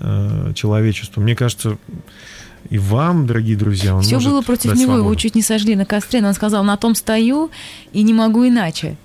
э, 0.00 0.52
человечеству. 0.54 1.22
Мне 1.22 1.34
кажется, 1.34 1.78
и 2.70 2.78
вам, 2.78 3.26
дорогие 3.26 3.56
друзья, 3.56 3.96
он 3.96 4.02
Все 4.02 4.20
было 4.20 4.42
против 4.42 4.74
него, 4.74 4.92
его 4.92 4.94
свободу. 4.94 5.16
чуть 5.16 5.34
не 5.34 5.42
сожгли 5.42 5.74
на 5.74 5.86
костре, 5.86 6.20
но 6.20 6.28
он 6.28 6.34
сказал, 6.34 6.62
на 6.64 6.76
том 6.76 6.94
стою 6.94 7.50
и 7.92 8.02
не 8.02 8.12
могу 8.12 8.46
иначе. 8.46 8.96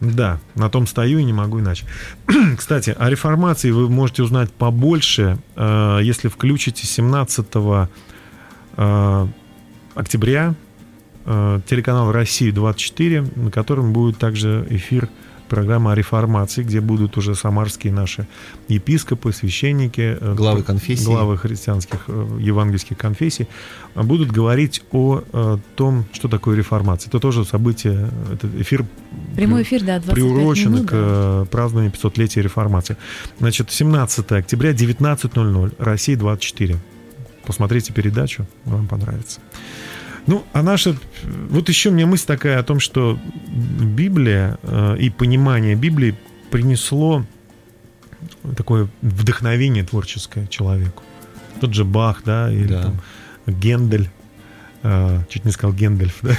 Да, 0.00 0.38
на 0.54 0.68
том 0.68 0.86
стою 0.86 1.18
и 1.18 1.24
не 1.24 1.32
могу 1.32 1.60
иначе. 1.60 1.86
Кстати, 2.56 2.94
о 2.96 3.10
реформации 3.10 3.70
вы 3.70 3.88
можете 3.88 4.22
узнать 4.22 4.52
побольше, 4.52 5.38
э, 5.56 6.00
если 6.02 6.28
включите 6.28 6.86
17 6.86 7.46
э, 8.76 9.26
октября 9.94 10.50
э, 10.50 10.54
телеканал 11.24 12.12
«Россия-24», 12.12 13.40
на 13.40 13.50
котором 13.50 13.92
будет 13.92 14.18
также 14.18 14.66
эфир 14.70 15.08
программы 15.48 15.92
о 15.92 15.94
реформации, 15.94 16.62
где 16.62 16.80
будут 16.80 17.16
уже 17.16 17.34
самарские 17.34 17.92
наши 17.92 18.26
епископы, 18.68 19.32
священники, 19.32 20.16
э, 20.20 20.34
Главы 20.34 20.62
конфессий. 20.62 21.04
главы 21.04 21.36
христианских 21.38 22.04
э, 22.08 22.38
евангельских 22.40 22.96
конфессий, 22.96 23.46
будут 23.94 24.30
говорить 24.30 24.82
о 24.90 25.22
э, 25.32 25.58
том, 25.76 26.06
что 26.12 26.28
такое 26.28 26.56
реформация. 26.56 27.08
Это 27.08 27.20
тоже 27.20 27.44
событие, 27.44 28.10
это 28.32 28.48
эфир 28.60 28.84
Прямой 29.36 29.62
эфир, 29.62 29.80
да, 29.82 30.00
25 30.00 30.14
приурочен 30.14 30.72
минут. 30.72 30.88
к 30.88 30.92
да. 30.92 30.98
э, 30.98 31.46
празднованию 31.50 31.92
500-летия 31.92 32.42
реформации. 32.42 32.96
Значит, 33.38 33.70
17 33.70 34.32
октября, 34.32 34.72
19.00, 34.72 35.74
Россия 35.78 36.16
24. 36.16 36.76
Посмотрите 37.46 37.92
передачу, 37.92 38.46
вам 38.64 38.88
понравится. 38.88 39.40
Ну, 40.26 40.44
а 40.52 40.62
наша... 40.62 40.96
Вот 41.50 41.68
еще 41.68 41.90
мне 41.90 42.06
мысль 42.06 42.26
такая 42.26 42.58
о 42.58 42.62
том, 42.62 42.80
что 42.80 43.18
Библия 43.46 44.58
э, 44.62 44.96
и 44.98 45.10
понимание 45.10 45.74
Библии 45.74 46.14
принесло 46.50 47.24
такое 48.56 48.88
вдохновение 49.02 49.84
творческое 49.84 50.46
человеку. 50.46 51.02
Тот 51.60 51.74
же 51.74 51.84
Бах, 51.84 52.22
да, 52.24 52.50
или 52.52 52.68
Да. 52.68 52.82
там 52.82 53.00
Гендель, 53.46 54.08
чуть 55.30 55.44
не 55.44 55.50
сказал 55.50 55.74
Гендельф, 55.74 56.18
да? 56.22 56.36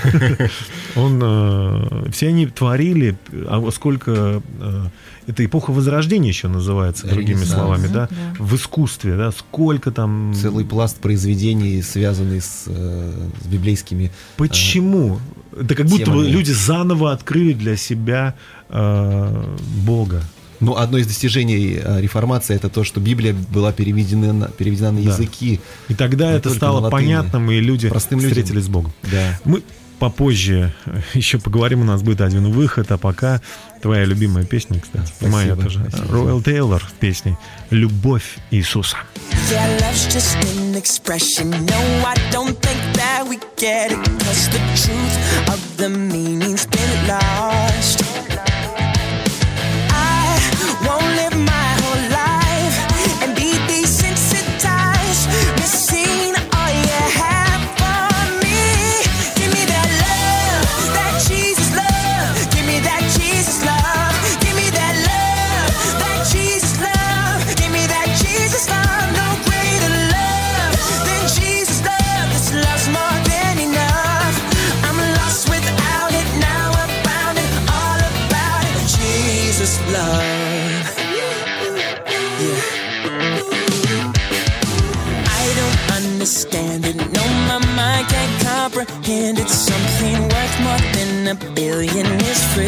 Он, 0.95 1.19
э, 1.23 2.11
все 2.11 2.27
они 2.27 2.45
творили, 2.45 3.17
а 3.47 3.67
сколько, 3.71 4.41
э, 4.59 4.83
это 5.27 5.43
эпоха 5.43 5.71
Возрождения 5.71 6.29
еще 6.29 6.47
называется, 6.47 7.07
другими 7.07 7.43
словами, 7.43 7.87
да, 7.87 8.07
Да. 8.09 8.35
в 8.37 8.55
искусстве, 8.55 9.15
да, 9.17 9.31
сколько 9.31 9.91
там... 9.91 10.33
Целый 10.35 10.63
пласт 10.63 10.97
произведений, 10.97 11.81
связанный 11.81 12.41
с, 12.41 12.65
э, 12.67 13.29
с 13.43 13.47
библейскими. 13.47 14.11
Почему? 14.37 15.19
Это 15.59 15.73
как 15.73 15.87
будто 15.87 16.11
бы 16.11 16.25
люди 16.27 16.51
заново 16.51 17.13
открыли 17.13 17.53
для 17.53 17.75
себя 17.77 18.35
э, 18.69 19.43
Бога. 19.85 20.21
Ну, 20.59 20.75
одно 20.77 20.97
из 20.97 21.07
достижений 21.07 21.77
э, 21.81 22.01
реформации 22.01 22.55
это 22.55 22.69
то, 22.69 22.83
что 22.83 22.99
Библия 22.99 23.33
была 23.33 23.71
переведена 23.71 24.33
на, 24.33 24.47
переведена 24.47 24.91
на 24.91 25.01
Да. 25.01 25.09
языки. 25.11 25.59
И 25.89 25.93
тогда 25.93 26.31
это 26.31 26.49
стало 26.49 26.79
на 26.79 26.85
латыни. 26.85 26.99
понятным, 27.01 27.51
и 27.51 27.59
люди 27.59 27.89
Простым 27.89 28.19
людям. 28.19 28.31
встретились 28.31 28.63
с 28.65 28.67
Богом. 28.69 28.93
Да. 29.03 29.39
Мы 29.43 29.63
попозже 29.99 30.73
еще 31.13 31.39
поговорим, 31.39 31.81
у 31.81 31.83
нас 31.85 32.01
будет 32.01 32.21
один 32.21 32.51
выход, 32.51 32.91
а 32.91 32.97
пока 32.97 33.41
твоя 33.81 34.03
любимая 34.05 34.45
песня, 34.45 34.79
кстати, 34.79 35.07
Спасибо, 35.07 35.31
моя 35.31 35.55
тоже. 35.55 35.85
спасибо. 35.89 36.11
Роэл 36.13 36.41
Тейлор 36.41 36.83
в 36.83 36.93
песне 36.93 37.37
«Любовь 37.69 38.37
Иисуса». 38.51 38.97
Yeah, 39.51 39.79
a 91.43 91.51
billion 91.51 92.05
is 92.05 92.53
free. 92.53 92.67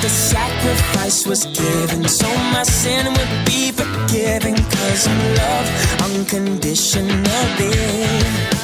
The 0.00 0.08
sacrifice 0.08 1.26
was 1.26 1.46
given 1.46 2.06
so 2.08 2.28
my 2.52 2.62
sin 2.62 3.06
would 3.06 3.44
be 3.46 3.72
forgiven. 3.72 4.54
Cause 4.54 5.08
I'm 5.08 5.34
loved 5.34 6.02
unconditionally. 6.02 8.59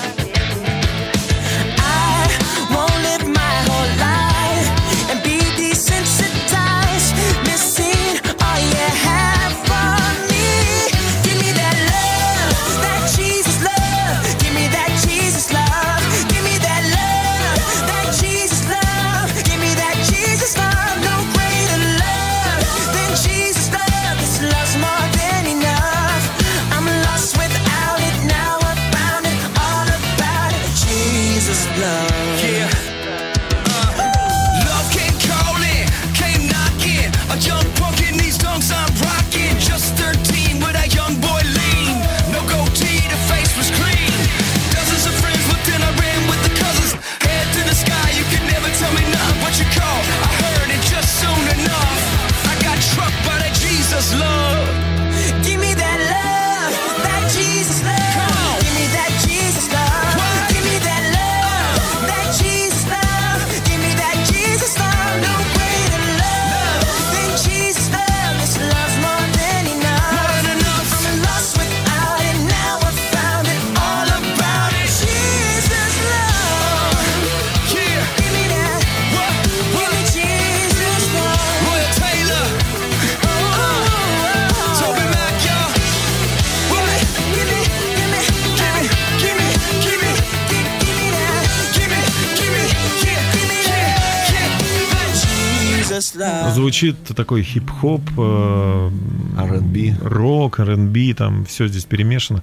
Звучит 96.53 96.97
такой 97.15 97.43
хип-хоп, 97.43 98.03
э, 98.17 98.91
R&B. 99.39 99.97
рок, 100.01 100.61
R&B, 100.61 101.15
там 101.15 101.45
все 101.45 101.69
здесь 101.69 101.85
перемешано. 101.85 102.43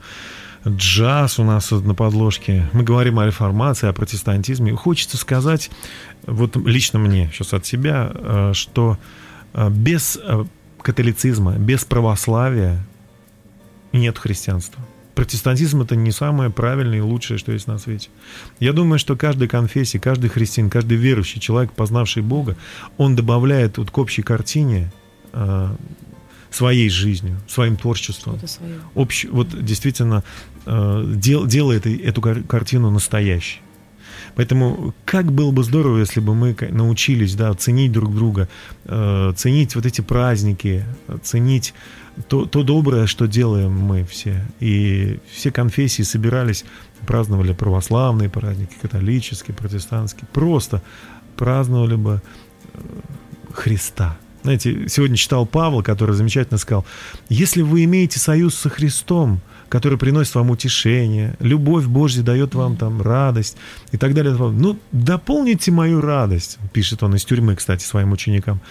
Джаз 0.67 1.39
у 1.39 1.43
нас 1.43 1.71
на 1.71 1.93
подложке. 1.93 2.69
Мы 2.71 2.84
говорим 2.84 3.19
о 3.19 3.26
реформации, 3.26 3.89
о 3.89 3.93
протестантизме. 3.93 4.74
Хочется 4.74 5.17
сказать, 5.17 5.69
вот 6.26 6.55
лично 6.55 6.99
мне, 6.99 7.30
сейчас 7.34 7.53
от 7.53 7.65
себя, 7.65 8.11
э, 8.13 8.51
что 8.53 8.97
э, 9.53 9.69
без 9.69 10.19
католицизма, 10.82 11.53
без 11.53 11.84
православия 11.86 12.86
нет 13.91 14.17
христианства. 14.17 14.82
Протестантизм 15.16 15.82
это 15.82 15.95
не 15.95 16.11
самое 16.11 16.49
правильное 16.49 16.97
и 16.97 17.01
лучшее, 17.01 17.38
что 17.38 17.51
есть 17.51 17.68
на 17.68 17.78
свете. 17.78 18.09
Я 18.59 18.74
думаю, 18.74 18.97
что 18.97 19.16
каждой 19.16 19.47
конфессии, 19.47 19.99
каждый 19.99 20.30
христиан, 20.30 20.70
каждый 20.70 20.97
верующий 20.97 21.39
человек, 21.39 21.72
познавший 21.74 22.24
Бога, 22.24 22.55
он 22.97 23.16
добавляет 23.16 23.78
вот 23.78 23.91
к 23.91 23.97
общей 23.97 24.24
картине 24.24 24.91
э, 25.34 25.76
своей 26.49 26.89
жизнью, 26.89 27.39
своим 27.47 27.78
творчеством. 27.78 28.39
Свое. 28.47 28.80
Общ, 28.95 29.26
вот 29.30 29.64
действительно 29.64 30.24
э, 30.66 31.03
дел- 31.16 31.45
делает 31.45 31.86
эту 31.86 32.22
кар- 32.22 32.43
картину 32.43 32.89
настоящей. 32.89 33.61
Поэтому 34.36 34.93
как 35.05 35.32
было 35.32 35.51
бы 35.51 35.64
здорово, 35.64 35.99
если 35.99 36.20
бы 36.20 36.34
мы 36.34 36.55
научились, 36.72 37.36
да, 37.36 37.53
ценить 37.53 37.91
друг 37.91 38.16
друга, 38.16 38.49
э, 38.86 39.34
ценить 39.36 39.76
вот 39.76 39.86
эти 39.86 40.01
праздники, 40.01 40.86
э, 41.07 41.18
ценить 41.22 41.74
то, 42.28 42.45
то 42.45 42.64
доброе, 42.64 43.07
что 43.07 43.28
делаем 43.28 43.72
мы 43.72 44.03
все. 44.05 44.45
И 44.59 45.20
все 45.32 45.51
конфессии 45.51 46.03
собирались, 46.03 46.66
праздновали 47.07 47.53
православные 47.53 48.30
праздники, 48.30 48.74
католические, 48.82 49.55
протестантские. 49.55 50.28
Просто 50.32 50.82
праздновали 51.38 51.95
бы 51.95 52.22
э, 52.74 52.80
Христа. 53.53 54.18
Знаете, 54.43 54.89
сегодня 54.89 55.16
читал 55.16 55.45
Павла, 55.45 55.82
который 55.82 56.16
замечательно 56.16 56.57
сказал, 56.57 56.86
если 57.30 57.61
вы 57.61 57.86
имеете 57.86 58.20
союз 58.20 58.55
со 58.55 58.70
Христом, 58.70 59.39
который 59.70 59.97
приносит 59.97 60.36
вам 60.36 60.51
утешение, 60.51 61.36
любовь 61.39 61.86
Божья 61.86 62.22
дает 62.22 62.53
вам 62.53 62.78
там 62.78 63.01
радость 63.01 63.57
и 63.91 63.97
так 63.97 64.14
далее. 64.14 64.36
Ну, 64.36 64.78
дополните 64.91 65.72
мою 65.72 66.01
радость, 66.01 66.59
пишет 66.74 67.01
он 67.01 67.16
из 67.16 67.26
тюрьмы, 67.26 67.55
кстати, 67.55 67.84
своим 67.84 68.11
ученикам. 68.11 68.61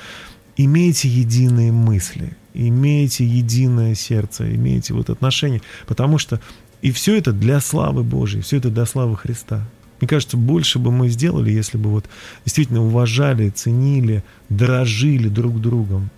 Имейте 0.57 1.09
единые 1.09 1.72
мысли, 1.72 2.36
имейте 2.55 3.24
единое 3.24 3.94
сердце, 3.94 4.55
имейте 4.55 4.92
вот 4.94 5.11
отношения, 5.11 5.62
потому 5.86 6.18
что 6.18 6.40
и 6.82 6.90
все 6.90 7.16
это 7.16 7.32
для 7.32 7.61
славы 7.61 8.03
Божьей, 8.03 8.42
все 8.42 8.59
это 8.59 8.68
для 8.68 8.84
славы 8.86 9.16
Христа. 9.16 9.64
Мне 10.00 10.09
кажется, 10.09 10.36
больше 10.36 10.80
бы 10.80 10.90
мы 10.90 11.09
сделали, 11.09 11.50
если 11.53 11.78
бы 11.78 11.88
вот 11.90 12.07
действительно 12.44 12.84
уважали, 12.84 13.50
ценили, 13.50 14.24
дорожили 14.48 15.28
друг 15.28 15.61
другом, 15.61 16.11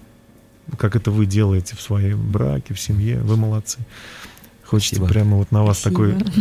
как 0.78 0.96
это 0.96 1.10
вы 1.10 1.26
делаете 1.26 1.76
в 1.76 1.82
своем 1.82 2.32
браке, 2.32 2.72
в 2.72 2.80
семье. 2.80 3.18
Вы 3.18 3.36
молодцы. 3.36 3.78
Хочется 4.64 4.96
Спасибо. 4.96 5.12
прямо 5.12 5.36
вот 5.36 5.52
на 5.52 5.62
вас 5.62 5.80
Спасибо. 5.80 6.14
такой 6.14 6.32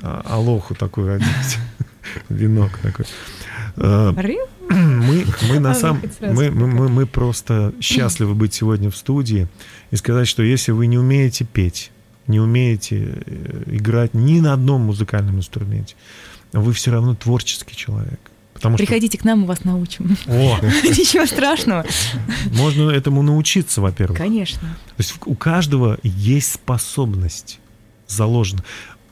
а, 0.00 0.22
алоху 0.26 0.74
такой 0.74 1.16
одеть. 1.16 1.58
Венок 2.28 2.78
такой. 2.78 3.06
А, 3.76 4.12
Ры? 4.20 4.36
Мы, 5.12 5.26
мы 5.48 5.58
на 5.58 5.70
А, 5.72 5.74
самом, 5.74 6.02
мы, 6.20 6.50
мы, 6.50 6.66
мы, 6.66 6.88
мы 6.88 7.06
просто 7.06 7.72
счастливы 7.80 8.34
быть 8.34 8.54
сегодня 8.54 8.90
в 8.90 8.96
студии 8.96 9.48
и 9.90 9.96
сказать, 9.96 10.28
что 10.28 10.42
если 10.42 10.72
вы 10.72 10.86
не 10.86 10.98
умеете 10.98 11.44
петь, 11.44 11.90
не 12.26 12.40
умеете 12.40 13.22
э, 13.26 13.62
играть 13.66 14.14
ни 14.14 14.40
на 14.40 14.52
одном 14.52 14.82
музыкальном 14.82 15.36
инструменте, 15.38 15.94
вы 16.52 16.72
все 16.72 16.90
равно 16.90 17.14
творческий 17.14 17.76
человек. 17.76 18.20
Потому 18.54 18.76
что 18.76 18.84
Приходите 18.86 19.18
к 19.18 19.24
нам, 19.24 19.40
мы 19.40 19.46
вас 19.46 19.64
научим. 19.64 20.16
О, 20.26 20.58
Ничего 20.62 21.26
страшного. 21.26 21.84
можно 22.52 22.90
этому 22.90 23.22
научиться, 23.22 23.80
во-первых. 23.80 24.16
Конечно. 24.18 24.60
То 24.88 24.94
есть 24.98 25.14
у 25.24 25.34
каждого 25.34 25.98
есть 26.02 26.52
способность 26.52 27.58
заложена. 28.06 28.62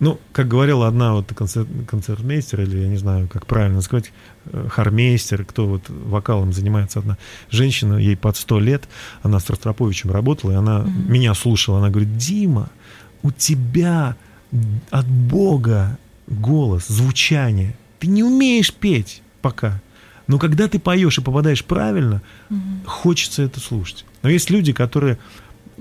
Ну, 0.00 0.18
как 0.32 0.48
говорила 0.48 0.88
одна 0.88 1.12
вот 1.12 1.32
концерт, 1.34 1.68
концертмейстер, 1.86 2.62
или 2.62 2.78
я 2.78 2.88
не 2.88 2.96
знаю, 2.96 3.28
как 3.28 3.46
правильно 3.46 3.82
сказать, 3.82 4.12
э, 4.46 4.66
хармейстер, 4.70 5.44
кто 5.44 5.66
вот 5.66 5.82
вокалом 5.88 6.54
занимается, 6.54 7.00
одна 7.00 7.18
женщина, 7.50 7.96
ей 7.96 8.16
под 8.16 8.36
сто 8.38 8.58
лет, 8.58 8.88
она 9.22 9.40
с 9.40 9.50
Ростроповичем 9.50 10.10
работала, 10.10 10.52
и 10.52 10.54
она 10.54 10.86
меня 11.06 11.34
слушала, 11.34 11.78
она 11.78 11.90
говорит, 11.90 12.16
Дима, 12.16 12.70
у 13.22 13.30
тебя 13.30 14.16
от 14.90 15.06
Бога 15.06 15.98
голос, 16.26 16.86
звучание, 16.88 17.76
ты 17.98 18.06
не 18.06 18.24
умеешь 18.24 18.72
петь 18.72 19.22
пока. 19.42 19.82
Но 20.26 20.38
когда 20.38 20.66
ты 20.66 20.78
поешь 20.78 21.18
и 21.18 21.22
попадаешь 21.22 21.64
правильно, 21.64 22.22
хочется 22.86 23.42
это 23.42 23.60
слушать. 23.60 24.06
Но 24.22 24.30
есть 24.30 24.48
люди, 24.48 24.72
которые 24.72 25.18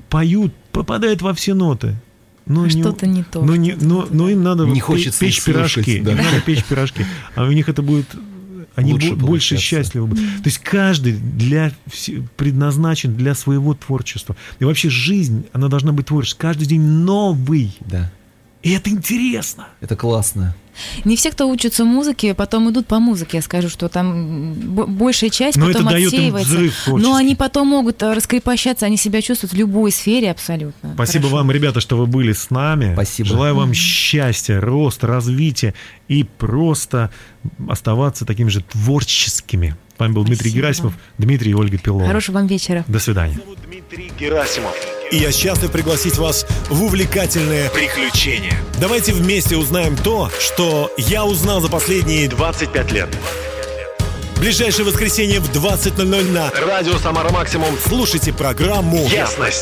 поют, 0.10 0.54
попадают 0.72 1.22
во 1.22 1.34
все 1.34 1.54
ноты. 1.54 1.96
Но 2.50 2.64
А 2.64 2.70
что-то 2.70 3.08
не 3.08 3.24
то, 3.24 3.42
Но, 3.44 3.56
не, 3.56 3.76
но, 3.80 4.08
но 4.12 4.30
им 4.30 4.44
надо 4.44 4.66
Не 4.66 4.80
хочется 4.82 5.20
печь 5.20 5.40
слушать, 5.42 5.86
пирожки. 5.86 6.00
да. 6.02 6.12
Им 6.12 6.18
надо 6.18 6.42
печь 6.42 6.64
пирожки. 6.66 7.06
А 7.36 7.46
у 7.46 7.52
них 7.52 7.70
это 7.70 7.82
будет... 7.82 8.08
Они 8.76 8.94
Лучше 8.94 9.10
бу- 9.10 9.16
больше 9.18 9.58
счастливы 9.58 10.08
будут. 10.08 10.24
То 10.24 10.46
есть 10.46 10.60
каждый 10.60 11.14
для, 11.14 11.72
предназначен 12.38 13.16
для 13.16 13.36
своего 13.36 13.74
творчества. 13.74 14.36
И 14.60 14.64
вообще 14.64 14.90
жизнь, 14.90 15.46
она 15.54 15.68
должна 15.68 15.92
быть 15.92 16.08
творческой. 16.08 16.40
Каждый 16.40 16.66
день 16.66 16.82
новый. 16.82 17.78
Да. 17.82 18.12
И 18.62 18.72
это 18.72 18.90
интересно. 18.90 19.68
Это 19.80 19.96
классно. 19.96 20.54
Не 21.04 21.16
все, 21.16 21.32
кто 21.32 21.50
учатся 21.50 21.84
музыке, 21.86 22.34
потом 22.34 22.70
идут 22.70 22.88
по 22.88 23.00
музыке. 23.00 23.38
Я 23.38 23.42
скажу, 23.42 23.70
что 23.70 23.90
там 23.90 24.54
большая 24.54 25.30
часть 25.30 25.58
Но 25.58 25.68
потом 25.68 25.82
это 25.84 25.92
дает 25.92 26.14
им 26.14 26.20
отсеивается. 26.20 26.50
взрыв 26.52 26.88
Но 26.88 27.16
они 27.16 27.36
потом 27.36 27.68
могут 27.68 28.02
э, 28.02 28.14
раскрепощаться, 28.14 28.86
они 28.86 28.98
себя 28.98 29.22
чувствуют 29.22 29.54
в 29.54 29.58
любой 29.58 29.92
сфере 29.92 30.32
абсолютно. 30.32 30.94
Спасибо 30.94 31.24
Хорошо. 31.24 31.36
вам, 31.38 31.52
ребята, 31.52 31.80
что 31.82 31.98
вы 31.98 32.06
были 32.06 32.34
с 32.34 32.50
нами. 32.50 32.94
Спасибо. 32.94 33.30
Желаю 33.30 33.56
вам 33.56 33.74
счастья, 33.74 34.60
роста, 34.60 35.08
развития 35.08 35.74
и 36.08 36.24
просто 36.24 37.12
оставаться 37.68 38.26
такими 38.26 38.50
же 38.50 38.62
творческими. 38.62 39.76
С 39.96 40.00
вами 40.00 40.14
был 40.14 40.24
Дмитрий 40.24 40.50
Спасибо. 40.50 40.62
Герасимов, 40.62 40.94
Дмитрий 41.18 41.52
и 41.52 41.56
Ольга 41.56 41.78
Пилова. 41.78 42.08
Хорошего 42.08 42.38
вам 42.38 42.48
вечера. 42.48 42.86
До 42.88 43.00
свидания. 43.00 43.36
зовут 43.36 43.60
Дмитрий 43.66 44.12
Герасимов. 44.18 44.76
И 45.12 45.18
я 45.18 45.32
счастлив 45.32 45.72
пригласить 45.72 46.18
вас 46.18 46.46
в 46.70 46.84
увлекательное 46.84 47.70
приключение. 47.70 48.54
Давайте 48.80 49.12
вместе 49.12 49.58
узнаем 49.58 49.98
то, 49.98 50.30
что 50.40 50.92
я 50.98 51.26
узнал 51.26 51.62
за 51.62 51.70
последние 51.70 52.28
25 52.28 52.92
лет. 52.92 53.10
Ближайшее 54.40 54.86
воскресенье 54.86 55.40
в 55.40 55.52
20.00 55.52 56.32
на 56.32 56.50
Радио 56.52 56.98
Самара 56.98 57.30
Максимум. 57.30 57.76
Слушайте 57.86 58.32
программу 58.32 59.06
«Ясность». 59.08 59.58